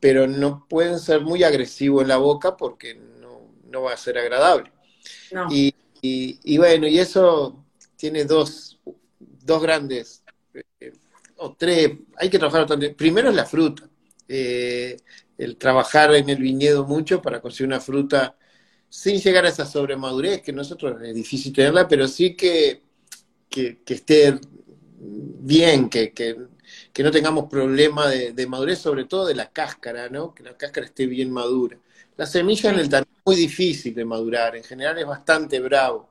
Pero 0.00 0.26
no 0.26 0.66
pueden 0.68 0.98
ser 0.98 1.20
muy 1.20 1.42
agresivos 1.42 2.02
en 2.02 2.08
la 2.08 2.16
boca 2.16 2.56
porque 2.56 2.94
no, 2.94 3.82
va 3.82 3.92
a 3.92 3.96
ser 3.96 4.18
agradable. 4.18 4.70
Y, 5.50 5.74
y, 6.00 6.58
bueno, 6.58 6.86
y 6.86 6.98
eso 6.98 7.64
tiene 7.96 8.24
dos, 8.24 8.78
dos 9.16 9.62
grandes, 9.62 10.22
eh, 10.80 10.92
o 11.36 11.54
tres, 11.54 11.90
hay 12.16 12.30
que 12.30 12.38
trabajar 12.38 12.62
bastante. 12.62 12.90
Primero 12.90 13.30
es 13.30 13.34
la 13.34 13.46
fruta. 13.46 13.88
Eh, 14.28 14.96
el 15.36 15.56
trabajar 15.56 16.14
en 16.14 16.28
el 16.28 16.38
viñedo 16.38 16.86
mucho 16.86 17.20
para 17.20 17.40
conseguir 17.40 17.66
una 17.66 17.80
fruta 17.80 18.36
sin 18.88 19.18
llegar 19.18 19.44
a 19.44 19.48
esa 19.48 19.66
sobremadurez, 19.66 20.40
que 20.42 20.52
nosotros 20.52 21.02
es 21.02 21.14
difícil 21.14 21.52
tenerla, 21.52 21.88
pero 21.88 22.06
sí 22.06 22.36
que, 22.36 22.83
que, 23.54 23.94
esté 23.94 24.40
bien, 24.98 25.88
que, 25.88 26.12
que, 26.12 27.02
no 27.02 27.10
tengamos 27.12 27.48
problema 27.48 28.08
de, 28.08 28.46
madurez, 28.48 28.80
sobre 28.80 29.04
todo 29.04 29.26
de 29.26 29.34
la 29.34 29.50
cáscara, 29.50 30.08
¿no? 30.08 30.34
Que 30.34 30.42
la 30.42 30.56
cáscara 30.56 30.86
esté 30.86 31.06
bien 31.06 31.30
madura. 31.30 31.78
La 32.16 32.26
semilla 32.26 32.70
en 32.70 32.80
el 32.80 32.88
tanino 32.88 33.10
es 33.16 33.22
muy 33.24 33.36
difícil 33.36 33.94
de 33.94 34.04
madurar, 34.04 34.56
en 34.56 34.64
general 34.64 34.98
es 34.98 35.06
bastante 35.06 35.60
bravo. 35.60 36.10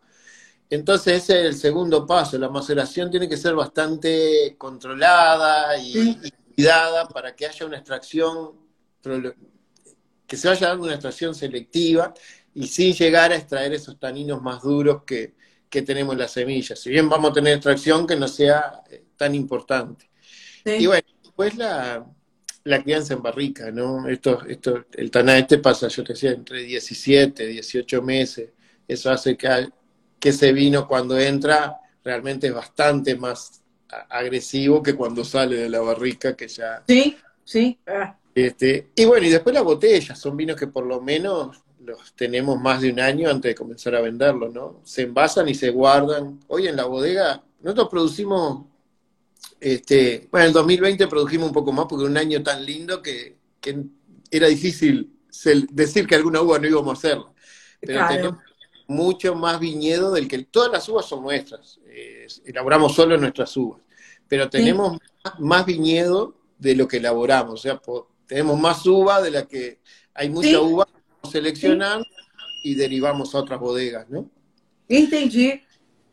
Entonces 0.69 1.23
ese 1.23 1.41
es 1.41 1.45
el 1.47 1.55
segundo 1.55 2.07
paso, 2.07 2.37
la 2.37 2.49
maceración 2.49 3.11
tiene 3.11 3.27
que 3.27 3.37
ser 3.37 3.55
bastante 3.55 4.55
controlada 4.57 5.77
y, 5.77 6.17
y 6.23 6.31
cuidada 6.55 7.07
para 7.09 7.35
que 7.35 7.45
haya 7.45 7.65
una 7.65 7.77
extracción, 7.77 8.51
que 10.25 10.37
se 10.37 10.47
vaya 10.47 10.69
dando 10.69 10.85
una 10.85 10.93
extracción 10.93 11.35
selectiva 11.35 12.13
y 12.55 12.67
sin 12.67 12.93
llegar 12.93 13.33
a 13.33 13.35
extraer 13.35 13.73
esos 13.73 13.99
taninos 13.99 14.41
más 14.41 14.61
duros 14.61 15.03
que, 15.05 15.33
tenemos 15.81 16.13
en 16.13 16.19
las 16.19 16.31
semillas. 16.31 16.79
Si 16.79 16.89
bien 16.89 17.09
vamos 17.09 17.31
a 17.31 17.33
tener 17.33 17.53
extracción, 17.53 18.05
que 18.05 18.15
no 18.15 18.27
sea 18.27 18.83
eh, 18.89 19.05
tan 19.17 19.35
importante. 19.35 20.09
Y 20.65 20.85
bueno, 20.85 21.07
después 21.21 21.55
la, 21.57 22.05
la 22.63 22.83
crianza 22.83 23.13
en 23.13 23.21
barrica, 23.21 23.71
¿no? 23.71 24.07
Esto, 24.07 24.43
esto, 24.47 24.85
el 24.93 25.11
taná 25.11 25.37
este 25.37 25.57
pasa, 25.57 25.87
yo 25.87 26.03
te 26.03 26.13
decía, 26.13 26.31
entre 26.31 26.63
17, 26.63 27.45
18 27.47 28.01
meses. 28.01 28.49
Eso 28.87 29.11
hace 29.11 29.35
que, 29.35 29.69
que 30.19 30.29
ese 30.29 30.53
vino 30.53 30.87
cuando 30.87 31.19
entra 31.19 31.79
realmente 32.03 32.47
es 32.47 32.53
bastante 32.53 33.15
más 33.15 33.61
agresivo 34.09 34.81
que 34.81 34.95
cuando 34.95 35.23
sale 35.23 35.55
de 35.55 35.69
la 35.69 35.79
barrica, 35.79 36.35
que 36.35 36.47
ya... 36.47 36.83
Sí, 36.87 37.17
sí. 37.43 37.79
Ah. 37.85 38.17
Este, 38.33 38.89
y 38.95 39.05
bueno, 39.05 39.27
y 39.27 39.29
después 39.29 39.53
las 39.53 39.63
botellas, 39.63 40.17
son 40.17 40.35
vinos 40.35 40.57
que 40.57 40.67
por 40.67 40.85
lo 40.85 41.01
menos 41.01 41.62
los 41.85 42.13
tenemos 42.13 42.59
más 42.59 42.81
de 42.81 42.91
un 42.91 42.99
año 42.99 43.29
antes 43.29 43.51
de 43.51 43.55
comenzar 43.55 43.95
a 43.95 44.01
venderlos, 44.01 44.53
¿no? 44.53 44.81
Se 44.83 45.03
envasan 45.03 45.49
y 45.49 45.55
se 45.55 45.69
guardan. 45.69 46.39
Hoy 46.47 46.67
en 46.67 46.75
la 46.75 46.85
bodega, 46.85 47.43
nosotros 47.61 47.89
producimos, 47.89 48.65
este, 49.59 50.27
bueno, 50.31 50.45
en 50.45 50.47
el 50.49 50.53
2020 50.53 51.07
produjimos 51.07 51.47
un 51.47 51.53
poco 51.53 51.71
más 51.71 51.85
porque 51.87 52.05
un 52.05 52.17
año 52.17 52.41
tan 52.41 52.65
lindo 52.65 53.01
que, 53.01 53.37
era 54.29 54.47
difícil 54.47 55.13
decir 55.69 56.05
que 56.05 56.15
alguna 56.15 56.41
uva 56.41 56.59
no 56.59 56.67
íbamos 56.67 56.89
a 56.89 56.97
hacerla. 56.97 57.31
Pero 57.79 58.07
tenemos 58.07 58.37
mucho 58.87 59.35
más 59.35 59.59
viñedo 59.59 60.11
del 60.11 60.27
que 60.27 60.43
todas 60.43 60.71
las 60.71 60.89
uvas 60.89 61.05
son 61.05 61.23
nuestras. 61.23 61.79
elaboramos 62.45 62.93
solo 62.93 63.17
nuestras 63.17 63.55
uvas. 63.55 63.81
Pero 64.27 64.49
tenemos 64.49 64.97
más, 65.39 65.65
viñedo 65.65 66.35
de 66.57 66.75
lo 66.75 66.87
que 66.87 66.97
elaboramos. 66.97 67.53
O 67.53 67.57
sea, 67.57 67.81
tenemos 68.25 68.59
más 68.59 68.85
uva 68.85 69.21
de 69.21 69.31
la 69.31 69.47
que 69.47 69.79
hay 70.13 70.29
mucha 70.29 70.59
uva 70.59 70.87
seleccionando 71.29 72.05
y 72.63 72.75
derivamos 72.75 73.33
a 73.33 73.39
otras 73.39 73.59
bodegas, 73.59 74.09
¿no? 74.09 74.29
Entendí. 74.87 75.61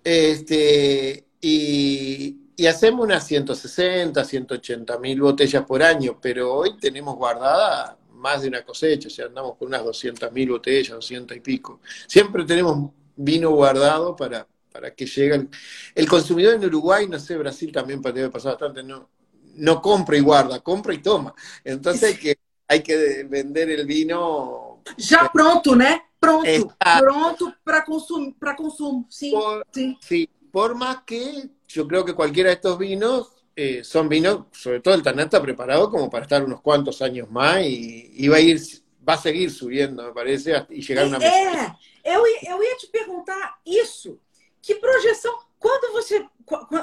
Este, 0.03 1.27
y, 1.41 2.37
hacemos 2.67 3.05
unas 3.05 3.27
160, 3.27 4.23
180 4.23 4.99
mil 4.99 5.21
botellas 5.21 5.65
por 5.65 5.83
año, 5.83 6.19
pero 6.21 6.55
hoy 6.55 6.77
tenemos 6.79 7.17
guardada 7.17 7.99
más 8.13 8.43
de 8.43 8.49
una 8.49 8.63
cosecha, 8.63 9.09
o 9.09 9.11
sea, 9.11 9.27
andamos 9.27 9.57
con 9.57 9.69
unas 9.69 9.83
200 9.83 10.31
mil 10.33 10.51
botellas, 10.51 10.91
200 10.91 11.37
y 11.37 11.41
pico. 11.41 11.81
Siempre 12.07 12.45
tenemos 12.45 12.91
vino 13.17 13.51
guardado 13.51 14.15
para, 14.15 14.47
para 14.71 14.95
que 14.95 15.07
llegue. 15.07 15.49
El, 15.95 16.09
consumidor 16.09 16.55
en 16.55 16.65
Uruguay, 16.67 17.07
no 17.09 17.19
sé, 17.19 17.37
Brasil 17.39 17.73
también 17.73 18.03
debe 18.03 18.29
pasar 18.29 18.53
bastante, 18.53 18.83
no, 18.83 19.09
no 19.57 19.81
compra 19.81 20.17
y 20.19 20.21
guarda, 20.21 20.61
compra 20.61 20.93
y 20.93 20.99
toma. 20.99 21.35
Entonces 21.65 22.15
hay 22.15 22.17
que, 22.17 22.39
hay 22.69 22.83
que 22.83 23.25
vender 23.25 23.71
el 23.71 23.87
vino 23.87 24.70
Já 24.97 25.29
pronto, 25.29 25.75
né? 25.75 26.03
Pronto, 26.19 26.77
pronto 26.99 27.55
para 27.65 27.83
consumo, 27.83 28.35
para 28.39 28.55
consumo. 28.55 29.07
Sí, 29.09 29.31
por, 29.31 29.67
sí. 29.73 29.99
sí. 30.01 30.31
Por 30.53 30.75
más 30.75 31.03
que 31.05 31.49
yo 31.67 31.87
creo 31.89 32.05
que 32.05 32.15
cualquiera 32.15 32.51
de 32.51 32.57
estos 32.57 32.77
vinos 32.79 33.29
eh, 33.57 33.83
son 33.85 34.09
vinos, 34.09 34.47
sobre 34.53 34.81
todo 34.81 34.95
el 34.95 35.03
Taná 35.03 35.25
está 35.25 35.41
preparado 35.41 35.91
como 35.91 36.11
para 36.11 36.25
estar 36.25 36.45
unos 36.45 36.61
cuantos 36.61 37.01
años 37.03 37.31
más 37.31 37.63
y, 37.63 38.11
y 38.15 38.29
va 38.29 38.37
a 38.37 38.41
ir, 38.41 38.61
va 39.07 39.15
a 39.15 39.19
seguir 39.19 39.51
subiendo, 39.51 40.03
me 40.03 40.13
parece, 40.13 40.67
y 40.71 40.83
llegar 40.83 41.05
a 41.05 41.09
una 41.09 41.19
É, 41.19 41.75
eu, 42.05 42.23
eu 42.27 42.63
ia 42.63 42.77
te 42.77 42.87
perguntar 42.87 43.59
isso. 43.67 44.19
Que 44.63 44.75
projeção, 44.75 45.39
quando 45.59 45.93
você, 45.93 46.27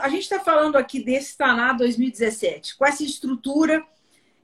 a 0.02 0.10
gente 0.10 0.24
está 0.24 0.40
falando 0.40 0.78
aqui 0.78 1.04
desse 1.04 1.38
Taná 1.38 1.74
2017, 1.74 2.76
com 2.78 2.86
essa 2.86 3.04
estrutura 3.04 3.86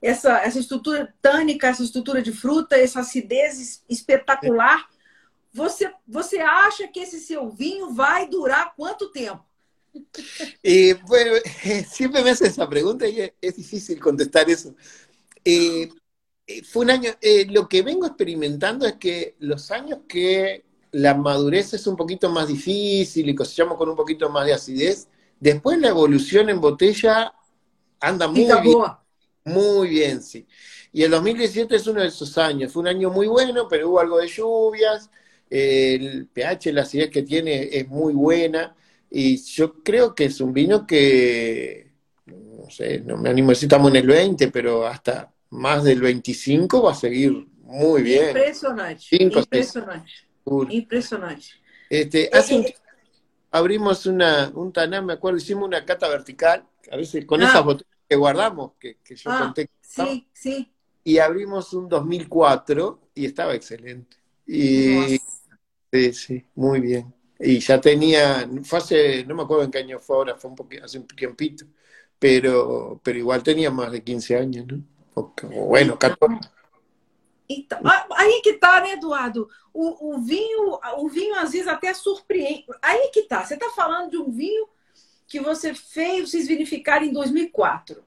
essa, 0.04 0.42
essa 0.44 0.60
estrutura 0.60 1.14
tânica, 1.22 1.70
essa 1.70 1.82
estrutura 1.82 2.22
de 2.22 2.34
fruta, 2.34 2.76
essa 2.76 3.00
acidez 3.00 3.84
espetacular. 3.90 4.86
Você, 5.54 5.90
você 6.06 6.40
acha 6.40 6.88
que 6.90 7.00
esse 7.00 7.22
seu 7.22 7.50
vinho 7.50 7.94
vai 7.94 8.28
durar 8.28 8.76
quanto 8.76 9.10
tempo? 9.12 9.44
Eh, 10.64 10.96
bueno, 11.08 11.36
siempre 11.88 12.24
me 12.24 12.32
hace 12.32 12.48
esa 12.48 12.68
pregunta 12.68 13.08
y 13.08 13.32
es 13.40 13.56
difícil 13.56 14.00
contestar 14.00 14.50
eso. 14.50 14.76
Eh, 15.46 15.88
fue 16.64 16.84
un 16.84 16.90
año, 16.90 17.12
eh, 17.22 17.46
lo 17.50 17.70
que 17.70 17.84
vengo 17.84 18.08
experimentando 18.08 18.88
es 18.88 18.94
que 18.94 19.36
los 19.40 19.70
años 19.70 20.00
que 20.08 20.66
la 20.92 21.14
madurez 21.14 21.74
es 21.74 21.86
un 21.86 21.96
poquito 21.96 22.30
más 22.30 22.48
difícil 22.48 23.30
y 23.30 23.36
cosechamos 23.36 23.78
con 23.78 23.88
un 23.90 23.96
poquito 23.96 24.30
más 24.30 24.48
de 24.48 24.54
acidez, 24.54 25.08
después 25.40 25.78
la 25.78 25.90
evolución 25.90 26.50
en 26.50 26.60
botella 26.60 27.34
anda 28.00 28.28
muy 28.28 28.46
bien. 28.46 29.03
Muy 29.46 29.90
bien, 29.90 30.22
sí. 30.22 30.46
Y 30.92 31.04
el 31.04 31.12
2017 31.12 31.76
es 31.76 31.88
uno 31.88 32.02
de 32.02 32.08
esos 32.08 32.38
años. 32.38 32.72
Fue 32.72 32.82
un 32.82 32.88
año 32.88 33.10
muy 33.10 33.28
bueno, 33.28 33.68
pero 33.68 33.90
hubo 33.90 34.00
algo 34.00 34.20
de 34.20 34.28
lluvias. 34.28 35.10
El 35.50 36.28
pH, 36.28 36.72
la 36.72 36.84
acidez 36.84 37.10
que 37.10 37.24
tiene 37.24 37.70
es 37.72 37.88
muy 37.88 38.14
buena. 38.14 38.76
Y 39.10 39.38
yo 39.38 39.84
creo 39.84 40.16
que 40.16 40.26
es 40.26 40.40
un 40.40 40.54
vino 40.54 40.88
que, 40.88 41.92
no 42.28 42.70
sé, 42.70 43.00
no 43.00 43.18
me 43.18 43.30
animo 43.30 43.50
a 43.50 43.52
decir 43.52 43.68
estamos 43.68 43.92
en 43.92 43.98
el 43.98 44.08
20, 44.08 44.48
pero 44.50 44.88
hasta 44.88 45.32
más 45.50 45.84
del 45.84 46.02
25 46.02 46.82
va 46.82 46.92
a 46.92 46.96
seguir 46.96 47.48
muy 47.62 48.02
bien. 48.02 48.28
Impresionante. 48.28 49.04
impresionante. 49.12 50.12
Impresionante. 50.70 51.46
Este, 51.90 52.30
hace 52.34 52.56
un... 52.56 52.66
abrimos 53.52 54.06
una, 54.06 54.52
un 54.54 54.72
taná, 54.72 55.02
me 55.02 55.14
acuerdo, 55.14 55.38
hicimos 55.38 55.68
una 55.68 55.86
cata 55.86 56.08
vertical, 56.08 56.66
a 56.92 56.98
veces 56.98 57.26
con 57.26 57.42
esas 57.42 57.64
botellas 57.64 57.93
que 58.14 58.18
guardamos, 58.18 58.74
que, 58.80 58.98
yo 59.16 59.32
Ah, 59.32 59.40
conté. 59.40 59.66
que 59.66 59.74
sí, 59.82 60.28
sí. 60.34 60.72
y 61.04 61.18
abrimos 61.18 61.74
un 61.74 61.90
2004 61.90 63.00
y 63.16 63.26
estaba 63.26 63.56
excelente. 63.56 64.18
Y 64.46 65.18
sí, 65.92 66.14
sí, 66.14 66.46
muy 66.56 66.80
bien. 66.80 67.12
Y 67.40 67.60
ya 67.60 67.82
tenía, 67.82 68.48
fue 68.64 68.78
hace, 68.78 69.26
no 69.26 69.34
me 69.34 69.42
acuerdo 69.44 69.64
en 69.64 69.72
qué 69.72 69.80
año 69.80 70.00
fue 70.00 70.16
ahora, 70.16 70.36
fue 70.36 70.52
un 70.52 70.56
poquito, 70.56 70.86
hace 70.86 71.00
un 71.00 71.08
tiempito, 71.08 71.66
pero, 72.20 73.02
pero 73.04 73.18
igual 73.18 73.42
tenía 73.42 73.72
más 73.72 73.92
de 73.92 74.04
15 74.04 74.38
años, 74.38 74.68
¿no? 74.68 74.84
O, 75.16 75.34
o 75.44 75.66
bueno, 75.66 75.98
14. 75.98 76.40
Então, 77.50 77.80
aí 78.16 78.42
que 78.44 78.54
tá, 78.54 78.80
né, 78.80 78.94
Eduardo? 78.94 79.50
O, 79.74 80.16
o 80.16 80.22
vinho, 80.22 80.80
o 80.98 81.10
vinho 81.10 81.36
às 81.36 81.52
vezes 81.52 81.68
até 81.68 81.94
surpreende. 81.94 82.66
Aí 82.82 83.10
que 83.12 83.24
tá. 83.24 83.44
Você 83.44 83.58
tá 83.58 83.70
falando 83.76 84.12
de 84.12 84.18
um 84.18 84.32
vinho 84.32 84.68
que 85.34 85.40
você 85.40 85.74
fez 85.74 86.30
vocês 86.30 86.48
vinificaram 86.48 87.08
em 87.08 87.12
2004. 87.12 88.04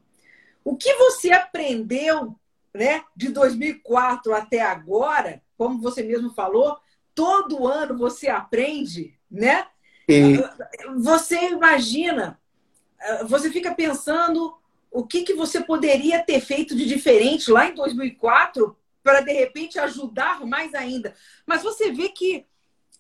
O 0.65 0.77
que 0.77 0.95
você 0.95 1.33
aprendeu, 1.33 2.37
né, 2.73 3.03
de 3.17 3.31
2004 3.31 4.33
até 4.33 4.63
agora, 4.63 5.43
como 5.59 5.81
você 5.81 6.05
mesmo 6.05 6.33
falou, 6.35 6.79
todo 7.13 7.67
ano 7.67 7.99
você 7.99 8.29
aprende, 8.29 9.19
né? 9.29 9.67
Y 10.09 10.37
Você 11.03 11.49
imagina, 11.49 12.41
eh, 13.01 13.25
você 13.25 13.51
fica 13.51 13.75
pensando 13.75 14.57
o 14.89 15.05
que, 15.05 15.25
que 15.25 15.35
você 15.35 15.61
poderia 15.61 16.23
ter 16.23 16.41
feito 16.41 16.77
de 16.77 16.87
diferente 16.87 17.51
lá 17.51 17.67
em 17.67 17.75
2004 17.75 18.77
para 19.03 19.21
de 19.21 19.33
repente 19.33 19.81
ajudar 19.81 20.47
mais 20.47 20.75
ainda. 20.75 21.13
Mas 21.45 21.65
você 21.65 21.91
vê 21.91 22.09
que 22.09 22.47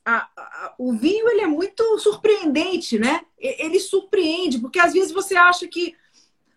a- 0.07 0.29
a- 0.37 0.75
o 0.79 0.93
vinho 0.93 1.29
ele 1.29 1.41
é 1.41 1.47
muito 1.47 1.99
surpreendente, 1.99 2.99
né? 2.99 3.23
Ele 3.37 3.81
surpreende, 3.81 4.59
porque 4.61 4.79
às 4.79 4.93
vezes 4.93 5.11
você 5.11 5.37
acha 5.37 5.67
que 5.67 5.95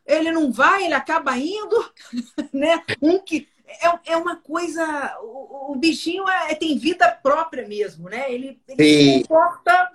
ele 0.05 0.31
não 0.31 0.51
vai, 0.51 0.85
ele 0.85 0.93
acaba 0.93 1.35
indo, 1.37 1.91
né? 2.53 2.83
Um 3.01 3.19
que 3.19 3.47
é, 3.67 4.13
é 4.13 4.17
uma 4.17 4.35
coisa, 4.35 5.17
o, 5.21 5.71
o 5.73 5.75
bichinho 5.75 6.27
é- 6.29 6.53
tem 6.55 6.77
vida 6.77 7.09
própria 7.23 7.67
mesmo, 7.67 8.07
né? 8.07 8.31
Ele, 8.31 8.61
ele 8.67 8.83
se 8.83 9.27
comporta 9.27 9.91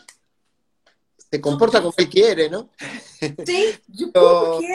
se 1.33 1.39
comporta 1.41 1.81
como 1.81 1.93
él 1.97 2.09
quiere, 2.09 2.49
¿no? 2.49 2.69
Sim, 3.45 3.77
de 3.89 4.07
tudo 4.13 4.61
que 4.61 4.67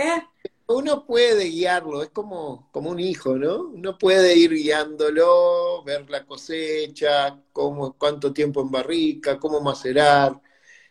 é. 0.00 0.22
Uno 0.68 1.06
puede 1.06 1.44
guiarlo, 1.44 2.02
es 2.02 2.10
como, 2.10 2.68
como 2.72 2.90
un 2.90 2.98
hijo, 2.98 3.36
¿no? 3.36 3.68
Uno 3.68 3.96
puede 3.96 4.36
ir 4.36 4.50
guiándolo, 4.52 5.84
ver 5.84 6.10
la 6.10 6.26
cosecha, 6.26 7.40
cómo, 7.52 7.92
cuánto 7.96 8.32
tiempo 8.32 8.62
en 8.62 8.70
barrica, 8.72 9.38
cómo 9.38 9.60
macerar, 9.60 10.40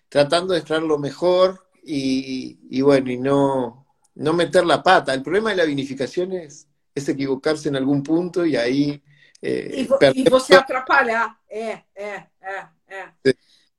tratando 0.08 0.54
de 0.54 0.60
extraer 0.60 0.84
lo 0.84 0.98
mejor 0.98 1.68
y, 1.84 2.58
y 2.70 2.82
bueno, 2.82 3.12
y 3.12 3.18
no, 3.18 3.86
no 4.16 4.34
meter 4.34 4.66
la 4.66 4.82
pata. 4.82 5.14
El 5.14 5.22
problema 5.22 5.50
de 5.50 5.58
la 5.58 5.66
vinificación 5.66 6.32
es, 6.32 6.70
es 6.94 7.10
equivocarse 7.10 7.68
en 7.68 7.76
algún 7.76 8.02
punto 8.02 8.46
y 8.46 8.56
ahí 8.56 9.04
eh, 9.42 9.88
perder- 10.00 10.26
e 10.26 10.30
você 10.30 10.56
atrapalhar. 10.56 11.38
É, 11.50 11.84
é, 11.94 12.28
é, 12.42 12.68
é. 12.88 13.14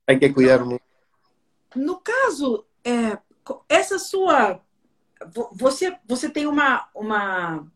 hay 0.06 0.18
que 0.18 0.32
cuidar 0.32 0.62
mucho. 0.62 0.84
No 1.74 2.00
caso, 2.00 2.66
é, 2.84 3.18
co- 3.42 3.64
essa 3.66 3.98
sua. 3.98 4.60
Vo- 5.32 5.50
Você, 5.54 5.96
você 6.06 6.28
tem 6.30 6.46
uma, 6.46 6.88
uma, 6.94 7.66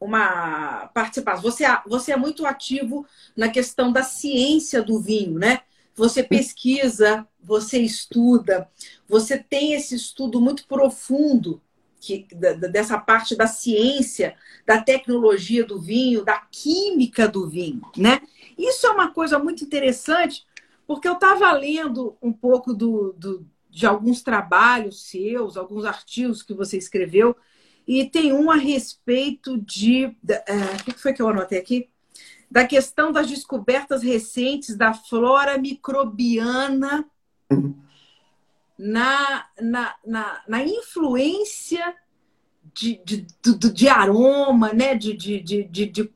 uma 0.00 0.88
participação. 0.88 1.42
Você, 1.42 1.64
é- 1.64 1.80
você 1.86 2.12
é 2.12 2.16
muito 2.16 2.46
ativo 2.46 3.06
na 3.36 3.48
questão 3.48 3.92
da 3.92 4.02
ciência 4.02 4.82
do 4.82 5.00
vinho, 5.00 5.38
né? 5.38 5.62
Você 5.94 6.22
pesquisa, 6.22 7.26
você 7.42 7.78
estuda, 7.80 8.68
você 9.08 9.38
tem 9.38 9.72
esse 9.72 9.94
estudo 9.94 10.40
muito 10.40 10.66
profundo 10.66 11.60
que, 12.00 12.26
dessa 12.70 12.98
parte 12.98 13.34
da 13.34 13.46
ciência, 13.46 14.36
da 14.66 14.80
tecnologia 14.82 15.64
do 15.64 15.80
vinho, 15.80 16.24
da 16.24 16.38
química 16.50 17.26
do 17.26 17.48
vinho, 17.48 17.80
né? 17.96 18.20
Isso 18.58 18.86
é 18.86 18.90
uma 18.90 19.10
coisa 19.10 19.38
muito 19.38 19.64
interessante, 19.64 20.44
porque 20.86 21.08
eu 21.08 21.14
estava 21.14 21.50
lendo 21.52 22.16
um 22.22 22.32
pouco 22.32 22.74
do, 22.74 23.12
do- 23.14 23.46
de 23.76 23.84
alguns 23.84 24.22
trabalhos 24.22 25.02
seus, 25.02 25.54
alguns 25.54 25.84
artigos 25.84 26.42
que 26.42 26.54
você 26.54 26.78
escreveu, 26.78 27.36
e 27.86 28.08
tem 28.08 28.32
um 28.32 28.50
a 28.50 28.56
respeito 28.56 29.58
de. 29.60 30.04
é, 30.26 30.80
O 30.80 30.84
que 30.84 30.92
foi 30.98 31.12
que 31.12 31.20
eu 31.20 31.28
anotei 31.28 31.58
aqui? 31.58 31.90
Da 32.50 32.66
questão 32.66 33.12
das 33.12 33.28
descobertas 33.28 34.02
recentes 34.02 34.74
da 34.78 34.94
flora 34.94 35.58
microbiana 35.58 37.04
na, 38.78 39.44
na, 39.60 39.94
na, 40.06 40.42
na 40.48 40.64
influência 40.64 41.94
de, 42.72 42.98
de, 43.04 43.26
de, 43.42 43.72
de 43.72 43.88
aroma, 43.90 44.72
né? 44.72 44.94
De, 44.94 45.12
de, 45.12 45.42
de, 45.42 45.64
de- 45.64 46.10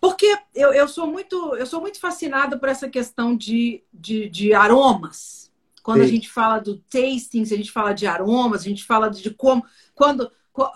Porque 0.00 0.34
eu, 0.54 0.72
eu, 0.72 0.88
sou 0.88 1.06
muito, 1.06 1.54
eu 1.56 1.66
sou 1.66 1.82
muito 1.82 2.00
fascinada 2.00 2.58
por 2.58 2.70
essa 2.70 2.88
questão 2.88 3.36
de, 3.36 3.84
de, 3.92 4.30
de 4.30 4.54
aromas. 4.54 5.45
Quando 5.86 6.00
a 6.00 6.04
Sim. 6.04 6.14
gente 6.14 6.28
fala 6.28 6.58
do 6.58 6.78
tasting, 6.78 7.42
a 7.42 7.44
gente 7.44 7.70
fala 7.70 7.92
de 7.92 8.08
aromas, 8.08 8.62
a 8.62 8.64
gente 8.64 8.82
fala 8.82 9.08
de 9.08 9.30
como. 9.30 9.64
Quando 9.94 10.28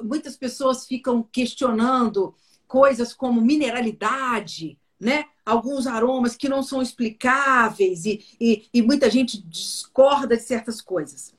muitas 0.04 0.36
pessoas 0.36 0.86
ficam 0.86 1.20
questionando 1.20 2.32
coisas 2.68 3.12
como 3.12 3.40
mineralidade, 3.40 4.78
né? 5.00 5.24
Alguns 5.44 5.88
aromas 5.88 6.36
que 6.36 6.48
não 6.48 6.62
são 6.62 6.80
explicáveis 6.80 8.04
e, 8.04 8.24
e, 8.40 8.68
e 8.72 8.80
muita 8.82 9.10
gente 9.10 9.42
discorda 9.42 10.36
de 10.36 10.44
certas 10.44 10.80
coisas. 10.80 11.34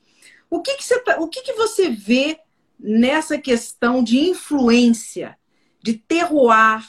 O 0.50 0.60
que, 0.60 0.74
que, 0.76 0.84
você, 0.84 1.00
tá- 1.00 1.18
o 1.18 1.26
que, 1.26 1.40
que 1.40 1.54
você 1.54 1.88
vê 1.88 2.38
nessa 2.78 3.38
questão 3.38 4.04
de 4.04 4.18
influência, 4.18 5.38
de 5.82 5.94
terroir, 5.94 6.86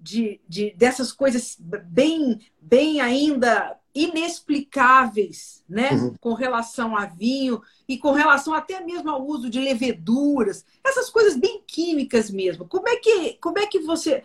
de, 0.00 0.40
de, 0.48 0.72
dessas 0.74 1.12
coisas 1.12 1.58
bem, 1.60 2.40
bem 2.58 3.02
ainda 3.02 3.78
inexplicáveis, 3.94 5.62
né? 5.68 5.92
Uhum. 5.92 6.14
Com 6.20 6.34
relação 6.34 6.96
a 6.96 7.06
vinho 7.06 7.62
e 7.88 7.96
com 7.96 8.12
relação 8.12 8.52
até 8.52 8.80
mesmo 8.80 9.08
ao 9.08 9.24
uso 9.24 9.48
de 9.48 9.60
leveduras, 9.60 10.64
essas 10.84 11.08
coisas 11.08 11.36
bem 11.36 11.62
químicas 11.66 12.30
mesmo. 12.30 12.66
Como 12.66 12.88
é 12.88 12.96
que, 12.96 13.34
como 13.34 13.58
é 13.58 13.66
que 13.66 13.78
você 13.78 14.24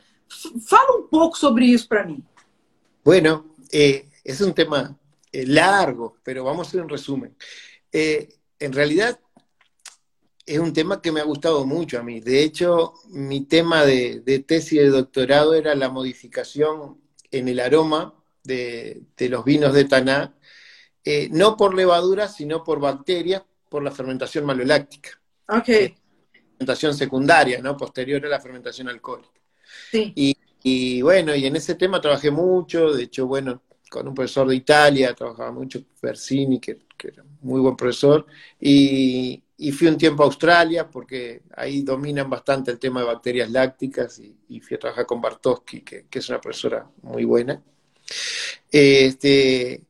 fala 0.65 0.97
um 0.97 1.07
pouco 1.07 1.37
sobre 1.37 1.65
isso 1.65 1.87
para 1.87 2.05
mim? 2.05 2.23
Bueno, 3.03 3.55
eh, 3.71 4.07
es 4.23 4.41
un 4.41 4.53
tema 4.53 4.97
eh, 5.31 5.45
largo, 5.45 6.17
pero 6.23 6.43
vamos 6.43 6.67
a 6.67 6.69
hacer 6.69 6.81
un 6.81 6.89
resumen. 6.89 7.35
Eh, 7.91 8.29
en 8.59 8.73
realidad 8.73 9.19
es 10.45 10.57
un 10.57 10.73
tema 10.73 10.99
que 10.99 11.11
me 11.11 11.21
ha 11.21 11.25
gustado 11.25 11.63
mucho 11.63 11.99
a 11.99 12.03
mí. 12.03 12.21
De 12.21 12.41
hecho, 12.43 12.93
mi 13.09 13.41
tema 13.45 13.85
de, 13.85 14.21
de 14.21 14.39
tesis 14.39 14.79
de 14.79 14.89
doctorado 14.89 15.53
era 15.53 15.75
la 15.75 15.89
modificación 15.89 16.99
en 17.29 17.47
el 17.47 17.59
aroma 17.59 18.18
de, 18.49 19.03
de 19.17 19.29
los 19.29 19.43
vinos 19.45 19.73
de 19.73 19.85
Taná, 19.85 20.19
eh, 21.03 21.29
no 21.31 21.55
por 21.57 21.73
levaduras, 21.75 22.35
sino 22.35 22.63
por 22.63 22.79
bacterias, 22.79 23.43
por 23.69 23.83
la 23.83 23.91
fermentación 23.91 24.45
maloláctica, 24.45 25.11
Ok, 25.47 25.69
fermentación 26.57 26.93
secundaria, 26.93 27.61
¿no? 27.61 27.77
Posterior 27.77 28.25
a 28.25 28.29
la 28.29 28.39
fermentación 28.41 28.89
alcohólica. 28.89 29.39
sim. 29.91 30.15
Y, 30.15 30.35
y 30.63 31.01
bueno, 31.01 31.35
y 31.35 31.45
en 31.45 31.55
ese 31.55 31.75
tema 31.75 32.01
trabajé 32.01 32.31
mucho, 32.31 32.91
de 32.93 33.03
hecho, 33.03 33.27
bueno, 33.27 33.63
con 33.89 34.07
un 34.07 34.13
profesor 34.15 34.47
de 34.47 34.55
Italia, 34.55 35.13
trabajaba 35.15 35.51
mucho, 35.51 35.81
Bersini, 36.01 36.59
que, 36.59 36.79
que 36.97 37.09
era 37.09 37.23
muy 37.41 37.61
buen 37.61 37.75
profesor, 37.75 38.25
y, 38.59 39.41
y 39.57 39.71
fui 39.71 39.87
un 39.87 39.97
tiempo 39.97 40.23
a 40.23 40.27
Australia, 40.27 40.89
porque 40.89 41.43
ahí 41.55 41.81
dominan 41.83 42.29
bastante 42.29 42.71
el 42.71 42.79
tema 42.79 43.01
de 43.01 43.07
bacterias 43.07 43.49
lácticas, 43.51 44.19
y, 44.19 44.35
y 44.49 44.59
fui 44.61 44.75
a 44.75 44.79
trabajar 44.79 45.05
con 45.05 45.21
Bartowski, 45.21 45.81
que, 45.81 46.07
que 46.09 46.19
es 46.19 46.29
una 46.29 46.41
profesora 46.41 46.87
muy 47.03 47.23
buena. 47.25 47.61
Este, 48.71 49.83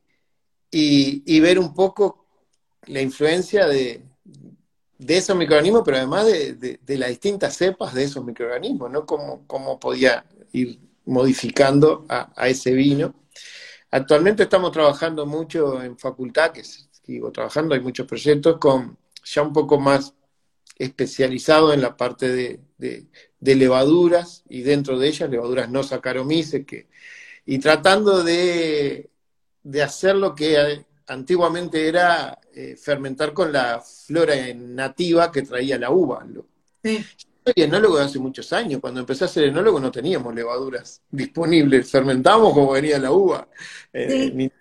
y, 0.70 1.22
y 1.26 1.40
ver 1.40 1.58
un 1.58 1.74
poco 1.74 2.26
la 2.86 3.00
influencia 3.00 3.66
de, 3.66 4.02
de 4.98 5.16
esos 5.16 5.36
microorganismos, 5.36 5.82
pero 5.84 5.96
además 5.98 6.26
de, 6.26 6.54
de- 6.54 6.98
las 6.98 7.08
distintas 7.10 7.56
cepas 7.56 7.94
de 7.94 8.04
esos 8.04 8.24
microorganismos, 8.24 8.90
¿no? 8.90 9.06
Cómo, 9.06 9.44
cómo 9.46 9.78
podía 9.80 10.24
ir 10.52 10.78
modificando 11.06 12.04
a, 12.08 12.48
ese 12.48 12.72
vino. 12.72 13.14
Actualmente 13.90 14.44
estamos 14.44 14.72
trabajando 14.72 15.26
mucho 15.26 15.82
en 15.82 15.98
facultad, 15.98 16.52
que 16.52 16.62
sigo 16.64 17.32
trabajando, 17.32 17.74
hay 17.74 17.80
muchos 17.80 18.06
proyectos 18.06 18.58
con 18.58 18.98
ya 19.24 19.42
un 19.42 19.52
poco 19.52 19.80
más 19.80 20.14
especializado 20.78 21.72
en 21.72 21.82
la 21.82 21.96
parte 21.96 22.28
de, 22.28 22.60
de- 22.78 23.06
levaduras 23.56 24.44
y 24.48 24.62
dentro 24.62 24.98
de 24.98 25.08
ellas 25.08 25.30
levaduras 25.30 25.70
no 25.70 25.82
saccharomyces, 25.82 26.66
que, 26.66 26.88
y 27.52 27.58
tratando 27.58 28.22
de, 28.22 29.10
de 29.64 29.82
hacer 29.82 30.14
lo 30.14 30.36
que 30.36 30.84
antiguamente 31.08 31.88
era 31.88 32.38
eh, 32.54 32.76
fermentar 32.76 33.32
con 33.32 33.52
la 33.52 33.80
flora 33.80 34.34
nativa 34.54 35.32
que 35.32 35.42
traía 35.42 35.76
la 35.76 35.90
uva. 35.90 36.24
Lo- 36.28 36.46
sim. 36.82 37.02
Soy 37.44 37.54
enólogo 37.64 37.96
de 37.98 38.04
hace 38.04 38.20
muchos 38.20 38.52
años. 38.52 38.80
Cuando 38.80 39.00
empecé 39.00 39.24
a 39.24 39.28
ser 39.28 39.44
enólogo 39.44 39.80
no 39.80 39.90
teníamos 39.90 40.32
levaduras 40.32 41.02
disponibles. 41.10 41.90
Fermentábamos 41.90 42.52
como 42.54 42.70
venía 42.70 42.98
la 43.00 43.10
uva. 43.10 43.48
Eh, 43.92 44.08
Sí. 44.10 44.32
ni- 44.32 44.52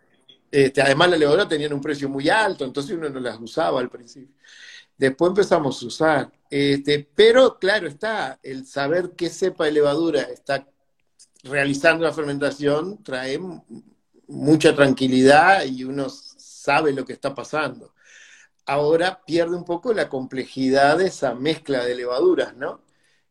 Este, 0.52 0.82
además, 0.82 1.12
la 1.12 1.18
levadura 1.18 1.48
tenían 1.48 1.74
un 1.74 1.82
precio 1.82 2.10
muy 2.10 2.28
alto, 2.28 2.66
entonces 2.66 2.98
uno 2.98 3.08
no 3.08 3.20
las 3.20 3.40
usaba 3.40 3.80
al 3.82 3.90
principio. 3.92 4.34
Después 4.98 5.30
empezamos 5.30 5.84
a 5.84 5.86
usar. 5.86 6.32
Este, 6.50 7.08
pero 7.14 7.60
claro 7.60 7.88
está, 7.88 8.40
el 8.42 8.66
saber 8.66 9.12
qué 9.16 9.30
cepa 9.30 9.66
de 9.66 9.74
levadura 9.74 10.22
está 10.24 10.66
realizando 11.44 12.04
la 12.04 12.14
fermentación 12.14 13.04
trae 13.04 13.40
mucha 14.28 14.76
tranquilidad 14.76 15.66
y 15.66 15.84
uno 15.84 16.08
sabe 16.10 16.94
lo 16.94 17.06
que 17.06 17.14
está 17.14 17.34
pasando. 17.34 17.94
Ahora 18.66 19.22
pierde 19.26 19.56
un 19.56 19.66
poco 19.66 19.94
la 19.94 20.10
complejidad 20.10 20.98
de 20.98 21.08
esa 21.08 21.34
mezcla 21.34 21.84
de 21.84 21.96
levaduras, 21.96 22.56
¿no? 22.56 22.82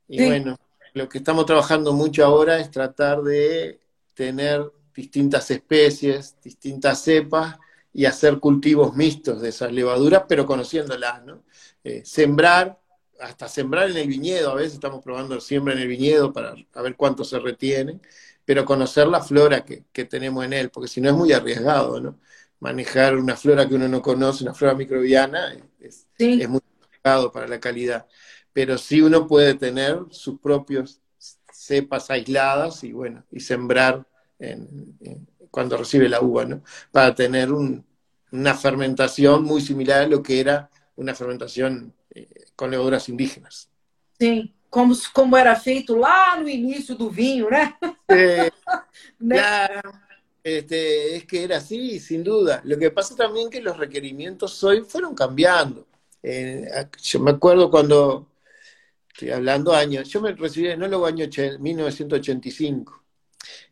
Y 0.09 0.25
bueno, 0.27 0.59
lo 0.95 1.09
que 1.09 1.19
estamos 1.19 1.47
trabajando 1.47 1.93
mucho 1.93 2.25
ahora 2.25 2.59
es 2.59 2.71
tratar 2.71 3.23
de 3.23 3.81
tener 4.15 4.73
distintas 4.95 5.51
especies, 5.51 6.37
distintas 6.43 7.03
cepas 7.03 7.57
y 7.93 8.07
hacer 8.07 8.41
cultivos 8.41 8.97
mixtos 8.97 9.41
de 9.41 9.51
esas 9.51 9.73
levaduras, 9.73 10.25
pero 10.29 10.45
conociéndolas, 10.45 11.25
¿no? 11.25 11.45
Eh, 11.85 12.03
sembrar, 12.05 12.81
hasta 13.21 13.49
sembrar 13.49 13.91
en 13.91 13.97
el 13.97 14.09
viñedo, 14.09 14.51
a 14.51 14.55
veces 14.55 14.75
estamos 14.75 15.03
probando 15.03 15.41
siembra 15.41 15.75
en 15.75 15.81
el 15.81 15.89
viñedo 15.89 16.33
para 16.33 16.55
ver 16.55 16.97
cuánto 16.97 17.25
se 17.25 17.39
retiene, 17.39 18.01
pero 18.45 18.65
conocer 18.65 19.07
la 19.09 19.23
flora 19.23 19.65
que, 19.65 20.05
tenemos 20.05 20.45
en 20.45 20.53
él, 20.53 20.71
porque 20.71 20.89
si 20.89 21.01
no 21.01 21.11
es 21.11 21.15
muy 21.15 21.33
arriesgado, 21.33 22.01
¿no? 22.01 22.19
Manejar 22.61 23.17
una 23.17 23.37
flora 23.37 23.69
que 23.69 23.75
uno 23.75 23.89
no 23.89 24.03
conoce, 24.03 24.43
una 24.43 24.55
flora 24.55 24.75
microbiana, 24.75 25.55
es, 25.79 26.09
es 26.19 26.49
muy 26.49 26.61
arriesgado 26.83 27.31
para 27.31 27.47
la 27.47 27.61
calidad. 27.61 28.07
Pero 28.53 28.79
sí 28.79 29.01
uno 29.01 29.27
puede 29.27 29.55
tener 29.55 30.01
sus 30.11 30.41
propios 30.41 31.01
cepas 31.53 32.11
aisladas 32.11 32.83
y 32.85 32.93
bueno, 32.93 33.25
y 33.31 33.41
sembrar 33.41 34.07
cuando 35.51 35.77
recibe 35.77 36.09
la 36.09 36.21
uva, 36.21 36.45
¿no? 36.45 36.63
Para 36.91 37.15
tener 37.15 37.51
una 37.53 38.55
fermentación 38.55 39.45
muy 39.45 39.61
similar 39.61 40.03
a 40.03 40.07
lo 40.07 40.23
que 40.23 40.41
era 40.41 40.71
una 40.97 41.15
fermentación 41.15 41.95
con 42.57 42.71
levaduras 42.71 43.09
indígenas. 43.09 43.69
Sí, 44.19 44.55
como, 44.71 44.95
como 45.13 45.37
era 45.37 45.55
feito 45.57 45.97
lá 45.97 46.37
no 46.41 46.49
inicio 46.49 46.95
do 46.95 47.11
vinho, 47.11 47.49
¿no? 47.51 47.59
Eh, 48.11 48.51
este, 50.43 51.17
es 51.17 51.25
que 51.27 51.45
era 51.45 51.59
así, 51.59 52.01
sin 52.01 52.25
duda. 52.25 52.63
Lo 52.65 52.79
que 52.79 52.91
pasa 52.91 53.15
también 53.15 53.51
que 53.51 53.61
los 53.61 53.77
requerimientos 53.77 54.63
hoy 54.65 54.81
fueron 54.81 55.15
cambiando. 55.15 55.87
Eh, 56.23 56.67
yo 57.03 57.21
me 57.21 57.33
acuerdo 57.33 57.71
cuando, 57.71 58.29
estoy 59.13 59.31
hablando 59.31 59.75
años, 59.75 60.09
yo 60.09 60.21
me 60.21 60.33
recibí 60.33 60.67
en 60.67 60.73
enólogo 60.75 61.07
año 61.07 61.27
1985 61.59 62.99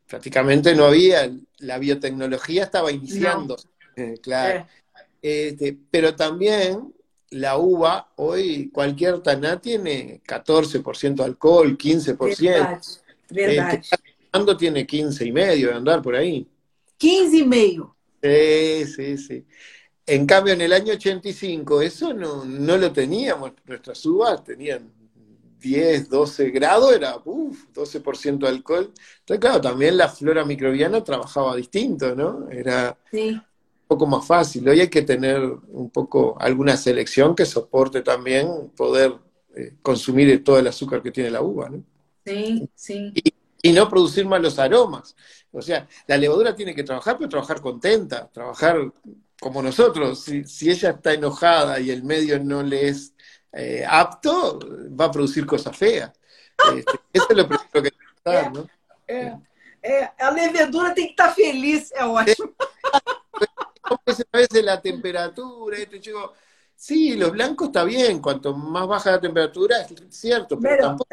prácticamente 0.07 0.75
no 0.75 0.87
había, 0.87 1.31
la 1.59 1.79
biotecnología 1.79 2.65
estaba 2.65 2.93
iniciando, 2.93 3.57
eh, 3.97 4.15
claro. 4.23 4.61
Eh. 5.23 5.49
Este, 5.49 5.77
pero 5.91 6.15
también 6.15 6.95
la 7.37 7.59
uva, 7.59 8.13
hoy 8.17 8.71
cualquier 8.71 9.21
taná 9.21 9.61
tiene 9.61 10.21
14% 10.27 11.23
alcohol, 11.23 11.77
15%. 11.77 12.19
Verdad, 12.41 12.83
verdad. 13.31 13.75
Este, 13.75 14.55
tiene 14.59 14.87
15 14.87 15.27
y 15.27 15.33
medio 15.33 15.69
de 15.69 15.75
andar 15.75 16.03
por 16.03 16.15
ahí. 16.15 16.47
15 16.99 17.37
y 17.37 17.45
medio. 17.45 17.97
Sí, 18.23 18.85
sí, 18.87 19.19
sí. 19.19 19.45
En 20.07 20.27
cambio, 20.27 20.55
en 20.55 20.61
el 20.61 20.73
año 20.73 20.93
85 20.93 21.83
eso 21.83 22.15
no, 22.15 22.45
no 22.45 22.77
lo 22.77 22.93
teníamos, 22.93 23.53
nuestras 23.65 24.05
uvas 24.07 24.45
tenían 24.45 24.91
10, 25.59 26.09
12 26.09 26.51
grados, 26.51 26.95
era 26.95 27.17
uff, 27.25 27.65
12% 27.75 28.39
de 28.39 28.49
alcohol. 28.49 28.93
Entonces, 29.21 29.41
claro, 29.41 29.61
también 29.61 29.97
la 29.97 30.09
flora 30.09 30.45
microbiana 30.45 31.03
trabajaba 31.03 31.57
distinto, 31.57 32.15
¿no? 32.15 32.49
Era 32.51 32.97
un 33.13 33.43
poco 33.87 34.07
más 34.07 34.27
fácil. 34.27 34.69
Hoy 34.69 34.81
hay 34.81 34.89
que 34.89 35.03
tener 35.03 35.41
un 35.41 35.91
poco 35.91 36.37
alguna 36.41 36.77
selección 36.77 37.35
que 37.35 37.47
soporte 37.47 38.03
también 38.03 38.71
poder 38.77 39.15
eh, 39.55 39.75
consumir 39.83 40.43
todo 40.45 40.59
el 40.59 40.67
azúcar 40.67 41.03
que 41.03 41.11
tiene 41.11 41.31
la 41.31 41.43
uva, 41.43 41.69
¿no? 41.69 41.83
Sí, 42.25 42.69
sí. 42.75 43.13
Y, 43.63 43.73
no 43.73 43.89
producir 43.89 44.25
malos 44.27 44.59
aromas. 44.59 45.17
O 45.51 45.61
sea, 45.61 45.89
la 46.07 46.17
levadura 46.17 46.55
tiene 46.55 46.75
que 46.75 46.85
trabajar, 46.85 47.17
pero 47.19 47.29
trabajar 47.29 47.61
contenta, 47.61 48.29
trabajar 48.29 48.93
como 49.41 49.63
nosotros. 49.63 50.23
Si, 50.23 50.45
si 50.45 50.71
ella 50.71 50.91
está 50.91 51.13
enojada 51.13 51.81
y 51.81 51.91
el 51.91 52.05
medio 52.05 52.39
no 52.39 52.63
le 52.63 52.89
es 52.89 53.13
eh, 53.53 53.85
apto, 53.89 54.61
va 54.99 55.07
a 55.07 55.11
producir 55.11 55.47
cosas 55.47 55.77
feas. 55.77 56.13
Este, 56.77 56.93
eso 57.13 57.27
es 57.31 57.37
lo 57.37 57.49
primero 57.49 57.71
que 57.73 57.79
hay 57.79 57.85
que 57.85 57.91
pensar, 58.23 58.53
¿no? 58.53 58.69
É, 59.09 59.37
é, 59.83 60.11
a 60.19 60.31
levedura 60.31 60.93
tem 60.93 61.07
que 61.07 61.13
estar 61.13 61.33
feliz, 61.33 61.93
é 61.93 62.05
ótimo. 62.05 62.55
a 64.33 64.39
veces 64.39 64.65
la 64.65 64.81
temperatura, 64.81 65.79
esto, 65.79 65.99
chico, 65.99 66.33
sí, 66.75 67.15
los 67.17 67.31
blancos 67.33 67.69
está 67.69 67.85
bien, 67.85 68.21
cuanto 68.21 68.55
más 68.55 68.87
baja 68.87 69.13
la 69.13 69.21
temperatura 69.21 69.83
es 69.83 69.95
cierto, 70.11 70.59
pero, 70.59 70.83
tampoco, 70.83 71.09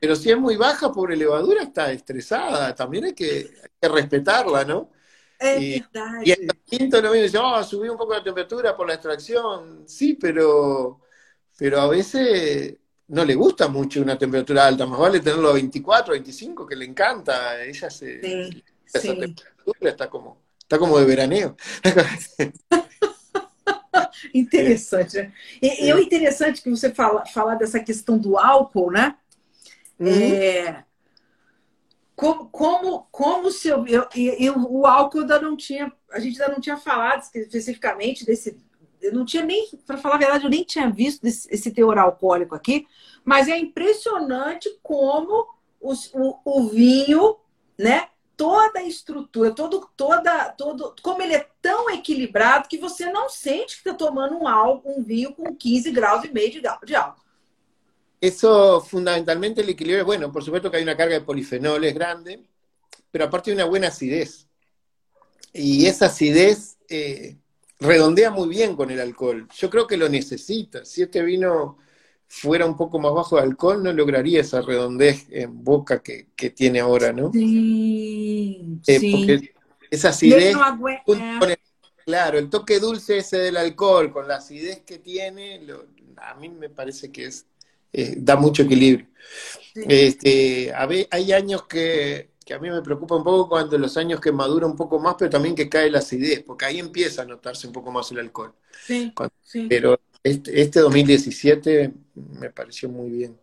pero 0.00 0.16
si 0.16 0.30
es 0.30 0.38
muy 0.38 0.56
baja 0.56 0.92
por 0.92 1.12
elevadura 1.12 1.62
está 1.62 1.92
estresada, 1.92 2.74
también 2.74 3.06
hay 3.06 3.14
que, 3.14 3.50
hay 3.62 3.70
que 3.80 3.88
respetarla, 3.88 4.64
¿no? 4.64 4.90
Y. 5.58 5.82
Y 6.24 6.30
el 6.30 6.48
quinto 6.64 7.02
no 7.02 7.10
viene 7.10 7.26
y 7.26 7.28
dice, 7.28 7.38
oh, 7.38 7.62
subí 7.64 7.88
un 7.88 7.98
poco 7.98 8.14
la 8.14 8.22
temperatura 8.22 8.76
por 8.76 8.86
la 8.86 8.94
extracción, 8.94 9.82
sí, 9.88 10.14
pero 10.14 11.00
pero 11.62 11.80
a 11.80 11.88
veces 11.88 12.76
no 13.08 13.24
le 13.24 13.34
gusta 13.34 13.68
mucho 13.68 14.00
una 14.00 14.18
temperatura 14.18 14.66
alta, 14.66 14.86
más 14.86 14.98
vale 14.98 15.20
tenerlo 15.20 15.50
a 15.50 15.54
24, 15.54 16.12
25, 16.12 16.66
que 16.66 16.76
le 16.76 16.84
encanta, 16.84 17.62
ella 17.62 17.90
se... 17.90 18.20
Sí, 18.20 18.64
esa 18.84 19.00
temperatura 19.00 19.90
está 19.90 20.10
como, 20.10 20.42
está 20.72 20.78
como 20.78 20.98
de 20.98 21.04
veraneo. 21.04 21.54
interessante. 24.32 25.30
E, 25.60 25.84
e 25.84 25.90
é 25.90 26.00
interessante 26.00 26.62
que 26.62 26.70
você 26.70 26.90
fala, 26.90 27.26
falar 27.26 27.56
dessa 27.56 27.78
questão 27.78 28.16
do 28.16 28.38
álcool, 28.38 28.90
né? 28.90 29.14
Uhum. 30.00 30.08
É, 30.08 30.84
como, 32.16 32.46
como, 32.46 33.06
como 33.10 33.50
se 33.50 33.68
eu, 33.68 33.86
eu, 33.86 34.06
eu, 34.14 34.56
o 34.56 34.86
álcool 34.86 35.20
ainda 35.20 35.40
não 35.40 35.56
tinha, 35.56 35.92
a 36.10 36.18
gente 36.18 36.40
ainda 36.40 36.54
não 36.54 36.60
tinha 36.60 36.76
falado 36.76 37.22
especificamente 37.34 38.24
desse 38.24 38.56
eu 39.02 39.12
não 39.12 39.24
tinha 39.24 39.44
nem, 39.44 39.68
para 39.84 39.98
falar 39.98 40.14
a 40.14 40.18
verdade, 40.18 40.44
eu 40.44 40.50
nem 40.50 40.62
tinha 40.62 40.88
visto 40.88 41.24
esse, 41.24 41.52
esse 41.52 41.72
teor 41.72 41.98
alcoólico 41.98 42.54
aqui, 42.54 42.86
mas 43.24 43.48
é 43.48 43.58
impressionante 43.58 44.70
como 44.80 45.44
os, 45.80 46.08
o, 46.14 46.38
o 46.44 46.68
vinho, 46.68 47.36
né? 47.76 48.06
Toda 48.42 48.80
a 48.80 48.82
estrutura, 48.82 49.52
todo, 49.52 49.88
toda, 49.96 50.48
todo, 50.48 50.96
como 51.00 51.22
ele 51.22 51.34
é 51.34 51.46
tão 51.60 51.88
equilibrado 51.90 52.68
que 52.68 52.76
você 52.76 53.08
não 53.12 53.28
sente 53.28 53.80
que 53.80 53.88
está 53.88 53.94
tomando 53.94 54.36
um, 54.36 54.48
álcool, 54.48 54.98
um 54.98 55.04
vinho 55.04 55.32
com 55.32 55.54
15 55.54 55.92
graus 55.92 56.24
e 56.24 56.32
meio 56.32 56.50
de, 56.50 56.60
de 56.60 56.94
álcool. 56.96 57.22
Eso, 58.20 58.80
fundamentalmente, 58.80 59.60
el 59.60 59.68
equilibrio, 59.68 60.04
bueno, 60.04 60.32
por 60.32 60.42
supuesto 60.42 60.68
que 60.68 60.78
hay 60.78 60.82
una 60.82 60.96
carga 60.96 61.14
de 61.14 61.20
polifenoles 61.20 61.94
grande, 61.94 62.42
pero 63.12 63.26
aparte 63.26 63.52
hay 63.52 63.54
una 63.54 63.66
buena 63.66 63.86
acidez. 63.86 64.48
Y 65.52 65.86
esa 65.86 66.06
acidez 66.06 66.78
eh, 66.88 67.36
redondea 67.78 68.32
muy 68.32 68.48
bien 68.48 68.74
con 68.74 68.90
el 68.90 68.98
alcohol. 68.98 69.46
Yo 69.56 69.70
creo 69.70 69.86
que 69.86 69.96
lo 69.96 70.08
necesita. 70.08 70.84
Si 70.84 71.02
este 71.02 71.22
vino 71.22 71.78
fuera 72.34 72.64
un 72.64 72.78
poco 72.78 72.98
más 72.98 73.12
bajo 73.12 73.36
de 73.36 73.42
alcohol, 73.42 73.82
no 73.82 73.92
lograría 73.92 74.40
esa 74.40 74.62
redondez 74.62 75.26
en 75.28 75.62
boca 75.62 76.02
que, 76.02 76.24
tiene 76.56 76.80
ahora, 76.80 77.12
¿no? 77.12 77.30
Sí, 77.30 78.80
eh, 78.86 78.98
sí. 78.98 79.12
Porque 79.12 79.54
esa 79.90 80.08
acidez, 80.08 80.56
claro, 82.06 82.38
el 82.38 82.48
toque 82.48 82.80
dulce 82.80 83.18
ese 83.18 83.36
del 83.36 83.58
alcohol, 83.58 84.10
con 84.10 84.26
la 84.26 84.36
acidez 84.36 84.80
que 84.80 84.98
tiene, 84.98 85.60
a 86.16 86.34
mí 86.36 86.48
me 86.48 86.70
parece 86.70 87.12
que 87.12 87.26
es 87.26 87.44
eh, 87.92 88.14
da 88.16 88.36
mucho 88.36 88.62
equilibrio. 88.62 89.06
Este, 89.74 90.72
hay 90.74 91.32
años 91.32 91.64
que 91.64 92.32
que 92.44 92.54
a 92.54 92.58
mí 92.58 92.70
me 92.70 92.82
preocupa 92.82 93.14
un 93.14 93.22
poco 93.22 93.48
cuando 93.48 93.78
los 93.78 93.96
años 93.96 94.20
que 94.20 94.32
madura 94.32 94.66
un 94.66 94.74
poco 94.74 94.98
más, 94.98 95.14
pero 95.18 95.30
también 95.30 95.54
que 95.54 95.68
cae 95.68 95.90
la 95.90 95.98
acidez, 95.98 96.42
porque 96.42 96.64
ahí 96.64 96.78
empieza 96.78 97.22
a 97.22 97.24
notarse 97.24 97.66
un 97.66 97.72
poco 97.72 97.92
más 97.92 98.10
el 98.10 98.18
alcohol. 98.18 98.52
Sí, 98.84 99.12
sí. 99.42 99.66
Pero 99.68 100.00
este, 100.22 100.60
este 100.60 100.80
2017 100.80 101.92
me 102.14 102.50
pareció 102.50 102.88
muy 102.88 103.10
bien. 103.10 103.38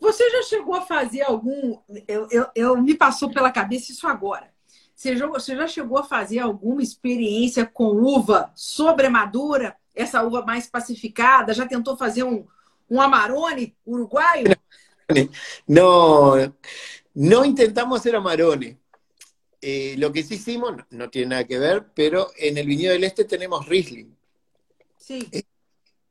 Você 0.00 0.28
já 0.30 0.42
chegou 0.42 0.74
a 0.74 0.82
fazer 0.82 1.22
algum. 1.22 1.78
Eu, 2.06 2.28
eu, 2.30 2.46
eu, 2.54 2.82
me 2.82 2.94
passou 2.94 3.30
pela 3.30 3.50
cabeça 3.50 3.90
isso 3.90 4.06
agora. 4.06 4.52
Você 4.94 5.16
já, 5.16 5.26
você 5.26 5.56
já 5.56 5.66
chegou 5.66 5.98
a 5.98 6.04
fazer 6.04 6.40
alguma 6.40 6.82
experiência 6.82 7.64
com 7.64 7.86
uva 7.86 8.52
sobremadura? 8.54 9.76
Essa 9.94 10.22
uva 10.22 10.44
mais 10.44 10.66
pacificada? 10.66 11.54
Já 11.54 11.66
tentou 11.66 11.96
fazer 11.96 12.22
um, 12.22 12.46
um 12.90 13.00
Amarone 13.00 13.74
uruguaio? 13.86 14.44
Não, 15.66 16.52
No 17.14 17.44
intentamos 17.44 18.00
hacer 18.00 18.14
amarones. 18.14 18.76
Eh, 19.60 19.94
lo 19.96 20.12
que 20.12 20.22
sí 20.22 20.34
hicimos, 20.34 20.74
no, 20.90 21.08
tiene 21.08 21.28
nada 21.28 21.44
que 21.44 21.58
ver, 21.58 21.86
pero 21.94 22.30
en 22.36 22.58
el 22.58 22.66
viñedo 22.66 22.92
del 22.92 23.04
Este 23.04 23.24
tenemos 23.24 23.66
Riesling. 23.66 24.14
Sí. 24.98 25.26
Eh, 25.32 25.44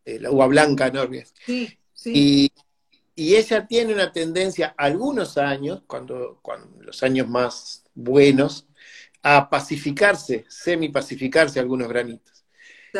la 0.05 0.31
uva 0.31 0.47
blanca, 0.47 0.89
¿no? 0.89 1.07
Sí, 1.45 1.77
sí. 1.93 2.11
Y, 2.13 2.51
ella 3.15 3.67
tiene 3.67 3.93
una 3.93 4.11
tendencia, 4.11 4.73
algunos 4.75 5.37
años, 5.37 5.83
cuando, 5.85 6.39
cuando 6.41 6.81
los 6.81 7.03
años 7.03 7.29
más 7.29 7.83
buenos, 7.93 8.65
a 9.21 9.49
pacificarse, 9.49 10.45
semi-pacificarse 10.49 11.59
algunos 11.59 11.87
granitos. 11.89 12.43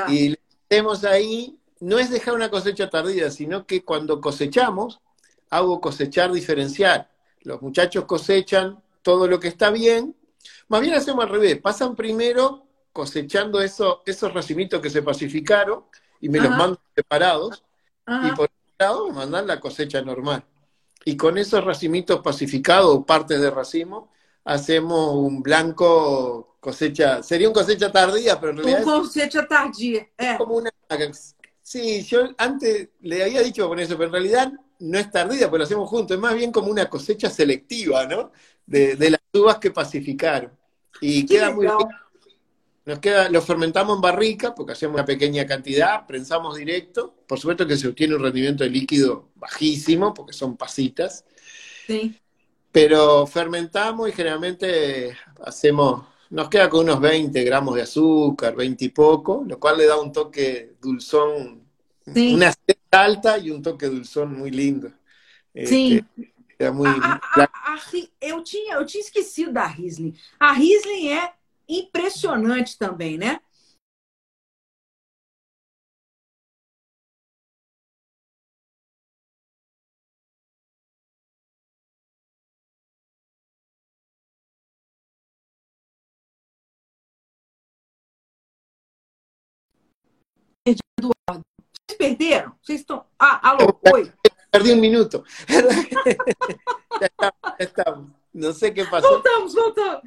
Y 0.08 0.30
le 0.30 0.40
hacemos 0.70 1.04
ahí, 1.04 1.58
no 1.80 1.98
es 1.98 2.12
dejar 2.12 2.36
una 2.36 2.52
cosecha 2.52 2.90
tardía, 2.90 3.32
sino 3.32 3.66
que 3.66 3.84
cuando 3.84 4.22
cosechamos, 4.22 5.02
hago 5.50 5.82
cosechar 5.82 6.32
diferencial. 6.32 7.10
Los 7.42 7.62
muchachos 7.62 8.06
cosechan 8.06 8.82
todo 9.02 9.28
lo 9.28 9.40
que 9.40 9.50
está 9.50 9.70
bien, 9.70 10.16
más 10.68 10.82
bien 10.82 10.94
hacemos 10.94 11.26
al 11.26 11.32
revés, 11.32 11.60
pasan 11.60 11.96
primero 11.96 12.66
cosechando 12.92 13.62
eso, 13.62 14.02
esos 14.06 14.34
racimitos 14.34 14.82
que 14.82 14.90
se 14.90 15.02
pacificaron 15.02 15.84
y 16.24 16.30
me 16.30 16.40
los 16.40 16.52
mandan 16.52 16.80
separados, 16.96 17.66
y 18.08 18.32
por 18.32 18.46
otro 18.46 18.76
lado 18.80 19.08
me 19.10 19.14
mandan 19.14 19.46
la 19.46 19.60
cosecha 19.60 20.02
normal. 20.02 20.42
Y 21.04 21.18
con 21.18 21.38
esos 21.38 21.62
racimitos 21.66 22.22
pacificados, 22.22 23.04
partes 23.06 23.42
de 23.42 23.52
racimo, 23.52 24.10
hacemos 24.46 25.16
un 25.16 25.44
blanco 25.44 26.56
cosecha, 26.62 27.22
sería 27.22 27.50
un 27.50 27.54
cosecha 27.54 27.92
tardía, 27.92 28.40
pero 28.40 28.54
en 28.54 28.58
realidad... 28.60 28.88
Un 28.88 29.02
cosecha 29.02 29.46
tardía, 29.46 30.08
es 30.18 30.38
como 30.38 30.56
una... 30.56 30.72
Sí, 31.62 32.04
yo 32.04 32.30
antes 32.38 32.88
le 33.02 33.22
había 33.22 33.42
dicho 33.42 33.68
con 33.68 33.80
eso, 33.80 33.98
pero 33.98 34.06
en 34.06 34.14
realidad 34.14 34.54
no 34.80 34.98
es 34.98 35.12
tardía, 35.12 35.50
porque 35.50 35.58
lo 35.58 35.64
hacemos 35.66 35.90
juntos, 35.90 36.16
es 36.16 36.22
más 36.22 36.36
bien 36.36 36.54
como 36.54 36.72
una 36.72 36.90
cosecha 36.90 37.30
selectiva, 37.30 38.06
¿no? 38.06 38.32
De, 38.66 38.96
las 39.10 39.20
uvas 39.34 39.58
que 39.58 39.72
pacificaron. 39.72 40.54
Y 41.02 41.26
queda 41.26 41.52
muy 41.52 41.66
bien. 41.66 41.78
Nos 42.86 43.00
queda, 43.00 43.30
lo 43.30 43.42
fermentamos 43.42 43.96
en 43.96 44.02
barrica, 44.02 44.54
porque 44.54 44.74
hacemos 44.74 44.96
una 44.96 45.06
pequeña 45.06 45.46
cantidad, 45.46 46.06
prensamos 46.06 46.58
directo. 46.58 47.16
Por 47.26 47.40
supuesto 47.40 47.66
que 47.66 47.78
se 47.78 47.88
obtiene 47.88 48.16
un 48.16 48.22
rendimiento 48.22 48.64
de 48.64 48.70
líquido 48.70 49.30
bajísimo, 49.36 50.14
porque 50.14 50.34
son 50.34 50.58
pasitas. 50.58 51.24
Sí. 51.88 52.20
Pero 52.72 53.26
fermentamos 53.26 54.10
y 54.10 54.12
generalmente 54.12 55.16
hacemos, 55.46 56.04
nos 56.30 56.50
queda 56.50 56.70
con 56.70 56.82
unos 56.82 57.00
20 57.00 57.42
gramos 57.44 57.76
de 57.76 57.84
azúcar, 57.84 58.56
20 58.56 58.86
y 58.86 58.90
poco, 58.90 59.46
lo 59.48 59.60
cual 59.60 59.78
le 59.78 59.86
da 59.86 59.98
un 59.98 60.12
toque 60.12 60.74
dulzón, 60.82 61.64
una 62.06 62.52
sed 62.52 62.78
alta 62.92 63.38
y 63.38 63.50
un 63.50 63.62
toque 63.62 63.86
dulzón 63.86 64.38
muy 64.38 64.52
lindo. 64.52 64.92
Sí. 65.54 66.04
Este, 66.18 66.72
muy... 66.72 66.90
A, 66.90 67.22
a, 67.36 67.44
a, 67.44 67.80
eu, 68.22 68.44
tinha, 68.44 68.76
eu 68.76 68.86
tinha 68.86 69.02
esquecido 69.02 69.52
da 69.52 69.66
Riesling. 69.66 70.16
A 70.40 70.54
Riesling 70.54 71.10
é 71.10 71.34
impressionante 71.68 72.78
também, 72.78 73.18
né? 73.18 73.40
Eduardo. 90.66 91.46
Vocês 91.88 91.98
perderam? 91.98 92.56
Vocês 92.62 92.80
estão. 92.80 93.06
Ah, 93.20 93.50
alô, 93.50 93.80
oi. 93.94 94.12
Perdi 94.52 94.74
um 94.74 94.80
minuto. 94.80 95.24
já 95.50 97.08
estamos, 97.08 97.58
já 97.60 97.66
estamos. 97.66 98.12
Não 98.34 98.54
sei 98.54 98.70
o 98.70 98.74
que 98.74 98.86
passou. 98.86 99.12
Voltamos, 99.12 99.54
voltamos. 99.54 100.02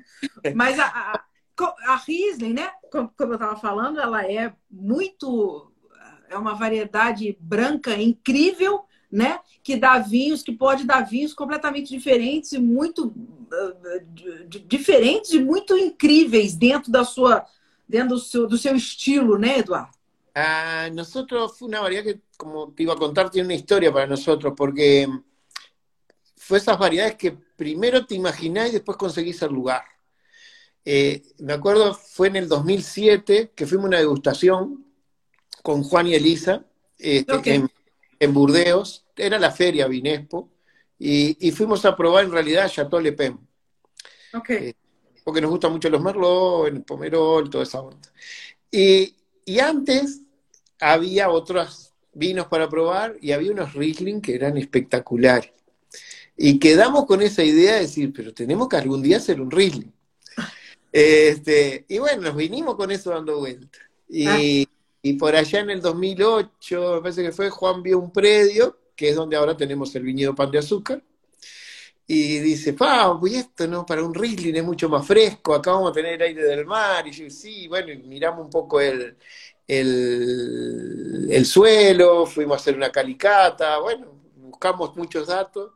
Mas 0.54 0.78
a, 0.78 0.86
a, 0.86 1.24
a 1.64 1.96
Riesling, 1.96 2.54
né? 2.54 2.70
Como, 2.90 3.10
eu 3.18 3.34
estava 3.34 3.56
falando, 3.56 4.00
ela 4.00 4.24
é 4.24 4.52
muito. 4.70 5.72
É 6.28 6.36
uma 6.36 6.54
variedade 6.54 7.36
branca 7.40 7.94
incrível, 7.94 8.84
né? 9.10 9.40
Que 9.62 9.76
dá 9.76 9.98
vinhos, 9.98 10.42
que 10.42 10.52
pode 10.52 10.84
dar 10.84 11.02
vinhos 11.02 11.32
completamente 11.32 11.88
diferentes 11.88 12.52
e 12.52 12.58
muito 12.58 13.06
uh, 13.06 14.66
diferentes 14.66 15.32
e 15.32 15.38
muito 15.38 15.76
incríveis 15.76 16.56
dentro 16.56 16.90
da 16.90 17.04
sua, 17.04 17.46
dentro 17.88 18.10
do 18.10 18.18
seu, 18.18 18.46
do 18.46 18.58
seu 18.58 18.74
estilo, 18.74 19.38
né, 19.38 19.60
Eduardo? 19.60 19.96
Ah, 20.34 20.90
nosotros 20.92 21.56
fue 21.58 21.68
una 21.68 21.80
variedad 21.80 22.04
que, 22.04 22.20
como 22.36 22.70
te 22.72 22.82
iba 22.82 22.92
a 22.92 22.96
contar, 22.96 23.30
tiene 23.30 23.46
una 23.46 23.54
historia 23.54 23.90
para 23.90 24.06
nosotros, 24.06 24.52
porque 24.54 25.08
fue 26.36 26.58
esas 26.58 26.78
variedades 26.78 27.16
que 27.16 27.32
primero 27.56 28.04
te 28.04 28.14
imaginás 28.14 28.68
y 28.68 28.72
después 28.72 28.98
conseguís 28.98 29.40
el 29.40 29.52
lugar. 29.52 29.82
Eh, 30.88 31.20
me 31.38 31.52
acuerdo, 31.52 31.94
fue 31.94 32.28
en 32.28 32.36
el 32.36 32.48
2007 32.48 33.50
que 33.56 33.66
fuimos 33.66 33.86
a 33.86 33.88
una 33.88 33.98
degustación 33.98 34.86
con 35.64 35.82
Juan 35.82 36.06
y 36.06 36.14
Elisa 36.14 36.64
este, 36.96 37.66
en, 38.20 38.32
Burdeos, 38.32 39.04
era 39.16 39.36
la 39.40 39.50
feria 39.50 39.88
Vinespo, 39.88 40.48
y, 40.96 41.50
fuimos 41.50 41.84
a 41.84 41.96
probar 41.96 42.24
en 42.24 42.30
realidad 42.30 42.70
Chateau 42.70 43.00
Le 43.00 43.12
Pen. 43.12 43.36
Eh, 44.48 44.74
porque 45.24 45.40
nos 45.40 45.50
gustan 45.50 45.72
mucho 45.72 45.90
los 45.90 46.00
Merlot, 46.00 46.68
el 46.68 46.82
Pomerol, 46.82 47.50
toda 47.50 47.64
esa 47.64 47.80
onda. 47.80 48.08
Y, 48.70 49.12
y 49.44 49.58
antes 49.58 50.22
había 50.78 51.30
otros 51.30 51.94
vinos 52.12 52.46
para 52.46 52.68
probar 52.68 53.16
y 53.20 53.32
había 53.32 53.50
unos 53.50 53.74
Riesling 53.74 54.20
que 54.20 54.36
eran 54.36 54.56
espectaculares. 54.56 55.50
Y 56.36 56.60
quedamos 56.60 57.06
con 57.06 57.22
esa 57.22 57.42
idea 57.42 57.74
de 57.74 57.80
decir, 57.80 58.12
pero 58.14 58.32
tenemos 58.32 58.68
que 58.68 58.76
algún 58.76 59.02
día 59.02 59.16
hacer 59.16 59.40
un 59.40 59.50
Riesling. 59.50 59.95
Este, 60.98 61.84
y 61.88 61.98
bueno, 61.98 62.22
nos 62.22 62.36
vinimos 62.36 62.74
con 62.74 62.90
eso 62.90 63.10
dando 63.10 63.40
vuelta. 63.40 63.78
Y, 64.08 64.26
ah. 64.26 64.66
y, 65.02 65.12
por 65.12 65.36
allá 65.36 65.60
en 65.60 65.68
el 65.68 65.82
2008, 65.82 66.94
me 66.94 67.00
parece 67.02 67.22
que 67.22 67.32
fue, 67.32 67.50
Juan 67.50 67.82
vio 67.82 67.98
un 67.98 68.10
predio, 68.10 68.78
que 68.96 69.10
es 69.10 69.14
donde 69.14 69.36
ahora 69.36 69.54
tenemos 69.54 69.94
el 69.94 70.04
viñedo 70.04 70.34
Pan 70.34 70.50
de 70.50 70.56
Azúcar. 70.56 71.02
Y 72.06 72.38
dice, 72.38 72.72
pa, 72.72 73.14
pues 73.20 73.34
esto 73.34 73.66
no, 73.66 73.84
para 73.84 74.02
un 74.02 74.14
Riesling 74.14 74.56
es 74.56 74.64
mucho 74.64 74.88
más 74.88 75.06
fresco, 75.06 75.54
acá 75.54 75.72
vamos 75.72 75.90
a 75.90 75.92
tener 75.92 76.22
aire 76.22 76.42
del 76.42 76.64
mar. 76.64 77.06
Y 77.06 77.10
yo, 77.10 77.28
sí, 77.28 77.68
bueno, 77.68 77.92
y 77.92 77.98
miramos 77.98 78.46
un 78.46 78.50
poco 78.50 78.80
el, 78.80 79.18
el, 79.68 81.44
suelo, 81.44 82.24
fuimos 82.24 82.54
a 82.54 82.60
hacer 82.60 82.74
una 82.74 82.90
calicata, 82.90 83.80
bueno, 83.80 84.14
buscamos 84.36 84.96
muchos 84.96 85.26
datos 85.26 85.72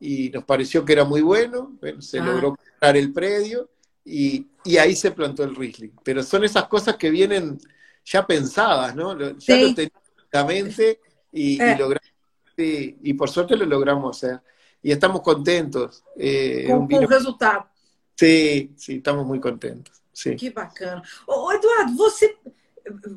y 0.00 0.30
nos 0.30 0.42
pareció 0.42 0.84
que 0.84 0.94
era 0.94 1.04
muy 1.04 1.20
bueno, 1.20 1.76
bueno 1.80 2.02
se 2.02 2.18
ah. 2.18 2.24
logró 2.24 2.56
comprar 2.56 2.96
el 2.96 3.12
predio 3.12 3.68
y, 4.04 4.46
ahí 4.78 4.94
se 4.94 5.10
plantó 5.10 5.44
el 5.44 5.56
Riesling. 5.56 5.92
Pero 6.02 6.22
son 6.22 6.44
esas 6.44 6.68
cosas 6.68 6.96
que 6.96 7.10
vienen 7.10 7.58
ya 8.04 8.26
pensadas, 8.26 8.94
¿no? 8.94 9.18
Ya 9.38 9.56
lo 9.56 9.74
teníamos 9.74 10.02
la 10.30 10.44
mente 10.44 11.00
y, 11.32 11.60
eh. 11.60 11.76
logramos, 11.78 12.10
y, 12.56 13.14
por 13.14 13.30
suerte 13.30 13.56
lo 13.56 13.64
logramos 13.64 14.16
hacer. 14.16 14.40
Y 14.82 14.92
estamos 14.92 15.22
contentos. 15.22 16.04
Eh, 16.16 16.66
con, 16.68 16.86
el 16.90 17.08
resultado. 17.08 17.66
Sí, 18.14 18.72
sí, 18.76 18.96
estamos 18.96 19.26
muy 19.26 19.40
contentos. 19.40 20.02
Sí. 20.12 20.36
Qué 20.36 20.50
bacana. 20.50 21.02
Eduardo, 21.26 21.96
você 21.96 22.36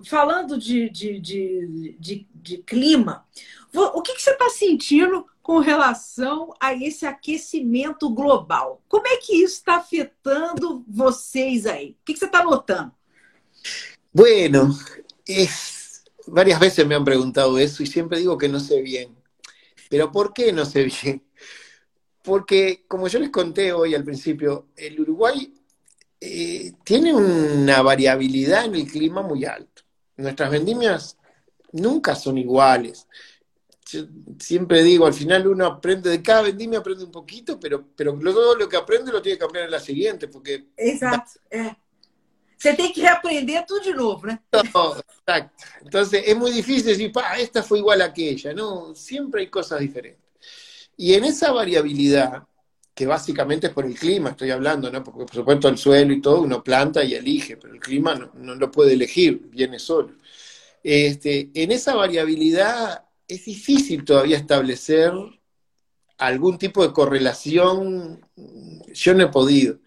falando 0.05 0.57
de, 0.57 0.89
de, 0.89 1.19
de, 1.19 1.95
de, 1.99 2.27
de 2.33 2.57
clima, 2.63 3.25
o 3.73 4.01
que, 4.01 4.13
que 4.13 4.21
você 4.21 4.31
está 4.31 4.49
sentindo 4.49 5.25
com 5.47 6.53
a 6.59 6.73
esse 6.73 7.05
aquecimento 7.05 8.09
global? 8.09 8.81
Como 8.89 9.07
é 9.07 9.15
que 9.15 9.33
isso 9.33 9.59
está 9.59 9.77
afetando 9.77 10.83
vocês 10.85 11.65
aí? 11.65 11.91
O 11.91 11.95
que, 12.03 12.11
que 12.11 12.19
você 12.19 12.25
está 12.25 12.43
notando? 12.43 12.91
Bueno, 14.11 14.77
es, 15.25 16.03
varias 16.27 16.59
veces 16.59 16.85
me 16.85 16.95
han 16.95 17.05
preguntado 17.05 17.57
eso 17.57 17.81
y 17.81 17.87
siempre 17.87 18.19
digo 18.19 18.37
que 18.37 18.49
no 18.49 18.59
sé 18.59 18.81
bien. 18.81 19.15
Pero 19.89 20.11
¿por 20.11 20.33
qué 20.33 20.51
no 20.51 20.65
sé 20.65 20.83
bien? 20.83 21.23
Porque, 22.23 22.83
como 22.85 23.07
yo 23.07 23.17
les 23.17 23.29
conté 23.29 23.71
hoy 23.71 23.95
al 23.95 24.03
principio, 24.03 24.67
el 24.75 24.99
Uruguay 24.99 25.53
eh, 26.19 26.73
tiene 26.83 27.13
una 27.13 27.81
variabilidad 27.81 28.65
en 28.65 28.75
el 28.75 28.85
clima 28.85 29.21
muy 29.21 29.45
alto. 29.45 29.83
Nuestras 30.17 30.51
vendimias 30.51 31.15
nunca 31.71 32.15
son 32.15 32.37
iguales. 32.37 33.07
Siempre 34.39 34.83
digo, 34.83 35.05
al 35.05 35.13
final 35.13 35.47
uno 35.47 35.65
aprende 35.65 36.09
de 36.09 36.21
cada 36.21 36.41
vendimia, 36.41 36.79
aprende 36.79 37.05
un 37.05 37.11
poquito, 37.11 37.59
pero, 37.59 37.85
pero 37.95 38.17
todo 38.19 38.55
lo 38.55 38.67
que 38.67 38.77
aprende 38.77 39.11
lo 39.11 39.21
tiene 39.21 39.37
que 39.37 39.45
cambiar 39.45 39.65
en 39.65 39.71
la 39.71 39.79
siguiente, 39.79 40.27
porque... 40.27 40.67
Exacto, 40.75 41.39
Se 42.57 42.73
tiene 42.73 42.91
que 42.91 43.01
reaprender 43.01 43.65
todo 43.65 43.79
de 43.79 43.93
nuevo, 43.93 44.21
¿no? 44.23 44.39
exacto. 44.51 45.63
Entonces 45.81 46.23
es 46.25 46.35
muy 46.35 46.51
difícil 46.51 46.85
decir, 46.85 47.11
pa, 47.11 47.37
esta 47.37 47.63
fue 47.63 47.79
igual 47.79 48.01
a 48.01 48.05
aquella, 48.05 48.53
¿no? 48.53 48.93
Siempre 48.95 49.41
hay 49.41 49.47
cosas 49.47 49.79
diferentes. 49.79 50.25
Y 50.97 51.13
en 51.13 51.23
esa 51.25 51.51
variabilidad, 51.51 52.43
que 52.93 53.05
básicamente 53.05 53.67
es 53.67 53.73
por 53.73 53.85
el 53.85 53.97
clima, 53.97 54.31
estoy 54.31 54.49
hablando, 54.49 54.91
¿no? 54.91 55.03
Porque 55.03 55.25
por 55.25 55.35
supuesto 55.35 55.69
el 55.69 55.77
suelo 55.77 56.11
y 56.11 56.19
todo 56.19 56.41
uno 56.41 56.63
planta 56.63 57.03
y 57.03 57.13
elige, 57.13 57.55
pero 57.57 57.73
el 57.73 57.79
clima 57.79 58.15
no, 58.33 58.55
lo 58.55 58.71
puede 58.71 58.93
elegir, 58.93 59.39
viene 59.51 59.77
solo. 59.77 60.15
Este, 60.83 61.51
en 61.53 61.71
esa 61.71 61.95
variabilidad 61.95 63.06
es 63.27 63.45
difícil 63.45 64.05
todavía 64.05 64.37
establecer 64.37 65.13
algún 66.17 66.57
tipo 66.57 66.81
de 66.81 66.93
correlación, 66.93 68.25
yo 68.93 69.13
no 69.13 69.23
he 69.23 69.27
podido. 69.27 69.79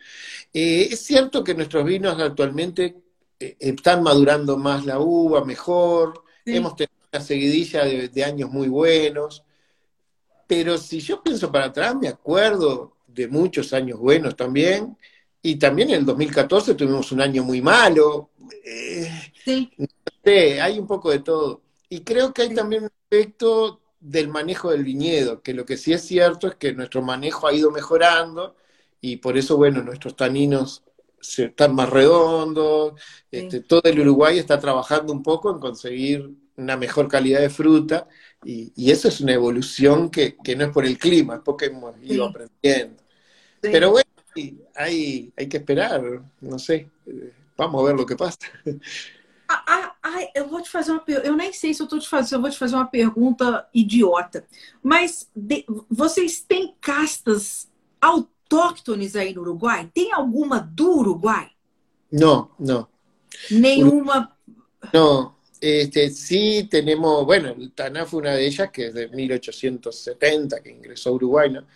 Eh, 0.53 0.89
es 0.91 1.01
cierto 1.01 1.43
que 1.43 1.55
nuestros 1.55 1.85
vinos 1.85 2.21
actualmente 2.21 2.97
eh, 3.39 3.57
están 3.59 4.03
madurando 4.03 4.57
más 4.57 4.87
la 4.87 5.01
uva, 5.01 5.45
mejor, 5.45 6.23
hemos 6.45 6.77
tenido 6.77 6.95
una 7.13 7.23
seguidilla 7.23 7.85
de 7.85 8.25
años 8.25 8.51
muy 8.51 8.69
buenos, 8.69 9.43
pero 10.47 10.79
si 10.79 11.01
yo 11.01 11.23
pienso 11.23 11.51
para 11.51 11.67
atrás, 11.67 11.97
me 11.97 12.09
acuerdo 12.09 12.97
de 13.07 13.29
muchos 13.29 13.73
años 13.73 13.99
buenos 13.99 14.37
también, 14.37 14.97
y 15.43 15.57
también 15.57 15.91
en 15.91 15.97
el 15.97 16.07
2014 16.07 16.75
tuvimos 16.75 17.13
un 17.13 17.21
año 17.21 17.43
muy 17.43 17.63
malo. 17.63 18.31
Eh, 18.65 19.11
sí. 19.45 19.71
hay 20.61 20.79
un 20.79 20.87
poco 20.87 21.11
de 21.11 21.21
todo. 21.21 21.63
Y 21.91 22.01
creo 22.03 22.33
que 22.33 22.43
hay 22.43 22.55
también 22.55 22.85
un 22.85 22.91
aspecto 23.03 23.81
del 23.99 24.29
manejo 24.29 24.71
del 24.71 24.85
viñedo, 24.85 25.43
que 25.43 25.53
lo 25.53 25.67
que 25.67 25.77
sí 25.77 25.93
es 25.93 26.03
cierto 26.03 26.47
es 26.47 26.55
que 26.55 26.73
nuestro 26.73 27.03
manejo 27.03 27.47
ha 27.47 27.53
ido 27.53 27.71
mejorando 27.71 28.57
y 29.01 29.17
por 29.17 29.37
eso, 29.37 29.57
bueno, 29.57 29.83
nuestros 29.83 30.17
taninos 30.17 30.85
están 31.21 31.75
más 31.75 31.91
redondos, 31.91 32.95
este, 33.31 33.61
todo 33.61 33.83
el 33.85 34.01
Uruguay 34.01 34.39
está 34.39 34.59
trabajando 34.59 35.13
un 35.13 35.23
poco 35.23 35.51
en 35.51 35.59
conseguir 35.59 36.31
una 36.57 36.77
mejor 36.77 37.09
calidad 37.09 37.41
de 37.41 37.51
fruta 37.51 38.09
y, 38.45 38.91
eso 38.91 39.09
es 39.09 39.21
una 39.21 39.35
evolución 39.35 40.11
que, 40.11 40.37
no 40.57 40.65
es 40.65 40.71
por 40.71 40.87
el 40.87 40.97
clima, 40.97 41.37
es 41.37 41.41
porque 41.45 41.67
hemos 41.67 41.95
ido 42.03 42.27
aprendiendo. 42.27 43.03
Pero 43.61 43.91
bueno, 43.91 44.11
hay, 44.75 45.33
hay 45.37 45.49
que 45.49 45.59
esperar, 45.59 46.23
não 46.41 46.59
sei. 46.59 46.89
Vamos 47.57 47.85
ver 47.85 47.95
o 47.97 48.07
que 48.07 48.17
passa. 48.17 48.39
Ah, 49.53 49.97
ah, 50.03 50.29
eu 50.35 50.49
vou 50.49 50.63
te 50.63 50.71
fazer 50.71 50.93
uma 50.93 51.01
pergunta. 51.01 51.29
Eu 51.29 51.37
nem 51.37 51.53
sei 51.53 51.75
se 51.75 51.83
eu 51.83 51.85
estou 51.85 51.99
te 51.99 52.09
fazendo, 52.09 52.35
eu 52.35 52.41
vou 52.43 52.51
te 52.51 52.59
fazer 52.59 52.77
uma 52.77 52.87
pergunta 52.87 53.69
idiota. 53.75 54.47
Mas 54.83 55.29
de, 55.35 55.65
vocês 55.89 56.41
têm 56.41 56.75
castas 56.81 57.69
autóctones 58.01 59.17
aí 59.17 59.35
no 59.35 59.41
Uruguai? 59.41 59.91
Tem 59.93 60.13
alguma 60.13 60.61
do 60.61 60.99
Uruguai? 60.99 61.51
Não, 62.11 62.51
não. 62.59 62.87
Nenhuma. 63.51 64.33
Não. 64.93 65.35
Este, 65.61 66.09
sí 66.09 66.67
tenemos, 66.71 67.27
bueno, 67.27 67.49
el 67.49 67.71
Taná 67.73 68.07
fue 68.07 68.21
una 68.21 68.35
de 68.35 68.47
ellas 68.47 68.71
que 68.71 68.87
es 68.87 68.95
de 68.95 69.09
1870 69.09 70.61
que 70.63 70.71
ingresó 70.71 71.11
a 71.11 71.13
Uruguay, 71.13 71.51
¿no? 71.51 71.67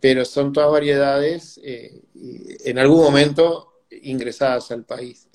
pero 0.00 0.24
son 0.24 0.52
todas 0.52 0.70
variedades 0.70 1.60
eh, 1.62 2.00
en 2.14 2.78
algún 2.78 3.02
momento 3.02 3.82
ingresadas 3.90 4.70
al 4.70 4.84
país. 4.84 5.25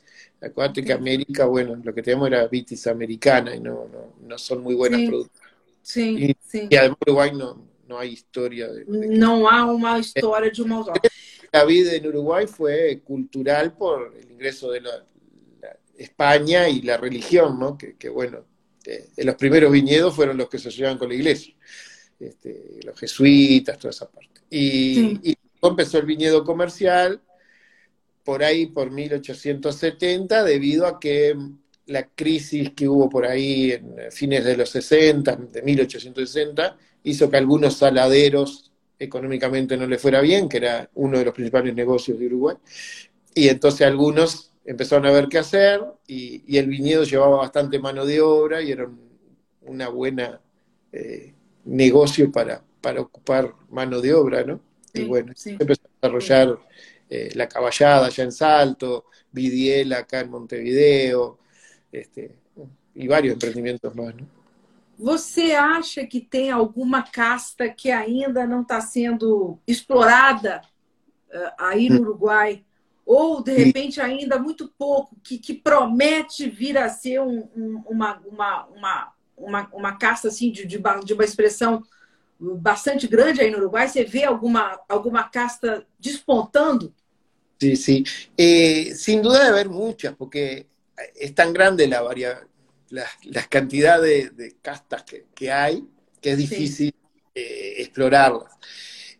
Acuérdate 0.41 0.83
que 0.83 0.93
América, 0.93 1.45
bueno, 1.45 1.79
lo 1.83 1.93
que 1.93 2.01
tenemos 2.01 2.27
era 2.27 2.47
vitis 2.47 2.87
americana 2.87 3.55
y 3.55 3.59
no, 3.59 3.87
no, 4.21 4.37
son 4.37 4.63
muy 4.63 4.73
buenas 4.73 5.01
productos. 5.01 5.41
Sí, 5.83 6.35
sí. 6.45 6.67
Y 6.69 6.75
además 6.75 6.97
Uruguay 7.05 7.31
no, 7.33 7.63
no 7.87 7.99
hay 7.99 8.13
historia 8.13 8.67
de, 8.67 8.85
No 8.85 9.49
hay 9.49 9.69
una 9.69 9.99
historia 9.99 10.51
de 10.51 11.09
La 11.51 11.65
vida 11.65 11.93
en 11.93 12.07
Uruguay 12.07 12.47
fue 12.47 13.01
cultural 13.03 13.73
por 13.73 14.15
el 14.17 14.31
ingreso 14.31 14.71
de 14.71 14.81
la, 14.81 15.05
España 15.97 16.67
y 16.67 16.81
la 16.81 16.97
religión, 16.97 17.59
¿no? 17.59 17.77
Que, 17.77 18.09
bueno, 18.09 18.45
eh, 18.85 19.09
los 19.17 19.35
primeros 19.35 19.71
viñedos 19.71 20.15
fueron 20.15 20.35
los 20.35 20.49
que 20.49 20.57
se 20.57 20.71
llevaban 20.71 20.97
con 20.97 21.09
la 21.09 21.15
iglesia. 21.15 21.53
Este, 22.19 22.79
los 22.83 22.99
jesuitas, 22.99 23.77
toda 23.77 23.91
esa 23.91 24.09
parte. 24.09 24.41
Y, 24.49 25.37
empezó 25.61 25.99
el 25.99 26.07
viñedo 26.07 26.43
comercial 26.43 27.21
por 28.23 28.43
ahí, 28.43 28.67
por 28.67 28.91
1870, 28.91 30.43
debido 30.43 30.85
a 30.85 30.99
que 30.99 31.35
la 31.87 32.07
crisis 32.07 32.71
que 32.71 32.87
hubo 32.87 33.09
por 33.09 33.25
ahí 33.25 33.71
en 33.71 34.11
fines 34.11 34.45
de 34.45 34.57
los 34.57 34.69
60, 34.69 35.35
de 35.35 35.61
1860, 35.61 36.77
hizo 37.03 37.29
que 37.29 37.37
algunos 37.37 37.77
saladeros 37.77 38.71
económicamente 38.99 39.75
no 39.77 39.87
les 39.87 40.01
fuera 40.01 40.21
bien, 40.21 40.47
que 40.47 40.57
era 40.57 40.89
uno 40.93 41.17
de 41.17 41.25
los 41.25 41.33
principales 41.33 41.73
negocios 41.73 42.19
de 42.19 42.27
Uruguay. 42.27 42.55
Y 43.33 43.47
entonces 43.47 43.87
algunos 43.87 44.51
empezaron 44.63 45.05
a 45.07 45.11
ver 45.11 45.27
qué 45.27 45.39
hacer 45.39 45.81
y, 46.07 46.57
el 46.57 46.67
viñedo 46.67 47.03
llevaba 47.03 47.37
bastante 47.37 47.79
mano 47.79 48.05
de 48.05 48.21
obra 48.21 48.61
y 48.61 48.71
era 48.71 48.87
una 49.61 49.89
buena 49.89 50.39
eh, 50.91 51.33
negocio 51.65 52.31
para, 52.31 52.63
para 52.79 53.01
ocupar 53.01 53.53
mano 53.69 54.01
de 54.01 54.13
obra, 54.13 54.43
¿no? 54.43 54.61
y 54.93 55.05
bueno, 55.05 55.33
empezó 55.45 55.81
a 55.85 56.07
desarrollar 56.09 56.59
eh, 57.11 57.29
la 57.35 57.45
caballada 57.45 58.07
allá 58.07 58.23
en 58.23 58.31
Salto, 58.31 59.05
Vidiel 59.33 59.91
acá 59.91 60.21
en 60.21 60.29
Montevideo, 60.29 61.39
este, 61.91 62.37
y 62.95 63.05
varios 63.05 63.33
empreendimentos 63.33 63.93
¿no? 63.93 64.13
Você 64.97 65.53
acha 65.53 66.05
que 66.05 66.21
tem 66.21 66.51
alguma 66.51 67.01
casta 67.03 67.67
que 67.67 67.91
ainda 67.91 68.45
não 68.45 68.61
está 68.61 68.79
sendo 68.79 69.59
explorada 69.67 70.61
uh, 71.33 71.51
aí 71.57 71.89
no 71.89 71.97
hum. 71.97 72.01
Uruguai? 72.01 72.63
Ou, 73.03 73.41
de 73.41 73.51
repente, 73.51 73.99
ainda 73.99 74.37
muito 74.37 74.71
pouco, 74.77 75.17
que, 75.23 75.37
que 75.37 75.53
promete 75.55 76.47
vir 76.49 76.77
a 76.77 76.87
ser 76.87 77.19
um, 77.19 77.49
um, 77.55 77.83
uma, 77.89 78.21
uma, 78.25 78.65
uma, 78.67 79.13
uma, 79.35 79.69
uma 79.73 79.97
casta 79.97 80.27
assim, 80.27 80.51
de, 80.51 80.65
de, 80.65 80.79
de 81.03 81.13
uma 81.13 81.23
expressão 81.25 81.83
bastante 82.39 83.07
grande 83.07 83.41
aí 83.41 83.49
no 83.49 83.57
Uruguai? 83.57 83.87
Você 83.87 84.05
vê 84.05 84.23
alguma, 84.23 84.79
alguma 84.87 85.23
casta 85.23 85.85
despontando? 85.99 86.93
Sí, 87.61 87.75
sí. 87.75 88.03
Eh, 88.35 88.95
sin 88.95 89.21
duda 89.21 89.43
de 89.43 89.49
haber 89.49 89.69
muchas, 89.69 90.15
porque 90.15 90.67
es 91.15 91.35
tan 91.35 91.53
grande 91.53 91.87
la 91.87 92.01
varia, 92.01 92.47
la, 92.89 93.05
la 93.25 93.43
cantidad 93.45 94.01
de, 94.01 94.31
de 94.31 94.55
castas 94.61 95.03
que, 95.03 95.27
que, 95.35 95.51
hay 95.51 95.87
que 96.19 96.31
es 96.31 96.37
difícil 96.39 96.89
sí. 96.89 96.93
eh, 97.35 97.75
explorarlas. 97.77 98.51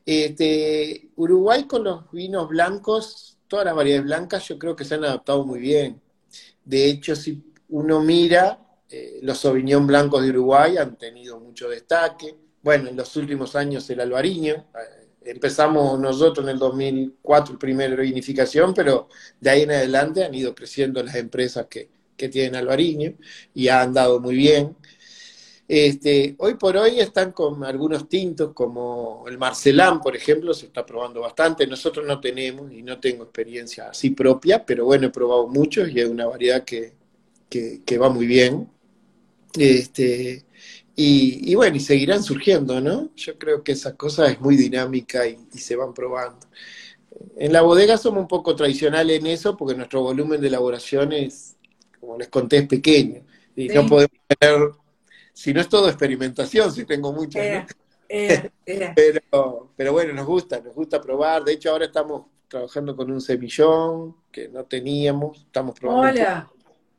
Este, 0.03 1.09
Uruguay 1.17 1.65
con 1.67 1.83
los 1.83 2.11
vinos 2.11 2.49
blancos, 2.49 3.37
todas 3.47 3.65
las 3.65 3.75
variedades 3.75 4.05
blancas, 4.05 4.47
yo 4.47 4.57
creo 4.57 4.75
que 4.75 4.85
se 4.85 4.95
han 4.95 5.05
adaptado 5.05 5.45
muy 5.45 5.59
bien. 5.59 6.01
De 6.65 6.85
hecho, 6.85 7.15
si 7.15 7.43
uno 7.69 8.01
mira, 8.01 8.59
eh, 8.89 9.19
los 9.21 9.37
Sauvignon 9.39 9.85
blancos 9.85 10.23
de 10.23 10.31
Uruguay 10.31 10.77
han 10.77 10.97
tenido 10.97 11.39
mucho 11.39 11.69
destaque 11.69 12.35
bueno, 12.63 12.89
en 12.89 12.95
los 12.97 13.15
últimos 13.15 13.55
años 13.55 13.89
el 13.89 13.99
albariño. 14.01 14.67
Empezamos 15.23 15.99
nosotros 15.99 16.45
en 16.45 16.53
el 16.53 16.59
2004, 16.59 17.59
primera 17.59 17.95
vinificación, 17.95 18.73
pero 18.73 19.07
de 19.39 19.49
ahí 19.49 19.61
en 19.63 19.71
adelante 19.71 20.23
han 20.23 20.33
ido 20.33 20.55
creciendo 20.55 21.03
las 21.03 21.15
empresas 21.15 21.67
que, 21.67 21.89
que 22.17 22.29
tienen 22.29 22.55
albariño 22.55 23.13
y 23.53 23.67
han 23.67 23.93
dado 23.93 24.19
muy 24.19 24.35
bien. 24.35 24.75
Este, 25.67 26.35
hoy 26.39 26.55
por 26.55 26.75
hoy 26.75 26.99
están 26.99 27.31
con 27.31 27.63
algunos 27.63 28.09
tintos, 28.09 28.51
como 28.53 29.23
el 29.27 29.37
Marcelán, 29.37 30.01
por 30.01 30.15
ejemplo, 30.15 30.53
se 30.53 30.65
está 30.65 30.85
probando 30.85 31.21
bastante. 31.21 31.65
Nosotros 31.65 32.05
no 32.05 32.19
tenemos 32.19 32.71
y 32.73 32.83
no 32.83 32.99
tengo 32.99 33.23
experiencia 33.23 33.89
así 33.89 34.09
propia, 34.09 34.65
pero 34.65 34.85
bueno, 34.85 35.07
he 35.07 35.11
probado 35.11 35.47
muchos 35.47 35.89
y 35.89 35.99
es 36.01 36.09
una 36.09 36.25
variedad 36.25 36.65
que, 36.65 36.93
que, 37.47 37.83
que 37.85 37.97
va 37.97 38.09
muy 38.09 38.25
bien. 38.25 38.69
Este, 39.57 40.43
y, 40.95 41.55
bueno, 41.55 41.77
y 41.77 41.79
seguirán 41.79 42.21
surgiendo, 42.21 42.81
¿no? 42.81 43.09
Yo 43.15 43.37
creo 43.37 43.63
que 43.63 43.71
esa 43.71 43.95
cosa 43.95 44.27
es 44.27 44.39
muy 44.39 44.55
dinámica 44.55 45.25
y, 45.25 45.37
se 45.57 45.75
van 45.75 45.93
probando. 45.93 46.47
En 47.37 47.53
la 47.53 47.61
bodega 47.61 47.97
somos 47.97 48.21
un 48.21 48.27
poco 48.27 48.55
tradicionales 48.55 49.19
en 49.19 49.27
eso 49.27 49.55
porque 49.55 49.75
nuestro 49.75 50.01
volumen 50.01 50.41
de 50.41 50.47
elaboración 50.47 51.13
es, 51.13 51.55
como 51.99 52.17
les 52.17 52.27
conté, 52.27 52.57
es 52.57 52.67
pequeño. 52.67 53.21
Y 53.55 53.67
no 53.69 53.85
podemos 53.87 54.17
tener, 54.27 54.71
si 55.33 55.53
no 55.53 55.61
es 55.61 55.69
todo 55.69 55.87
experimentación, 55.87 56.71
si 56.71 56.85
tengo 56.85 57.13
muchas, 57.13 57.43
¿no? 57.45 57.65
Pero, 58.95 59.71
pero 59.75 59.93
bueno, 59.93 60.13
nos 60.13 60.25
gusta, 60.25 60.59
nos 60.59 60.75
gusta 60.75 61.01
probar. 61.01 61.43
De 61.43 61.53
hecho, 61.53 61.71
ahora 61.71 61.85
estamos 61.85 62.25
trabajando 62.47 62.95
con 62.95 63.09
un 63.09 63.21
semillón 63.21 64.17
que 64.29 64.49
no 64.49 64.65
teníamos, 64.65 65.37
estamos 65.37 65.79
probando. 65.79 66.21
Hola, 66.21 66.51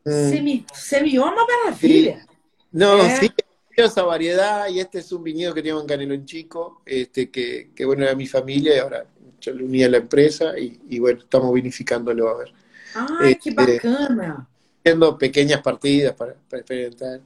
mm. 0.05 0.64
semillón, 0.72 1.34
una 1.34 1.43
maravilla. 1.64 2.26
No, 2.72 3.05
eh. 3.05 3.16
sí, 3.20 3.30
esa 3.76 4.02
variedad 4.02 4.68
y 4.68 4.80
este 4.80 4.98
es 4.98 5.12
un 5.12 5.22
viñedo 5.22 5.54
que 5.54 5.62
tengo 5.62 5.80
en 5.80 5.86
Canelón 5.86 6.24
Chico, 6.24 6.82
este, 6.84 7.30
que, 7.30 7.70
que 7.74 7.84
bueno, 7.84 8.04
era 8.04 8.14
mi 8.14 8.26
familia 8.26 8.76
y 8.76 8.78
ahora 8.78 9.06
yo 9.40 9.52
le 9.52 9.64
uní 9.64 9.82
a 9.82 9.88
la 9.88 9.96
empresa 9.98 10.58
y, 10.58 10.98
bueno, 10.98 11.20
estamos 11.20 11.52
vinificándolo 11.52 12.28
a 12.28 12.38
ver. 12.38 12.52
¡Ay, 12.94 13.36
qué 13.36 13.50
este, 13.50 13.74
bacana! 13.74 14.48
Haciendo 14.78 15.18
pequeñas 15.18 15.60
partidas 15.62 16.14
para, 16.14 16.32
experimentar 16.52 17.20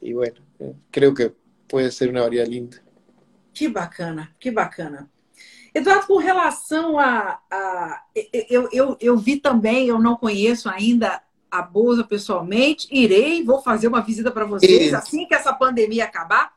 y 0.00 0.12
bueno, 0.12 0.36
eh, 0.58 0.74
creo 0.90 1.12
que 1.12 1.32
puede 1.66 1.90
ser 1.90 2.10
una 2.10 2.22
variedad 2.22 2.46
linda. 2.46 2.78
Que 3.52 3.68
bacana, 3.68 4.34
que 4.38 4.50
bacana. 4.50 5.08
Eduardo, 5.74 6.06
com 6.06 6.16
relação 6.16 6.98
a. 6.98 7.40
a 7.50 8.04
eu, 8.32 8.68
eu, 8.72 8.96
eu 9.00 9.16
vi 9.16 9.36
também, 9.36 9.88
eu 9.88 9.98
não 9.98 10.16
conheço 10.16 10.68
ainda 10.68 11.22
a 11.50 11.62
Boza 11.62 12.04
pessoalmente, 12.04 12.86
irei, 12.90 13.42
vou 13.42 13.62
fazer 13.62 13.88
uma 13.88 14.00
visita 14.00 14.30
para 14.30 14.44
vocês 14.44 14.86
Isso. 14.86 14.96
assim 14.96 15.26
que 15.26 15.34
essa 15.34 15.52
pandemia 15.52 16.04
acabar. 16.04 16.52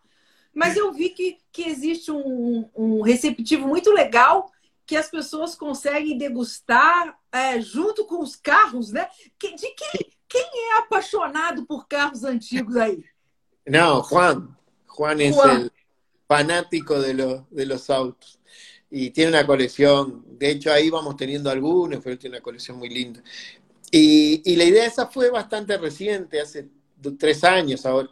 Mas 0.53 0.75
eu 0.75 0.91
vi 0.91 1.09
que, 1.09 1.37
que 1.51 1.63
existe 1.63 2.11
um, 2.11 2.69
um 2.75 3.01
receptivo 3.01 3.67
muito 3.67 3.91
legal 3.91 4.51
que 4.85 4.97
as 4.97 5.09
pessoas 5.09 5.55
conseguem 5.55 6.17
degustar 6.17 7.17
é, 7.31 7.61
junto 7.61 8.05
com 8.05 8.21
os 8.21 8.35
carros, 8.35 8.91
né? 8.91 9.07
De 9.39 9.49
quem, 9.49 10.11
quem 10.27 10.71
é 10.71 10.79
apaixonado 10.79 11.65
por 11.65 11.87
carros 11.87 12.25
antigos 12.25 12.75
aí? 12.75 13.05
Não, 13.65 14.03
Juan. 14.03 14.49
Juan 14.87 15.21
é 15.21 15.31
o 15.31 15.71
fanático 16.27 16.99
de, 16.99 17.13
lo, 17.13 17.47
de 17.49 17.65
los 17.65 17.89
autos. 17.89 18.41
y 18.91 19.09
tiene 19.11 19.29
una 19.29 19.47
colección, 19.47 20.25
de 20.37 20.51
hecho 20.51 20.71
ahí 20.71 20.89
vamos 20.89 21.15
teniendo 21.15 21.49
algunos, 21.49 22.01
pero 22.03 22.17
tiene 22.17 22.35
una 22.35 22.43
colección 22.43 22.77
muy 22.77 22.89
linda. 22.89 23.23
Y, 23.91 24.55
la 24.55 24.63
idea 24.63 24.85
esa 24.85 25.07
fue 25.07 25.29
bastante 25.29 25.77
reciente, 25.77 26.39
hace 26.39 26.69
tres 27.19 27.43
años 27.43 27.85
ahora. 27.85 28.09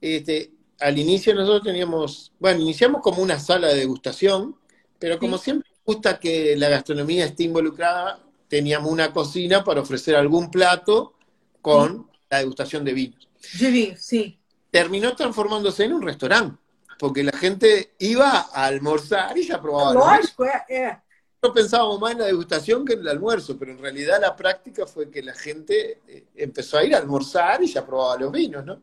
Este, 0.00 0.50
al 0.80 0.98
inicio 0.98 1.34
nosotros 1.34 1.62
teníamos, 1.62 2.32
bueno, 2.40 2.60
iniciamos 2.60 3.00
como 3.00 3.22
una 3.22 3.38
sala 3.38 3.68
de 3.68 3.76
degustación, 3.76 4.56
pero 4.98 5.18
como 5.18 5.38
siempre 5.38 5.70
gusta 5.84 6.18
que 6.18 6.56
la 6.56 6.68
gastronomía 6.68 7.24
esté 7.24 7.44
involucrada, 7.44 8.20
teníamos 8.48 8.90
una 8.90 9.12
cocina 9.12 9.62
para 9.62 9.80
ofrecer 9.80 10.16
algún 10.16 10.50
plato 10.50 11.14
con 11.62 12.10
la 12.28 12.38
degustación 12.38 12.84
de 12.84 12.92
vinos. 12.92 13.28
Vino, 13.58 13.96
sí. 13.96 14.38
Terminó 14.70 15.14
transformándose 15.14 15.84
en 15.84 15.92
un 15.92 16.02
restaurante, 16.02 16.58
porque 16.98 17.22
la 17.22 17.32
gente 17.32 17.94
iba 17.98 18.48
a 18.52 18.66
almorzar 18.66 19.36
y 19.38 19.46
ya 19.46 19.60
probaba. 19.60 19.94
los 19.94 20.04
Lógico, 20.04 20.44
é, 20.44 20.64
é. 20.68 20.98
No 21.42 21.52
pensábamos 21.54 22.00
más 22.00 22.12
en 22.12 22.18
la 22.18 22.26
degustación 22.26 22.84
que 22.84 22.92
en 22.94 23.00
el 23.00 23.08
almuerzo, 23.08 23.58
pero 23.58 23.72
en 23.72 23.78
realidad 23.78 24.20
la 24.20 24.36
práctica 24.36 24.86
fue 24.86 25.10
que 25.10 25.22
la 25.22 25.34
gente 25.34 26.00
eh, 26.06 26.26
empezó 26.36 26.76
a 26.78 26.84
ir 26.84 26.94
a 26.94 26.98
almorzar 26.98 27.62
y 27.62 27.66
ya 27.72 27.84
probaba 27.86 28.18
los 28.18 28.30
vinos, 28.32 28.64
¿no? 28.64 28.82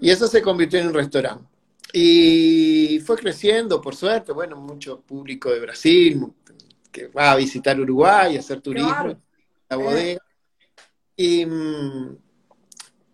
Y 0.00 0.10
eso 0.10 0.26
se 0.28 0.42
convirtió 0.42 0.78
en 0.78 0.88
un 0.88 0.94
restaurante. 0.94 1.44
Y 1.92 3.00
fue 3.00 3.16
creciendo, 3.16 3.80
por 3.80 3.96
suerte, 3.96 4.32
bueno, 4.32 4.56
mucho 4.56 5.00
público 5.00 5.50
de 5.50 5.60
Brasil 5.60 6.26
que 6.92 7.06
va 7.08 7.32
a 7.32 7.36
visitar 7.36 7.80
Uruguay, 7.80 8.36
a 8.36 8.40
hacer 8.40 8.60
turismo, 8.60 8.90
Claro. 8.90 9.18
la 9.70 9.76
bodega. 9.76 10.22
Y, 11.16 11.46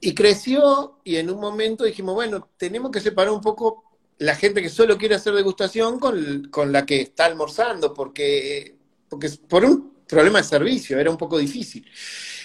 y 0.01 0.15
creció 0.15 0.99
y 1.05 1.17
en 1.17 1.31
un 1.31 1.41
momento 1.41 1.85
dijimos, 1.85 2.15
bueno, 2.15 2.49
tenemos 2.57 2.91
que 2.91 3.01
separar 3.01 3.33
un 3.33 3.41
poco 3.41 3.84
la 4.19 4.37
gente 4.37 4.63
que 4.63 4.69
solo 4.69 4.97
quiere 4.97 5.17
hacer 5.17 5.35
degustación 5.35 5.99
con, 5.99 6.49
con 6.51 6.73
la 6.73 6.87
que 6.87 7.03
está 7.03 7.27
almorzando, 7.27 7.93
porque, 7.93 8.77
porque 9.09 9.31
por 9.49 9.65
un 9.65 9.95
problema 10.07 10.39
de 10.39 10.45
servicio 10.45 10.99
era 10.99 11.11
un 11.11 11.19
poco 11.19 11.39
difícil. 11.39 11.85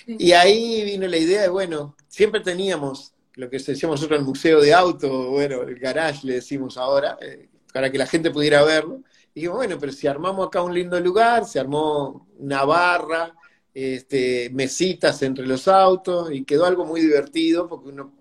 Y 0.07 0.31
ahí 0.31 0.83
vino 0.83 1.07
la 1.07 1.17
idea 1.17 1.43
de, 1.43 1.49
bueno, 1.49 1.95
siempre 2.07 2.41
teníamos 2.41 3.13
lo 3.39 3.49
que 3.49 3.57
decíamos 3.57 4.01
nosotros 4.01 4.19
el 4.19 4.25
museo 4.25 4.59
de 4.59 4.73
auto, 4.73 5.29
bueno, 5.29 5.61
el 5.61 5.79
garage 5.79 6.27
le 6.27 6.33
decimos 6.33 6.77
ahora, 6.77 7.17
eh, 7.21 7.47
para 7.73 7.89
que 7.89 7.97
la 7.97 8.05
gente 8.05 8.31
pudiera 8.31 8.63
verlo. 8.63 9.01
Y 9.33 9.39
dijimos, 9.41 9.57
bueno, 9.57 9.77
pero 9.79 9.93
si 9.93 10.07
armamos 10.07 10.47
acá 10.47 10.61
un 10.61 10.73
lindo 10.73 10.99
lugar, 10.99 11.45
se 11.45 11.57
armó 11.57 12.27
una 12.37 12.65
barra, 12.65 13.33
este, 13.73 14.49
mesitas 14.49 15.21
entre 15.21 15.47
los 15.47 15.69
autos, 15.69 16.33
y 16.33 16.43
quedó 16.43 16.65
algo 16.65 16.85
muy 16.85 16.99
divertido, 16.99 17.69
porque 17.69 17.89
uno 17.89 18.13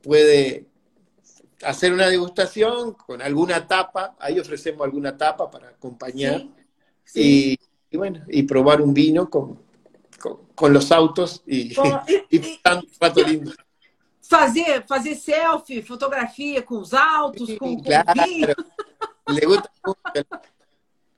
puede 0.00 0.66
hacer 1.64 1.92
una 1.92 2.08
degustación 2.08 2.94
con 2.94 3.20
alguna 3.22 3.66
tapa, 3.66 4.16
ahí 4.18 4.38
ofrecemos 4.38 4.82
alguna 4.84 5.16
tapa 5.16 5.50
para 5.50 5.68
acompañar, 5.68 6.42
y, 7.14 7.58
y 7.90 7.96
bueno, 7.96 8.24
y 8.28 8.42
probar 8.44 8.80
un 8.80 8.92
vino 8.94 9.28
con, 9.28 9.60
con, 10.20 10.46
con 10.54 10.72
los 10.72 10.90
autos 10.92 11.42
y, 11.46 11.74
Bom, 11.74 12.00
e- 12.06 12.24
y 12.30 12.36
e- 12.54 12.60
tanto 12.62 12.86
rato 13.00 13.22
lindo. 13.26 13.52
fazer, 14.20 14.84
fazer 14.86 15.14
selfie, 15.14 15.82
fotografia 15.82 16.62
com 16.62 16.76
os 16.76 16.94
autos, 16.94 17.56
com 17.58 17.80
Claro, 17.82 18.10
o 18.10 18.24
vinho. 18.24 18.54
le 19.28 19.46
gusta 19.46 19.70
mucho. 19.84 20.26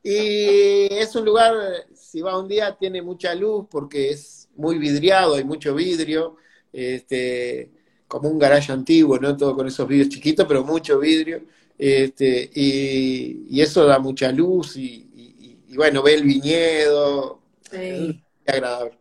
Y 0.03 0.89
es 0.91 1.15
un 1.17 1.25
lugar, 1.25 1.55
si 1.95 2.21
va 2.21 2.39
un 2.39 2.47
día, 2.49 2.77
tiene 2.77 3.01
mucha 3.01 3.35
luz 3.35 3.67
porque 3.71 4.11
es 4.11 4.49
muy 4.55 4.79
vidriado, 4.79 5.35
hay 5.37 5.45
mucho 5.45 5.75
vidrio, 5.75 6.37
este, 6.73 7.71
como 8.09 8.29
un 8.29 8.39
garage 8.39 8.71
antiguo, 8.73 9.19
¿no? 9.19 9.37
Todo 9.37 9.55
con 9.57 9.67
esos 9.67 9.87
vidrios 9.89 10.09
chiquitos, 10.11 10.47
pero 10.47 10.65
mucho 10.65 10.99
vidrio. 10.99 11.43
Este, 11.77 12.51
y, 12.55 13.47
y 13.51 13.61
eso 13.61 13.85
da 13.85 13.99
mucha 13.99 14.31
luz 14.31 14.77
y, 14.77 15.09
y- 15.15 15.59
y, 15.69 15.77
bueno, 15.77 16.03
ve 16.03 16.15
el 16.15 16.23
viñedo, 16.23 17.41
Sim, 17.71 18.23
es 18.45 18.55
agradable. 18.55 18.97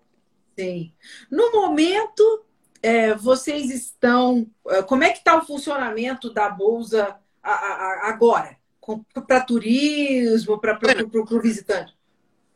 sim. 0.57 0.91
No 1.29 1.51
momento, 1.51 2.23
é, 2.81 3.13
vocês 3.15 3.69
estão. 3.69 4.47
é, 4.67 4.81
Como 4.81 5.03
é 5.03 5.09
que 5.11 5.19
está 5.19 5.37
o 5.37 5.45
funcionamento 5.45 6.33
da 6.33 6.49
Bolsa 6.49 7.19
a- 7.43 7.51
a- 7.51 8.07
a- 8.07 8.09
agora? 8.09 8.57
Para 9.27 9.41
turismo, 9.45 10.59
para 10.59 10.77
o 10.77 11.39
visitante? 11.39 11.93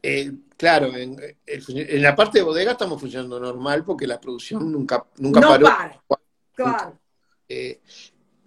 Eh, 0.03 0.31
claro, 0.57 0.95
en, 0.95 1.15
en 1.45 2.01
la 2.01 2.15
parte 2.15 2.39
de 2.39 2.43
bodega 2.43 2.71
estamos 2.73 2.99
funcionando 2.99 3.39
normal 3.39 3.83
porque 3.85 4.05
la 4.07 4.19
producción 4.19 4.71
nunca, 4.71 5.05
nunca 5.17 5.39
Não 5.39 5.49
paró. 5.49 5.65
para. 5.65 6.01
Claro. 6.58 6.99
Eh, 7.47 7.80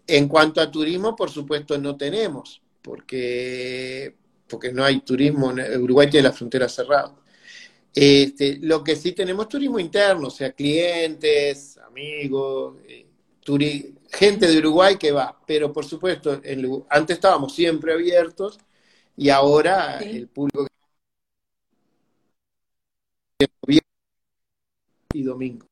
en 0.07 0.29
cuanto 0.29 0.61
a 0.61 0.71
turismo, 0.71 1.15
por 1.15 1.31
supuesto, 1.31 1.79
no 1.79 1.97
tenemos, 1.97 2.61
porque, 2.83 4.15
porque 4.49 4.73
no 4.73 4.85
hay 4.85 5.01
turismo, 5.01 5.53
en 5.53 5.81
Uruguay 5.83 6.11
tiene 6.11 6.29
la 6.29 6.35
frontera 6.35 6.69
cerrada. 6.69 7.15
Este, 7.95 8.59
lo 8.61 8.83
que 8.83 8.97
sí 8.97 9.13
tenemos 9.13 9.49
turismo 9.49 9.79
interno, 9.79 10.27
o 10.29 10.31
sea, 10.31 10.53
clientes, 10.53 11.79
amigos, 11.79 12.77
eh, 12.89 13.07
turi- 13.45 13.95
gente 14.13 14.49
de 14.49 14.59
Uruguay 14.59 14.97
que 14.97 15.13
va, 15.13 15.41
pero 15.47 15.73
por 15.73 15.85
supuesto, 15.85 16.41
en 16.43 16.85
antes 16.89 17.15
estábamos 17.17 17.55
siempre 17.55 17.93
abiertos 17.93 18.59
y 19.17 19.29
ahora 19.29 20.01
Sí. 20.01 20.17
el 20.17 20.29
público 20.29 20.67
y 25.13 25.23
domingo, 25.23 25.67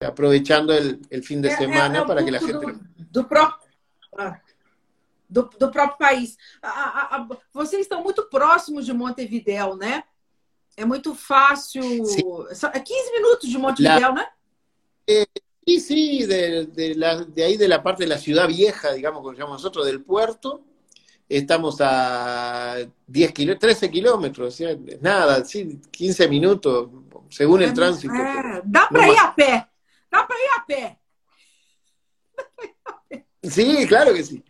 aprovechando 0.00 0.72
el, 0.72 1.00
el 1.10 1.22
fin 1.22 1.42
de 1.42 1.48
É- 1.48 1.52
é- 1.52 1.56
semana 1.56 1.98
é 1.98 2.02
um 2.02 2.06
para 2.06 2.22
que 2.24 2.30
la 2.30 2.38
pouco 2.38 2.52
gente... 2.70 2.78
do, 2.96 3.04
do 3.22 3.24
próprio. 3.24 3.68
ah, 4.16 4.40
Do, 5.30 5.42
do 5.58 5.70
próprio 5.70 5.98
país. 5.98 6.38
A- 6.62 6.68
a- 6.68 7.16
a- 7.16 7.28
vocês 7.52 7.82
estão 7.82 8.02
muito 8.02 8.22
próximos 8.30 8.86
de 8.86 8.94
Montevidéu, 8.94 9.76
né? 9.76 10.02
É 10.74 10.86
muito 10.86 11.14
fácil. 11.14 11.82
Sim. 12.06 12.22
É 12.72 12.80
15 12.80 13.12
minutos 13.12 13.50
de 13.50 13.58
Montevidéu, 13.58 14.14
né? 14.14 14.26
Sí, 15.66 15.80
sí, 15.80 16.26
de, 16.26 16.64
de 16.66 16.94
la- 16.94 17.24
de 17.24 17.42
ahí 17.42 17.58
de 17.58 17.68
la 17.68 17.82
parte 17.82 18.04
de 18.04 18.08
la 18.08 18.16
ciudad 18.16 18.48
vieja, 18.48 18.92
digamos, 18.92 19.20
como 19.20 19.34
llamamos 19.34 19.60
nosotros, 19.62 19.84
del 19.84 20.00
puerto, 20.02 20.62
estamos 21.28 21.76
a 21.82 22.76
10 23.06 23.32
kilo, 23.32 23.58
13 23.58 23.90
kilómetros, 23.90 24.54
sea, 24.54 24.74
nada, 25.02 25.44
sí, 25.44 25.78
15 25.90 26.26
minutos, 26.26 26.88
según 27.28 27.60
el 27.62 27.70
É, 27.70 27.74
tránsito. 27.74 28.14
é, 28.14 28.62
dá 28.64 28.88
para 28.88 29.08
ir 29.08 29.18
a 29.18 29.34
pé. 29.34 29.67
Dá 30.10 30.26
para 30.26 30.40
ir 30.40 30.50
a 30.56 30.66
pé. 30.66 30.98
Sí, 33.42 33.86
claro 33.86 34.12
que 34.14 34.24
sí. 34.24 34.44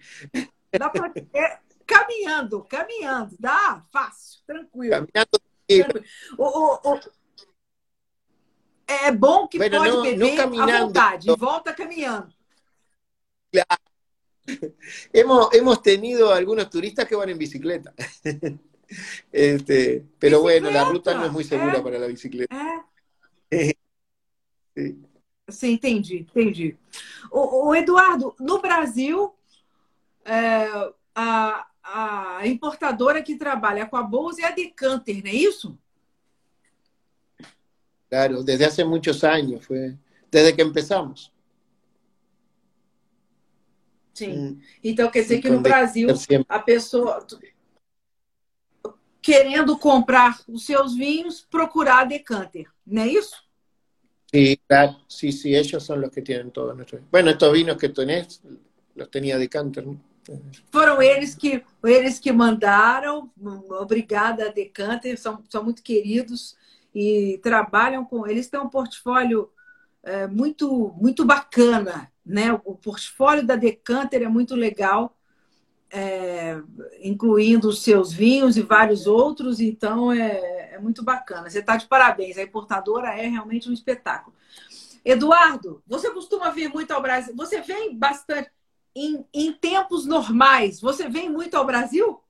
Dá 0.73 0.91
pra, 0.91 1.13
é, 1.33 1.61
caminhando, 1.87 2.65
caminhando. 2.67 3.37
Dá 3.39 3.85
fácil, 3.91 4.43
tranquilo. 4.47 4.91
Caminando, 4.93 5.39
sí, 5.69 5.83
tranquilo. 5.85 6.05
O, 6.39 6.47
o- 6.47 6.95
o- 6.95 7.01
é 8.87 9.13
bom 9.13 9.47
que 9.49 9.59
Bueno, 9.59 9.79
pode 9.79 9.91
não- 9.91 10.03
beber 10.03 10.19
não 10.19 10.37
caminhando. 10.37 10.73
à 10.73 10.81
vontade. 10.81 11.27
Volta 11.37 11.75
caminhando. 11.75 12.33
hemos, 15.13 15.53
hemos 15.55 15.83
tenido 15.83 16.33
algunos 16.33 16.71
turistas 16.71 17.07
que 17.07 17.15
van 17.17 17.29
en 17.29 17.39
bicicleta. 17.39 17.93
Este, 19.31 20.07
pero 20.19 20.41
bueno, 20.41 20.71
la 20.71 20.85
ruta 20.85 21.13
no 21.15 21.27
es 21.27 21.33
muy 21.33 21.45
segura 21.45 21.79
Eh. 21.79 21.83
para 21.83 21.99
la 21.99 22.07
bicicleta. 22.07 22.55
É. 23.51 23.73
Sí. 24.77 24.97
Sim, 25.49 25.73
entendi, 25.73 26.19
entendi. 26.19 26.77
O, 27.31 27.69
o 27.69 27.75
Eduardo, 27.75 28.35
no 28.39 28.61
Brasil, 28.61 29.35
é, 30.25 30.67
a, 31.15 31.67
a 31.83 32.47
importadora 32.47 33.23
que 33.23 33.37
trabalha 33.37 33.87
com 33.87 33.97
a 33.97 34.03
Bolsa 34.03 34.43
é 34.43 34.45
a 34.45 34.51
Decanter, 34.51 35.23
não 35.23 35.31
é 35.31 35.35
isso? 35.35 35.79
Claro, 38.11 38.43
desde 38.43 38.65
hace 38.65 38.85
muchos 38.85 39.25
años, 39.25 39.65
fue 39.65 39.97
desde 40.31 40.53
que 40.53 40.63
empezamos. 40.63 41.33
Sim. 44.13 44.33
Mm, 44.33 44.61
Então 44.83 45.11
quer 45.11 45.23
dizer 45.23 45.41
que 45.41 45.49
no 45.49 45.61
Brasil 45.61 46.09
a 46.49 46.59
pessoa 46.59 47.25
querendo 49.23 49.79
comprar 49.79 50.41
os 50.49 50.65
seus 50.65 50.95
vinhos, 50.95 51.41
procurar 51.41 52.01
a 52.01 52.05
Decanter, 52.05 52.71
não 52.87 53.03
é 53.03 53.09
isso? 53.09 53.48
Sí, 54.31 54.61
claro, 54.67 54.99
sí, 55.07 55.33
sí, 55.33 55.57
ellos 55.57 55.83
son 55.83 56.03
los 56.03 56.11
que 56.11 56.21
tienen 56.21 56.51
todos 56.51 56.77
nuestros. 56.77 57.01
Bueno, 57.11 57.31
estos 57.31 57.53
vinos 57.53 57.77
que 57.79 57.89
tenés 57.89 58.43
los 58.95 59.11
tenía 59.11 59.39
de 59.39 59.49
Canter, 59.49 59.87
¿no? 59.87 60.09
Foram 60.71 61.01
eles 61.01 61.35
que 61.35 61.65
eles 61.83 62.19
que 62.19 62.33
mandaram. 62.33 63.31
Obrigada 63.81 64.53
Decanter, 64.53 65.19
são, 65.19 65.43
são 65.49 65.65
muito 65.65 65.83
queridos 65.83 66.57
e 66.95 67.41
trabalham 67.43 68.05
com. 68.05 68.27
Eles 68.27 68.49
têm 68.49 68.61
um 68.61 68.69
portfólio 68.69 69.51
é, 70.03 70.27
muito 70.27 70.95
muito 71.01 71.25
bacana, 71.25 72.13
né? 72.25 72.53
O 72.65 72.75
portfólio 72.75 73.47
da 73.47 73.57
Decanter 73.57 74.23
é 74.23 74.29
muito 74.29 74.55
legal, 74.55 75.17
é, 75.91 76.61
incluindo 77.03 77.69
os 77.69 77.83
seus 77.83 78.13
vinhos 78.13 78.57
e 78.57 78.63
vários 78.63 79.07
outros. 79.07 79.61
Então 79.61 80.13
é, 80.13 80.58
é 80.79 80.81
muito 80.81 81.05
bacana. 81.05 81.51
Você 81.51 81.59
está 81.59 81.77
de 81.77 81.87
parabéns. 81.87 82.39
A 82.39 82.43
importadora 82.43 83.09
é 83.11 83.27
realmente 83.27 83.69
um 83.69 83.73
espetáculo. 83.73 84.35
Eduardo, 85.05 85.83
você 85.87 86.11
costuma 86.11 86.51
vir 86.51 86.69
muito 86.71 86.93
ao 86.93 87.03
Brasil? 87.03 87.35
Você 87.37 87.61
vem 87.61 87.97
bastante 87.97 88.51
em, 88.95 89.25
em 89.33 89.53
tempos 89.53 90.07
normais? 90.07 90.81
Você 90.81 91.09
vem 91.09 91.29
muito 91.31 91.57
ao 91.57 91.65
Brasil? 91.67 92.21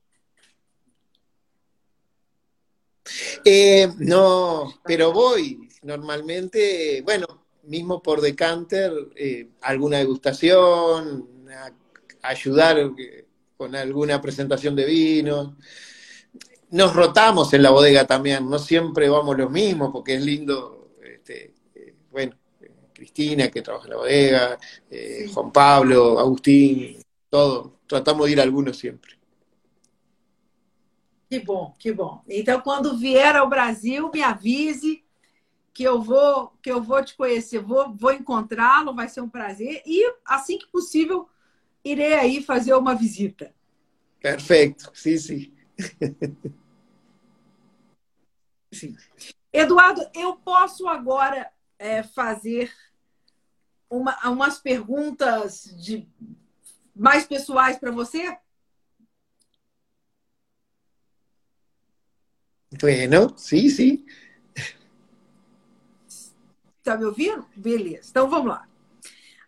Eh, 3.45 3.87
no, 3.99 4.73
pero 4.85 5.11
voy 5.11 5.67
normalmente, 5.83 7.01
bueno, 7.03 7.25
mismo 7.63 8.01
por 8.01 8.21
decanter, 8.21 8.91
eh, 9.15 9.47
alguna 9.61 9.97
degustación, 9.97 11.27
a- 11.49 11.71
ayudar 12.29 12.77
eh, 12.77 13.25
con 13.57 13.75
alguna 13.75 14.21
presentación 14.21 14.75
de 14.75 14.85
vinos. 14.85 15.53
Nos 16.71 16.95
rotamos 16.95 17.53
en 17.53 17.63
la 17.63 17.71
bodega 17.71 18.05
también, 18.05 18.49
no 18.49 18.59
siempre 18.59 19.09
vamos 19.09 19.37
los 19.37 19.49
mismos, 19.49 19.91
porque 19.91 20.15
es 20.15 20.23
lindo, 20.23 20.91
este, 21.03 21.53
eh, 21.75 21.95
bueno, 22.11 22.35
Cristina 22.93 23.49
que 23.49 23.61
trabaja 23.61 23.85
en 23.85 23.91
la 23.91 23.97
bodega, 23.97 24.59
eh, 24.89 25.29
Juan 25.33 25.51
Pablo, 25.51 26.19
Agustín, 26.19 27.01
todo, 27.29 27.79
tratamos 27.87 28.27
de 28.27 28.33
ir 28.33 28.41
algunos 28.41 28.77
siempre. 28.77 29.17
Que 31.29 31.39
bom, 31.39 31.75
que 31.77 31.91
bom. 31.91 32.23
Então, 32.27 32.59
quando 32.61 32.97
vier 32.97 33.35
ao 33.35 33.47
Brasil, 33.47 34.09
me 34.11 34.23
avise 34.23 35.03
que 35.71 35.83
eu 35.83 36.01
vou 36.01 36.51
que 36.61 36.71
eu 36.71 36.81
vou 36.81 37.03
te 37.05 37.15
conhecer, 37.15 37.59
vou, 37.59 37.95
vou 37.95 38.11
encontrá-lo, 38.11 38.95
vai 38.95 39.07
ser 39.07 39.21
um 39.21 39.29
prazer. 39.29 39.83
E 39.85 40.11
assim 40.25 40.57
que 40.57 40.67
possível, 40.67 41.29
irei 41.83 42.15
aí 42.15 42.41
fazer 42.41 42.73
uma 42.73 42.95
visita. 42.95 43.53
Perfeito, 44.19 44.91
sim, 44.95 45.17
sim. 45.17 45.53
Eduardo, 49.51 50.07
eu 50.13 50.35
posso 50.37 50.87
agora 50.87 51.51
é, 51.77 52.03
fazer 52.03 52.71
uma, 53.89 54.15
umas 54.29 54.59
perguntas 54.59 55.63
de 55.63 56.07
mais 56.95 57.25
pessoais 57.25 57.77
para 57.77 57.91
você? 57.91 58.37
Bueno, 62.79 63.35
sim, 63.37 63.69
sim. 63.69 64.05
Está 66.77 66.97
me 66.97 67.05
ouvindo? 67.05 67.47
Beleza. 67.55 68.09
Então 68.09 68.29
vamos 68.29 68.49
lá. 68.49 68.67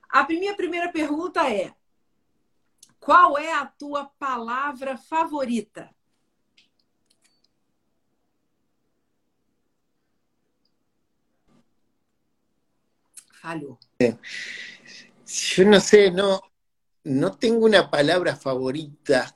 A 0.09 0.27
minha 0.27 0.55
primeira 0.55 0.91
pergunta 0.91 1.47
é: 1.49 1.73
qual 2.99 3.38
é 3.38 3.53
a 3.53 3.65
tua 3.65 4.05
palavra 4.05 4.97
favorita? 4.97 5.93
Falhou. 13.41 13.79
Yo 15.25 15.65
no 15.65 15.79
sé, 15.79 16.11
no, 16.11 16.39
no 17.05 17.31
tengo 17.37 17.65
una 17.65 17.89
palabra 17.89 18.35
favorita. 18.35 19.35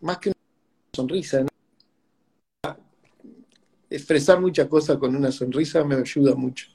Más 0.00 0.18
que 0.18 0.28
una 0.28 0.38
sonrisa, 0.92 1.42
¿no? 1.42 1.48
Expresar 3.90 4.40
muchas 4.40 4.68
cosas 4.68 4.96
con 4.98 5.16
una 5.16 5.32
sonrisa 5.32 5.82
me 5.82 5.96
ayuda 5.96 6.36
mucho. 6.36 6.68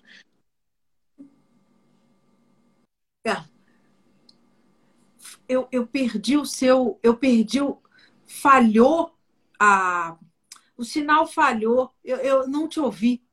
É. 3.25 3.45
Eu, 5.47 5.69
eu 5.71 5.87
perdi 5.87 6.35
o 6.35 6.45
seu. 6.45 6.99
Eu 7.01 7.15
perdi 7.15 7.61
o. 7.61 7.81
Falhou 8.25 9.17
a. 9.57 10.17
O 10.75 10.83
sinal 10.83 11.25
falhou. 11.25 11.95
Eu, 12.03 12.17
eu 12.17 12.47
não 12.47 12.67
te 12.67 12.81
ouvi. 12.81 13.24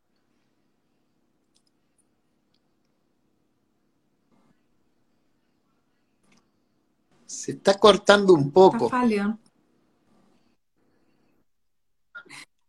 Se 7.32 7.52
está 7.52 7.78
cortando 7.78 8.34
un 8.34 8.44
Tá 8.48 8.52
poco. 8.52 8.88
falhando. 8.90 9.38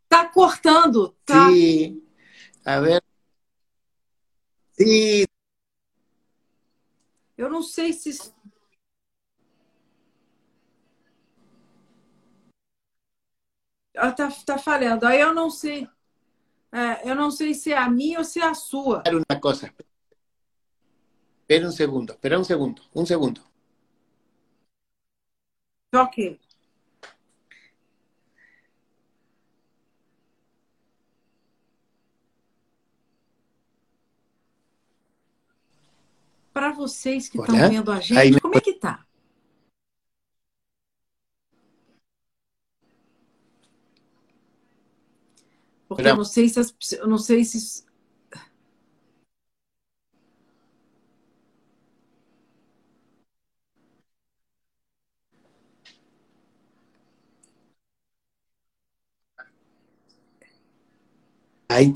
Tá 0.08 0.28
cortando. 0.32 1.14
Tá. 1.24 1.48
Sí. 1.50 2.02
A 2.64 2.80
ver. 2.80 3.02
Sí, 4.78 5.24
Eu 7.36 7.50
não 7.50 7.62
sei 7.62 7.92
se. 7.92 8.32
Ah, 13.96 14.12
tá, 14.12 14.30
falhando. 14.58 15.06
Aí 15.06 15.20
eu 15.20 15.34
não 15.34 15.50
sei. 15.50 15.86
É, 16.72 17.08
eu 17.10 17.14
não 17.14 17.30
sei 17.30 17.54
se 17.54 17.72
é 17.72 17.76
a 17.76 17.88
minha 17.88 18.18
ou 18.18 18.24
se 18.24 18.40
é 18.40 18.44
a 18.44 18.54
sua. 18.54 19.02
una 19.06 19.40
cosa. 19.40 19.72
Espera 21.42 21.66
un 21.66 21.72
segundo, 21.72 22.14
espera 22.14 22.38
un 22.38 22.44
segundo, 22.44 22.82
un 22.94 23.06
segundo. 23.06 23.42
Ok. 25.94 26.38
Para 36.52 36.72
vocês 36.72 37.28
que 37.28 37.38
estão 37.38 37.56
vendo 37.70 37.90
a 37.90 38.00
gente, 38.00 38.18
aí- 38.18 38.40
como 38.40 38.56
é 38.56 38.60
que 38.60 38.74
tá? 38.74 39.04
Porque 45.88 46.02
eu 46.12 46.16
não 46.16 46.24
sei 46.24 46.48
se 46.48 46.58
as- 46.60 46.74
eu 46.92 47.06
não 47.06 47.18
sei 47.18 47.44
se 47.44 47.84
Ahí 61.74 61.92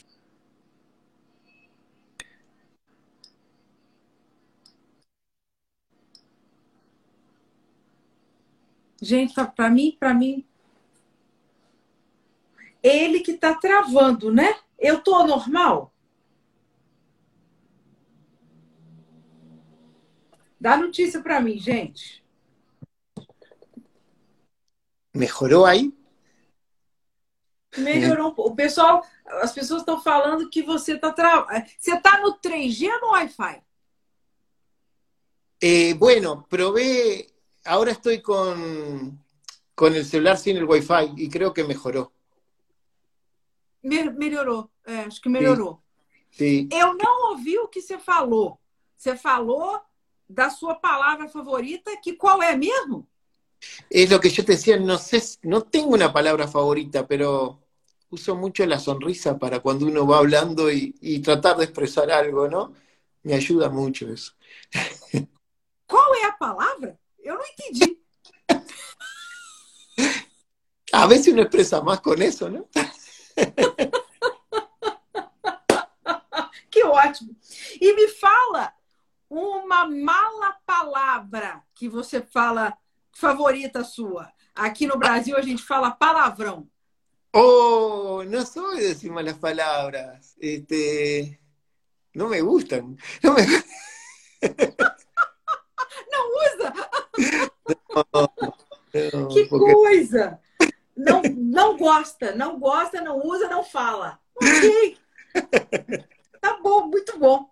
Gente, 9.00 9.32
para 9.54 9.70
mim, 9.70 9.96
para 9.98 10.12
mim, 10.12 10.44
ele 12.82 13.20
que 13.20 13.34
tá 13.34 13.54
travando, 13.54 14.32
né? 14.32 14.58
Eu 14.76 15.00
tô 15.00 15.24
normal? 15.24 15.94
Dá 20.60 20.76
notícia 20.76 21.22
para 21.22 21.40
mim, 21.40 21.56
gente. 21.58 22.24
mejoró 25.14 25.64
ahí. 25.64 25.92
Melhorou 27.78 28.28
um 28.28 28.34
pouco. 28.34 28.50
O 28.50 28.56
pessoal, 28.56 29.04
as 29.42 29.52
pessoas 29.52 29.80
estão 29.82 30.00
falando 30.00 30.48
que 30.50 30.62
você 30.62 30.96
tá 30.98 31.12
tra... 31.12 31.46
Você 31.78 31.98
tá 32.00 32.20
no 32.20 32.38
3G 32.38 32.90
ou 32.94 33.00
no 33.00 33.10
Wi-Fi? 33.12 33.62
Eh, 35.60 35.94
bueno, 35.94 36.46
probé, 36.48 37.26
ahora 37.64 37.90
estoy 37.90 38.22
con, 38.22 39.18
con 39.74 39.94
el 39.94 40.04
celular 40.04 40.38
sin 40.38 40.56
el 40.56 40.64
wifi 40.64 41.12
y 41.16 41.28
creo 41.28 41.52
que 41.52 41.64
mejoró. 41.64 42.12
Me- 43.82 44.10
Melhorou. 44.10 44.70
É, 44.86 45.00
acho 45.00 45.20
que 45.20 45.28
melhorou. 45.28 45.80
Sí. 46.30 46.68
Eu 46.70 46.94
não 46.94 47.30
ouvi 47.32 47.58
o 47.58 47.68
que 47.68 47.80
você 47.80 47.98
falou. 47.98 48.58
Você 48.96 49.16
falou 49.16 49.80
da 50.28 50.50
sua 50.50 50.74
palavra 50.74 51.28
favorita, 51.28 51.96
que 52.02 52.12
qual 52.14 52.42
é 52.42 52.54
mesmo? 52.56 53.06
Es 53.90 54.08
lo 54.10 54.20
que 54.20 54.28
yo 54.30 54.44
te 54.44 54.52
decía, 54.52 54.78
no 54.78 54.98
sé, 54.98 55.20
no 55.42 55.62
tengo 55.62 55.88
una 55.94 56.12
palabra 56.12 56.46
favorita, 56.46 57.06
pero 57.06 57.58
uso 58.10 58.34
mucho 58.34 58.64
la 58.66 58.78
sonrisa 58.78 59.38
para 59.38 59.60
cuando 59.60 59.86
uno 59.86 60.06
va 60.06 60.18
hablando 60.18 60.70
y, 60.70 60.94
y 61.00 61.20
tratar 61.20 61.56
de 61.56 61.64
expresar 61.64 62.10
algo, 62.10 62.48
¿no? 62.48 62.72
Me 63.22 63.34
ayuda 63.34 63.68
mucho 63.68 64.08
eso. 64.08 64.32
Qual 65.86 66.14
é 66.16 66.24
a 66.26 66.32
palavra? 66.32 66.98
Eu 67.18 67.34
não 67.34 67.44
entendi. 67.44 67.98
A 70.92 71.06
veces 71.06 71.32
uno 71.32 71.42
expresa 71.42 71.82
más 71.82 72.00
con 72.00 72.20
eso, 72.22 72.48
¿no? 72.48 72.68
Que 76.70 76.84
ótimo. 76.84 77.34
E 77.80 77.92
me 77.94 78.08
fala 78.08 78.72
uma 79.28 79.88
mala 79.88 80.58
palavra 80.64 81.64
que 81.74 81.88
você 81.88 82.22
fala 82.22 82.76
favorita 83.12 83.82
sua. 83.82 84.32
Aqui 84.54 84.86
no 84.86 84.96
Brasil 84.98 85.36
a 85.36 85.42
gente 85.42 85.62
fala 85.62 85.90
palavrão. 85.90 86.68
Oh, 87.32 88.22
no 88.26 88.44
soy 88.46 88.78
de 88.78 88.88
decir 88.88 89.10
malas 89.10 89.38
palabras. 89.38 90.34
Este, 90.40 91.38
no 92.14 92.28
me 92.28 92.40
gustan. 92.40 92.96
No 93.22 93.34
me, 93.34 93.42
Não 96.12 96.30
usa? 96.44 96.72
Que 99.32 99.44
porque- 99.46 99.72
coisa! 99.72 100.40
Não, 100.96 101.22
não 101.36 101.76
gosta, 101.76 102.34
não 102.34 102.58
gosta, 102.58 103.00
não 103.00 103.18
usa, 103.24 103.48
não 103.48 103.62
fala. 103.64 104.20
Ok. 104.36 104.98
Tá 106.40 106.58
bom, 106.62 106.86
muito 106.88 107.18
bom. 107.18 107.50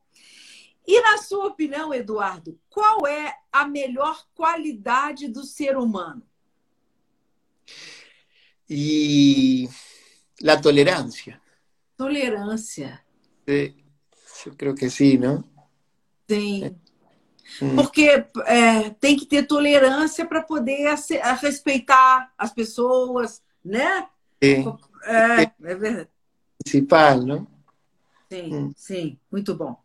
E 0.87 1.01
na 1.01 1.19
sua 1.19 1.47
opinião, 1.47 1.93
Eduardo, 1.93 2.59
qual 2.71 3.07
é 3.07 3.37
a 3.53 3.67
melhor 3.67 4.25
qualidade 4.35 5.27
do 5.29 5.43
ser 5.45 5.77
humano? 5.77 6.23
Y 8.69 9.69
la 10.41 10.61
tolerancia. 10.61 11.41
Tolerância. 11.97 13.05
Sí, 13.47 13.77
yo 14.45 14.57
creo 14.57 14.75
que 14.75 14.91
sí, 14.91 15.19
¿no? 15.19 15.45
Sim. 16.29 16.77
Hum. 17.63 17.77
Porque 17.77 18.27
é, 18.47 18.91
tem 19.01 19.17
que 19.17 19.25
ter 19.25 19.47
tolerância 19.47 20.27
para 20.27 20.43
poder 20.43 20.95
respeitar 21.41 22.33
as 22.37 22.53
pessoas, 22.53 23.43
né? 23.65 24.09
Sim. 24.43 24.77
É, 25.05 25.43
é 25.43 25.75
verdade. 25.75 26.09
Principal, 26.63 27.23
não? 27.23 27.47
Sim, 28.31 28.55
hum. 28.55 28.73
sim, 28.77 29.19
muito 29.31 29.55
bom. 29.55 29.81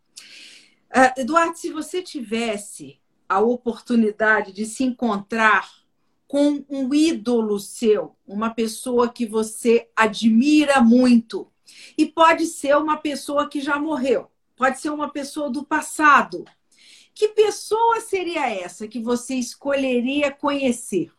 Uh, 0.89 1.21
Eduardo, 1.21 1.55
se 1.57 1.71
você 1.71 2.01
tivesse 2.01 2.99
a 3.29 3.39
oportunidade 3.39 4.51
de 4.51 4.65
se 4.65 4.83
encontrar 4.83 5.69
com 6.31 6.63
um 6.69 6.93
ídolo 6.93 7.59
seu, 7.59 8.15
uma 8.25 8.51
pessoa 8.51 9.11
que 9.11 9.25
você 9.25 9.89
admira 9.93 10.79
muito, 10.79 11.51
e 11.97 12.05
pode 12.05 12.45
ser 12.45 12.77
uma 12.77 12.95
pessoa 12.95 13.49
que 13.49 13.59
já 13.59 13.77
morreu, 13.77 14.31
pode 14.55 14.79
ser 14.79 14.91
uma 14.91 15.09
pessoa 15.09 15.49
do 15.49 15.65
passado. 15.65 16.45
Que 17.13 17.27
pessoa 17.27 17.99
seria 17.99 18.49
essa 18.49 18.87
que 18.87 19.01
você 19.01 19.35
escolheria 19.35 20.31
conhecer? 20.31 21.11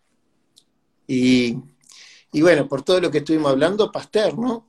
E, 1.07 1.59
e 2.33 2.41
bueno, 2.41 2.67
por 2.67 2.81
todo 2.81 3.03
lo 3.03 3.11
que 3.11 3.19
estuvimos 3.19 3.51
hablando, 3.51 3.93
Pasteur, 3.93 4.35
¿no? 4.39 4.67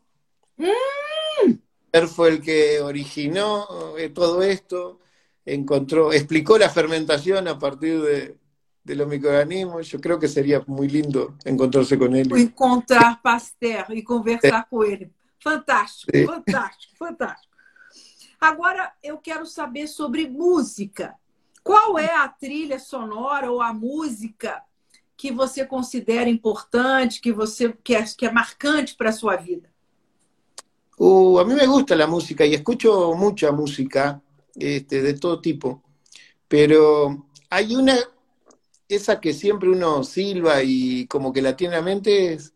Mm. 0.58 1.54
Pasteur 1.90 2.10
fue 2.10 2.28
el 2.28 2.42
que 2.42 2.82
originó 2.82 3.96
eh, 3.98 4.10
todo 4.10 4.44
esto, 4.44 5.00
encontró, 5.46 6.12
explicó 6.12 6.58
la 6.58 6.70
fermentación 6.70 7.48
a 7.48 7.58
partir 7.58 8.02
de, 8.02 8.43
de 8.84 8.96
los 8.96 9.08
microorganismos. 9.08 9.88
Yo 9.88 10.00
creo 10.00 10.20
que 10.20 10.28
sería 10.28 10.64
muy 10.68 10.88
lindo 10.88 11.36
encontrarse 11.46 11.98
con 11.98 12.16
él. 12.16 12.30
Encontrar 12.36 13.22
Pasteur 13.22 13.86
e 13.92 14.02
conversar 14.04 14.68
com 14.70 14.84
ele. 14.84 15.12
Fantástico, 15.40 16.12
fantástico, 16.26 16.96
fantástico. 16.98 17.54
Agora 18.40 18.94
eu 19.02 19.18
quero 19.18 19.46
saber 19.46 19.88
sobre 19.88 20.28
música. 20.28 21.16
Qual 21.64 21.98
é 21.98 22.14
a 22.14 22.28
trilha 22.28 22.78
sonora 22.78 23.50
ou 23.50 23.62
a 23.62 23.74
música 23.74 24.62
que 25.16 25.32
você 25.32 25.66
considera 25.66 26.30
importante, 26.30 27.22
que 27.22 27.32
você 27.32 27.74
que 27.84 27.96
é, 27.96 28.04
que 28.04 28.26
é 28.26 28.32
marcante 28.32 28.96
para 28.96 29.10
a 29.10 29.14
sua 29.14 29.38
vida? 29.38 29.72
Uh, 31.00 31.40
a 31.40 31.46
mí 31.46 31.54
me 31.56 31.66
gusta 31.66 31.96
la 31.96 32.08
música 32.08 32.46
y 32.46 32.54
escucho 32.54 33.14
mucha 33.16 33.52
música 33.52 34.22
este, 34.56 35.02
de 35.02 35.14
todo 35.16 35.42
tipo, 35.42 35.82
pero 36.48 37.26
hay 37.50 37.76
una, 37.76 37.98
esa 38.96 39.20
que 39.20 39.34
siempre 39.34 39.70
uno 39.70 40.04
silba 40.04 40.64
y 40.64 41.08
como 41.08 41.34
que 41.34 41.42
la 41.42 41.56
tiene 41.56 41.76
en 41.76 41.82
la 41.82 41.86
mente 41.86 42.34
es 42.34 42.54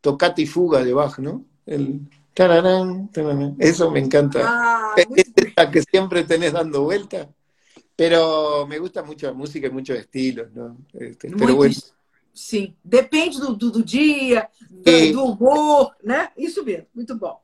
Tocata 0.00 0.40
y 0.40 0.46
Fuga 0.46 0.84
de 0.84 0.92
Bach, 0.92 1.18
¿no? 1.18 1.44
El 1.66 2.00
tararán, 2.34 3.10
tararán. 3.10 3.56
Eso 3.58 3.90
me 3.90 4.00
encanta. 4.00 4.40
Ah, 4.44 4.94
es 4.96 5.32
esa 5.34 5.70
que 5.70 5.82
siempre 5.82 6.24
tenés 6.24 6.52
dando 6.52 6.82
vuelta. 6.82 7.28
Pero 7.96 8.64
me 8.66 8.78
gusta 8.78 9.02
mucho 9.02 9.26
la 9.26 9.32
música 9.32 9.66
y 9.66 9.70
muchos 9.70 9.98
estilos, 9.98 10.52
¿no? 10.52 10.76
Este, 10.92 11.30
pero 11.36 11.56
bueno, 11.56 11.74
sim. 12.32 12.76
Depende 12.84 13.38
do, 13.38 13.56
do, 13.56 13.72
do 13.72 13.82
dia, 13.82 14.48
do, 14.70 14.90
Sim. 14.90 15.12
do 15.12 15.24
humor, 15.24 15.96
né? 16.02 16.30
Isso 16.36 16.64
mesmo, 16.64 16.86
muito 16.94 17.16
bom. 17.16 17.42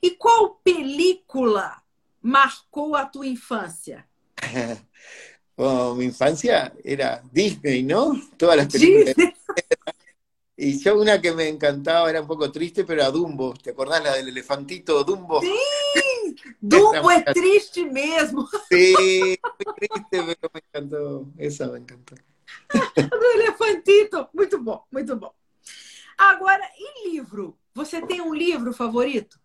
E 0.00 0.10
qual 0.10 0.60
película 0.62 1.82
marcou 2.22 2.94
a 2.94 3.04
tua 3.04 3.26
infância? 3.26 4.06
mi 5.56 6.04
infancia 6.04 6.72
era 6.82 7.22
Disney, 7.30 7.82
¿no? 7.82 8.20
Todas 8.36 8.56
las 8.56 8.66
películas. 8.66 9.14
Disney? 9.14 9.34
Y 10.56 10.78
yo 10.78 11.00
una 11.00 11.20
que 11.20 11.32
me 11.32 11.48
encantaba, 11.48 12.08
era 12.08 12.20
un 12.20 12.26
poco 12.26 12.52
triste, 12.52 12.84
pero 12.84 13.04
a 13.04 13.10
Dumbo. 13.10 13.54
¿Te 13.54 13.70
acordás 13.70 14.02
la 14.04 14.14
del 14.14 14.28
elefantito 14.28 15.02
Dumbo? 15.02 15.40
Sim! 15.40 16.36
Dumbo 16.60 17.10
é 17.10 17.20
triste 17.22 17.84
mesmo. 17.84 18.48
Sí, 18.70 18.94
muy 19.42 19.74
triste, 19.74 20.02
pero 20.10 20.50
me 20.54 20.60
encantó. 20.60 21.26
Esa 21.36 21.66
me 21.68 21.78
encantó. 21.78 22.14
Do 22.96 23.26
elefantito. 23.34 24.28
Muito 24.32 24.58
bom, 24.58 24.84
muito 24.90 25.16
bom. 25.16 25.32
Agora, 26.16 26.64
e 26.78 27.10
livro? 27.10 27.58
Você 27.74 28.00
tem 28.06 28.20
um 28.20 28.34
livro 28.34 28.72
favorito? 28.72 29.40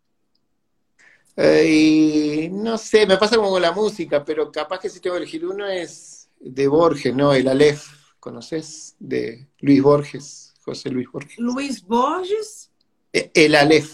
Eh, 1.38 2.47
y 2.47 2.49
no 2.49 2.77
sé, 2.77 3.05
me 3.05 3.18
pasa 3.18 3.35
como 3.35 3.51
con 3.51 3.61
la 3.61 3.72
música, 3.72 4.26
pero 4.26 4.51
capaz 4.51 4.80
que 4.80 4.89
si 4.89 4.99
tengo 4.99 5.15
que 5.15 5.22
elegir 5.22 5.45
uno 5.45 5.68
es 5.68 6.30
de 6.39 6.68
Borges, 6.68 7.15
¿no? 7.15 7.34
El 7.34 7.47
Aleph, 7.47 7.85
¿conoces? 8.19 8.95
De 8.99 9.47
Luis 9.59 9.81
Borges, 9.81 10.53
José 10.65 10.89
Luis 10.89 11.07
Borges. 11.11 11.38
Luiz 11.38 11.84
Borges, 11.84 12.72
Eh, 13.14 13.31
El 13.34 13.55
Aleph. 13.55 13.91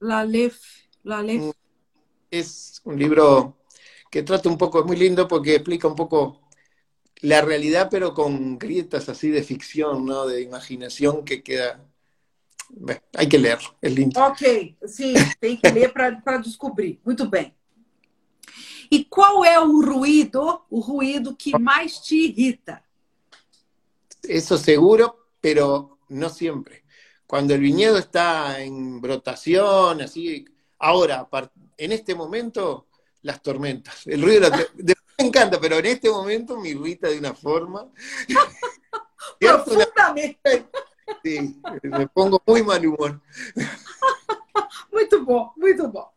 Lalef, 0.00 0.60
Lalef. 1.04 1.54
Es 2.30 2.80
un 2.84 2.98
libro 2.98 3.56
que 4.10 4.22
trata 4.22 4.48
un 4.48 4.58
poco, 4.58 4.80
es 4.80 4.86
muy 4.86 4.96
lindo 4.96 5.26
porque 5.26 5.54
explica 5.54 5.88
un 5.88 5.96
poco 5.96 6.42
la 7.22 7.40
realidad, 7.42 7.88
pero 7.90 8.14
con 8.14 8.58
grietas 8.58 9.08
así 9.08 9.30
de 9.30 9.42
ficción, 9.42 10.06
¿no? 10.06 10.26
De 10.26 10.42
imaginación 10.42 11.24
que 11.24 11.42
queda. 11.42 11.87
Hay 13.14 13.28
que 13.28 13.38
leerlo, 13.38 13.76
es 13.80 13.92
lindo. 13.92 14.20
Ok, 14.20 14.76
sim, 14.86 15.14
tem 15.40 15.56
que 15.56 15.70
ler 15.70 15.92
para 15.92 16.38
descobrir. 16.38 17.00
Muito 17.04 17.28
bem. 17.28 17.54
E 18.90 19.04
qual 19.04 19.44
é 19.44 19.60
o 19.60 19.80
ruído, 19.82 20.62
o 20.70 20.80
ruído 20.80 21.36
que 21.36 21.58
mais 21.58 21.98
te 21.98 22.14
irrita? 22.14 22.82
Eso 24.22 24.56
seguro, 24.56 25.28
pero 25.40 25.98
no 26.08 26.28
siempre. 26.28 26.84
Cuando 27.26 27.54
el 27.54 27.60
viñedo 27.60 27.98
está 27.98 28.60
en 28.62 29.00
brotación, 29.00 30.00
así, 30.00 30.44
ahora, 30.78 31.28
en 31.76 31.92
este 31.92 32.14
momento, 32.14 32.86
las 33.22 33.42
tormentas. 33.42 34.06
El 34.06 34.22
ruido 34.22 34.50
de 34.74 34.94
me 35.18 35.26
encanta, 35.26 35.60
pero 35.60 35.76
en 35.78 35.86
este 35.86 36.08
momento 36.08 36.56
me 36.58 36.68
irrita 36.68 37.08
de 37.08 37.18
una 37.18 37.34
forma. 37.34 37.90
Profundamente. 39.40 40.66
Sí, 41.22 41.60
me 41.82 42.06
pongo 42.08 42.42
muy 42.46 42.62
mal 42.62 42.84
humor. 42.86 43.20
Muito 44.92 45.24
bom, 45.24 45.52
muito 45.56 45.88
bom. 45.88 46.10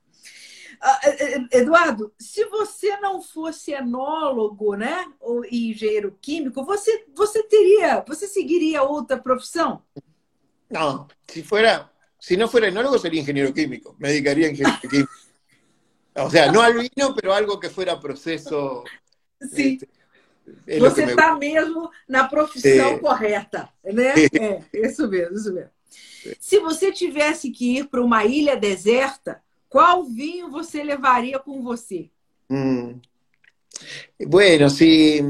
Ah, 0.82 1.00
eh, 1.04 1.36
eh, 1.52 1.60
Eduardo, 1.60 2.12
se 2.18 2.44
você 2.46 2.98
não 2.98 3.22
fosse 3.22 3.72
enólogo, 3.72 4.76
né, 4.76 5.06
ou 5.20 5.46
engenheiro 5.46 6.18
químico, 6.20 6.66
você, 6.66 7.06
você 7.16 7.44
teria, 7.44 8.04
você 8.08 8.28
seguiria 8.28 8.82
outra 8.82 9.20
profissão? 9.20 9.84
No, 10.70 11.08
si 11.28 11.44
fuera, 11.44 11.92
si 12.20 12.36
no 12.36 12.48
fuera 12.48 12.70
enólogo 12.70 12.98
sería 12.98 13.22
ingeniero 13.22 13.54
químico, 13.54 13.96
me 14.00 14.08
dedicaría 14.08 14.48
a 14.48 14.50
ingeniero 14.50 14.80
químico. 14.82 15.12
O 16.16 16.30
sea, 16.30 16.52
no 16.52 16.62
al 16.62 16.74
vino, 16.74 17.14
pero 17.16 17.34
algo 17.34 17.60
que 17.60 17.70
fuera 17.70 18.00
proceso. 18.00 18.84
Sim. 19.40 19.74
este, 19.74 19.88
Você 20.80 21.06
me 21.06 21.12
está 21.12 21.36
mesmo 21.36 21.90
na 22.08 22.28
profissão 22.28 22.94
É. 22.94 23.00
correta, 23.00 23.70
né? 23.84 24.14
É, 24.34 24.88
isso 24.88 25.08
mesmo, 25.08 25.38
isso 25.38 25.54
mesmo. 25.54 25.70
Se 26.40 26.60
você 26.60 26.92
tivesse 26.92 27.52
que 27.52 27.78
ir 27.78 27.88
para 27.88 28.02
uma 28.02 28.26
ilha 28.26 28.56
deserta, 28.56 29.42
qual 29.70 30.04
vinho 30.04 30.50
você 30.50 30.84
levaria 30.84 31.40
com 31.40 31.62
você? 31.64 32.10
Mm. 32.50 33.00
Bueno, 34.28 34.70
sí, 34.70 35.22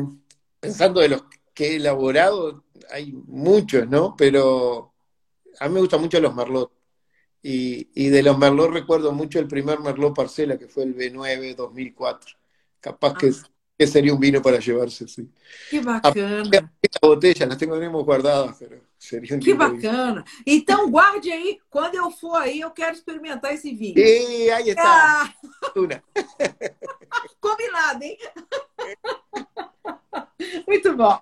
pensando 0.59 0.99
de 0.99 1.09
los 1.09 1.23
que 1.53 1.67
he 1.67 1.75
elaborado, 1.75 2.63
hay 2.89 3.13
muchos, 3.13 3.87
¿no? 3.87 4.15
Pero 4.15 4.91
a 5.59 5.67
mí 5.67 5.75
me 5.75 5.81
gustan 5.81 6.01
mucho 6.01 6.19
los 6.19 6.35
Merlot. 6.35 6.71
Y, 7.43 7.89
y 7.95 8.09
de 8.09 8.23
los 8.23 8.37
Merlot 8.37 8.71
recuerdo 8.71 9.11
mucho 9.11 9.39
el 9.39 9.47
primer 9.47 9.79
Merlot 9.79 10.15
Parcela, 10.15 10.57
que 10.57 10.67
fue 10.67 10.83
el 10.83 10.95
B9 10.95 11.55
2004. 11.55 12.35
Capaz 12.79 13.13
que, 13.13 13.27
que 13.29 13.35
sería 13.87 14.13
un 14.13 14.19
vino 14.19 14.41
para 14.41 14.59
llevarse, 14.59 15.07
sí. 15.07 15.29
Que 15.69 15.79
bacana, 15.81 16.43
Las 16.51 17.01
botellas 17.01 17.49
las 17.49 17.57
tengo 17.57 17.75
tenemos 17.75 18.05
guardadas, 18.05 18.55
pero 18.59 18.81
sería 18.97 19.35
un 19.35 19.41
que 19.41 19.53
vino. 19.53 19.57
bacana. 19.57 20.23
Então 20.45 20.89
guarde 20.89 21.31
aí, 21.31 21.59
quando 21.69 21.95
eu 21.95 22.09
for 22.11 22.35
aí, 22.37 22.61
eu 22.61 22.71
quero 22.71 22.93
experimentar 22.95 23.53
esse 23.53 23.73
vinho. 23.73 23.95
Sí, 23.95 24.49
ahí 24.49 24.69
está, 24.69 25.23
Ah, 25.23 25.33
combinado, 27.39 28.03
hein? 28.03 28.17
Muito 30.67 30.95
bom. 30.95 31.19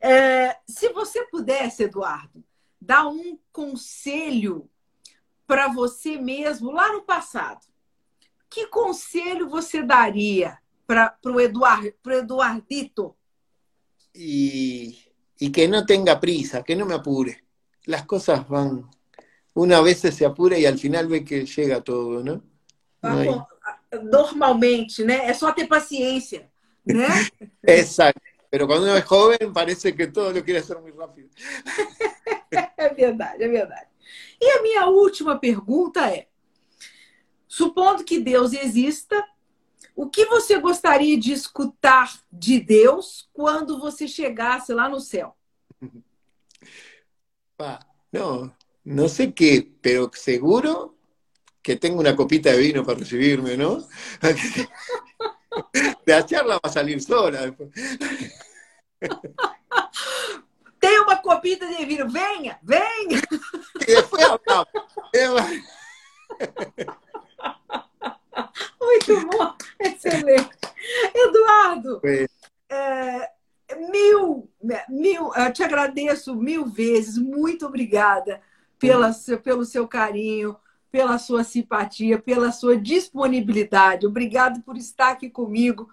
É, 0.00 0.56
se 0.66 0.88
você 0.90 1.24
pudesse, 1.26 1.84
Eduardo, 1.84 2.42
dar 2.80 3.06
um 3.06 3.38
conselho 3.52 4.68
para 5.46 5.68
você 5.68 6.16
mesmo 6.16 6.72
lá 6.72 6.92
no 6.92 7.02
passado, 7.02 7.60
que 8.50 8.66
conselho 8.66 9.48
você 9.48 9.82
daria 9.82 10.58
para 10.86 11.18
o 11.24 11.40
Eduard, 11.40 11.94
pro 12.02 12.18
Eduardito? 12.18 13.16
y, 14.14 14.98
y 15.38 15.52
que 15.52 15.68
no 15.68 15.84
tenga 15.86 16.20
prisa, 16.20 16.62
que 16.62 16.76
no 16.76 16.86
me 16.86 16.94
apure. 16.94 17.44
Las 17.84 18.04
cosas 18.04 18.46
van, 18.48 18.88
una 19.54 19.80
vez 19.80 20.00
se 20.00 20.24
apura 20.24 20.58
y 20.58 20.66
al 20.66 20.78
final 20.78 21.08
ve 21.08 21.24
que 21.24 21.44
llega 21.44 21.80
todo, 21.80 22.22
¿no? 22.22 22.42
Normalmente, 24.10 25.04
né? 25.04 25.26
É 25.26 25.34
só 25.34 25.52
ter 25.52 25.66
paciência, 25.66 26.50
né? 26.84 27.06
Exacto. 27.62 28.20
Pero 28.48 28.66
cuando 28.66 28.84
uno 28.84 28.96
es 28.96 29.04
joven 29.04 29.52
parece 29.52 29.94
que 29.94 30.06
todo 30.06 30.32
lo 30.32 30.44
quiere 30.44 30.60
hacer 30.60 30.78
muy 30.80 30.92
rápido. 30.92 31.28
É 32.76 32.92
verdade, 32.92 33.44
é 33.44 33.48
verdade. 33.48 33.88
E 34.38 34.50
a 34.50 34.62
minha 34.62 34.86
última 34.86 35.38
pergunta 35.38 36.06
é: 36.10 36.28
supondo 37.48 38.04
que 38.04 38.20
Deus 38.20 38.52
exista 38.52 39.24
o 39.94 40.08
que 40.08 40.24
você 40.26 40.58
gostaria 40.58 41.18
de 41.18 41.32
escutar 41.32 42.20
de 42.30 42.60
Deus 42.60 43.28
quando 43.32 43.78
você 43.78 44.06
chegasse 44.06 44.72
lá 44.72 44.88
no 44.88 45.00
céu? 45.00 45.36
No, 48.12 48.52
no 48.84 49.08
sé 49.08 49.32
qué, 49.32 49.66
pero 49.80 50.10
seguro 50.12 50.98
que 51.62 51.76
tengo 51.76 52.00
una 52.00 52.16
copita 52.16 52.50
de 52.50 52.58
vino 52.58 52.84
para 52.84 52.98
recibirme, 52.98 53.56
¿no? 53.56 53.86
La 56.06 56.26
charla 56.26 56.54
va 56.56 56.60
a 56.64 56.68
salir 56.68 57.00
sola. 57.00 57.54
Tem 60.80 60.98
uma 61.00 61.16
copita 61.18 61.66
de 61.66 61.84
vinho, 61.86 62.08
venha, 62.10 62.58
venha! 62.62 63.22
E 63.80 63.94
depois 63.94 64.24
hablamos. 64.24 64.66
Muito 68.80 69.26
bom, 69.26 69.54
excelente. 69.80 70.50
Eduardo, 71.14 72.00
é, 72.68 73.30
mil, 73.90 74.50
mil, 74.88 75.34
eu 75.34 75.52
te 75.52 75.62
agradeço 75.62 76.34
mil 76.34 76.66
vezes, 76.66 77.18
muito 77.18 77.66
obrigada 77.66 78.40
pela, 78.78 79.12
pelo 79.42 79.64
seu 79.64 79.86
carinho, 79.86 80.56
pela 80.90 81.18
sua 81.18 81.44
simpatia, 81.44 82.18
pela 82.18 82.52
sua 82.52 82.76
disponibilidade. 82.76 84.06
Obrigado 84.06 84.60
por 84.62 84.76
estar 84.76 85.12
aqui 85.12 85.30
comigo. 85.30 85.88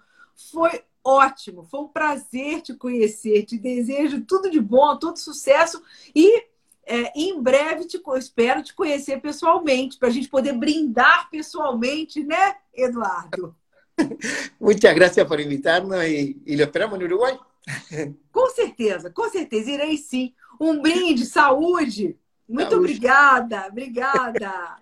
Foi 0.50 0.82
ótimo, 1.04 1.64
foi 1.64 1.80
um 1.80 1.88
prazer 1.88 2.60
te 2.60 2.74
conhecer. 2.74 3.44
Te 3.44 3.56
desejo 3.56 4.22
tudo 4.22 4.50
de 4.50 4.60
bom, 4.60 4.98
todo 4.98 5.16
sucesso 5.16 5.82
e 6.14 6.49
é, 6.90 7.12
em 7.14 7.40
breve 7.40 7.86
te, 7.86 8.02
espero 8.16 8.62
te 8.62 8.74
conhecer 8.74 9.20
pessoalmente, 9.20 9.96
para 9.96 10.08
a 10.08 10.10
gente 10.10 10.28
poder 10.28 10.52
brindar 10.52 11.30
pessoalmente, 11.30 12.24
né, 12.24 12.56
Eduardo? 12.74 13.54
Muitas 14.60 14.94
graças 14.94 15.24
por 15.26 15.38
invitar-nos 15.38 16.02
e, 16.04 16.40
e 16.44 16.56
lo 16.56 16.62
esperamos 16.62 16.98
no 16.98 17.04
Uruguai. 17.04 17.38
Com 18.32 18.50
certeza, 18.50 19.10
com 19.10 19.28
certeza, 19.28 19.70
irei 19.70 19.96
sim. 19.96 20.34
Um 20.58 20.80
brinde, 20.80 21.26
saúde. 21.26 22.18
Muito 22.48 22.70
saúde. 22.70 22.84
obrigada, 22.84 23.66
obrigada. 23.68 24.78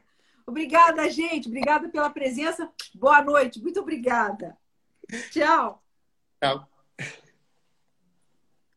Obrigada, 0.47 1.10
gente. 1.10 1.48
Obrigada 1.48 1.89
pela 1.89 2.09
presença. 2.09 2.70
Boa 2.94 3.22
noite. 3.22 3.60
Muito 3.60 3.80
obrigada. 3.80 4.56
Tchau. 5.30 5.82
Tchau. 6.40 6.77